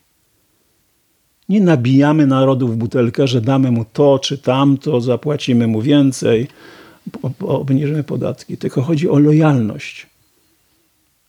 [1.49, 6.47] Nie nabijamy narodu w butelkę, że damy mu to czy tamto, zapłacimy mu więcej,
[7.39, 10.07] obniżymy podatki, tylko chodzi o lojalność.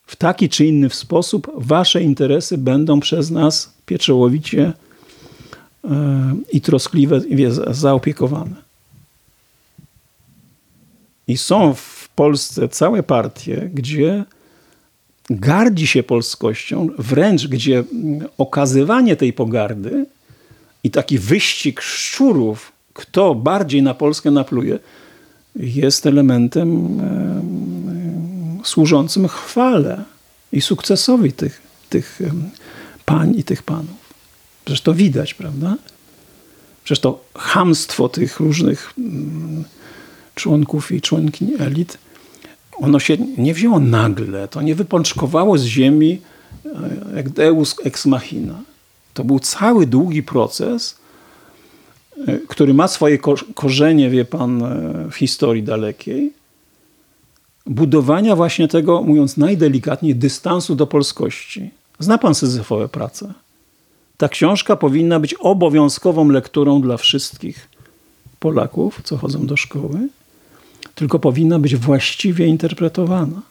[0.06, 4.72] W taki czy inny sposób wasze interesy będą przez nas pieczołowicie
[6.52, 8.56] i troskliwe, i zaopiekowane.
[11.28, 14.24] I są w Polsce całe partie, gdzie
[15.30, 17.84] gardzi się polskością, wręcz gdzie
[18.38, 20.06] okazywanie tej pogardy
[20.84, 24.78] i taki wyścig szczurów, kto bardziej na Polskę napluje,
[25.56, 30.04] jest elementem em, służącym chwale
[30.52, 32.20] i sukcesowi tych, tych
[33.04, 34.05] pań i tych panów.
[34.66, 35.76] Przecież to widać, prawda?
[36.84, 39.64] Przecież to chamstwo tych różnych mm,
[40.34, 41.98] członków i członkiń elit,
[42.76, 46.20] ono się nie wzięło nagle, to nie wypączkowało z ziemi
[46.64, 46.70] e,
[47.16, 48.60] jak deus ex machina.
[49.14, 50.96] To był cały długi proces,
[52.26, 56.32] e, który ma swoje ko- korzenie, wie pan, e, w historii dalekiej,
[57.66, 61.70] budowania właśnie tego, mówiąc najdelikatniej, dystansu do polskości.
[61.98, 63.34] Zna pan Syzyfowe prace?
[64.16, 67.68] Ta książka powinna być obowiązkową lekturą dla wszystkich
[68.38, 70.08] Polaków, co chodzą do szkoły,
[70.94, 73.42] tylko powinna być właściwie interpretowana.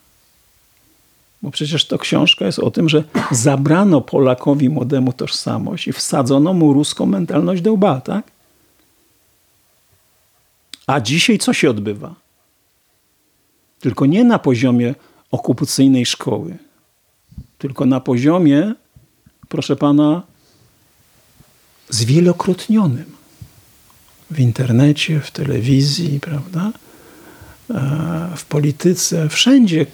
[1.42, 6.74] Bo przecież to książka jest o tym, że zabrano Polakowi młodemu tożsamość i wsadzono mu
[6.74, 8.32] ruską mentalność do łba, tak?
[10.88, 12.16] A dzisiaj co się odbywa?
[13.80, 14.96] Tylko nie na poziomie
[15.32, 16.58] okupacyjnej szkoły,
[17.58, 18.74] tylko na poziomie,
[19.50, 20.22] proszę pana,
[21.90, 23.16] zwielokrotnionym
[24.32, 26.72] w internecie, w telewizji, prawda?
[27.70, 29.86] E, W polityce, wszędzie,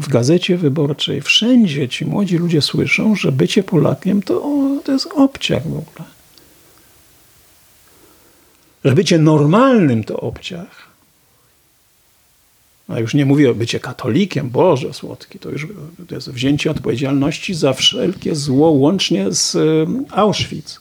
[0.00, 4.42] w gazecie wyborczej, wszędzie ci młodzi ludzie słyszą, że bycie Polakiem to,
[4.84, 6.08] to jest obciach w ogóle.
[8.84, 10.91] Że bycie normalnym to obciach.
[12.88, 15.66] A już nie mówię o bycie katolikiem, Boże słodki, to już
[16.08, 19.60] to jest wzięcie odpowiedzialności za wszelkie zło, łącznie z e,
[20.10, 20.80] Auschwitz.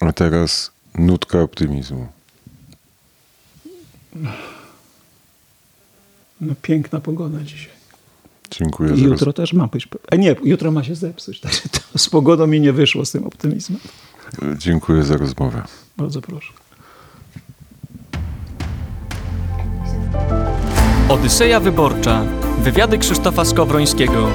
[0.00, 2.08] A teraz nutka optymizmu.
[6.40, 7.72] No, piękna pogoda dzisiaj.
[8.50, 9.88] Dziękuję I jutro też ma być.
[10.10, 11.40] A nie, jutro ma się zepsuć.
[11.40, 13.80] Także to z pogodą mi nie wyszło z tym optymizmem.
[14.38, 14.58] roz...
[14.58, 15.62] Dziękuję za rozmowę.
[15.96, 16.52] Bardzo proszę.
[21.08, 22.22] Odyseja Wyborcza.
[22.58, 24.28] Wywiady Krzysztofa Skowrońskiego.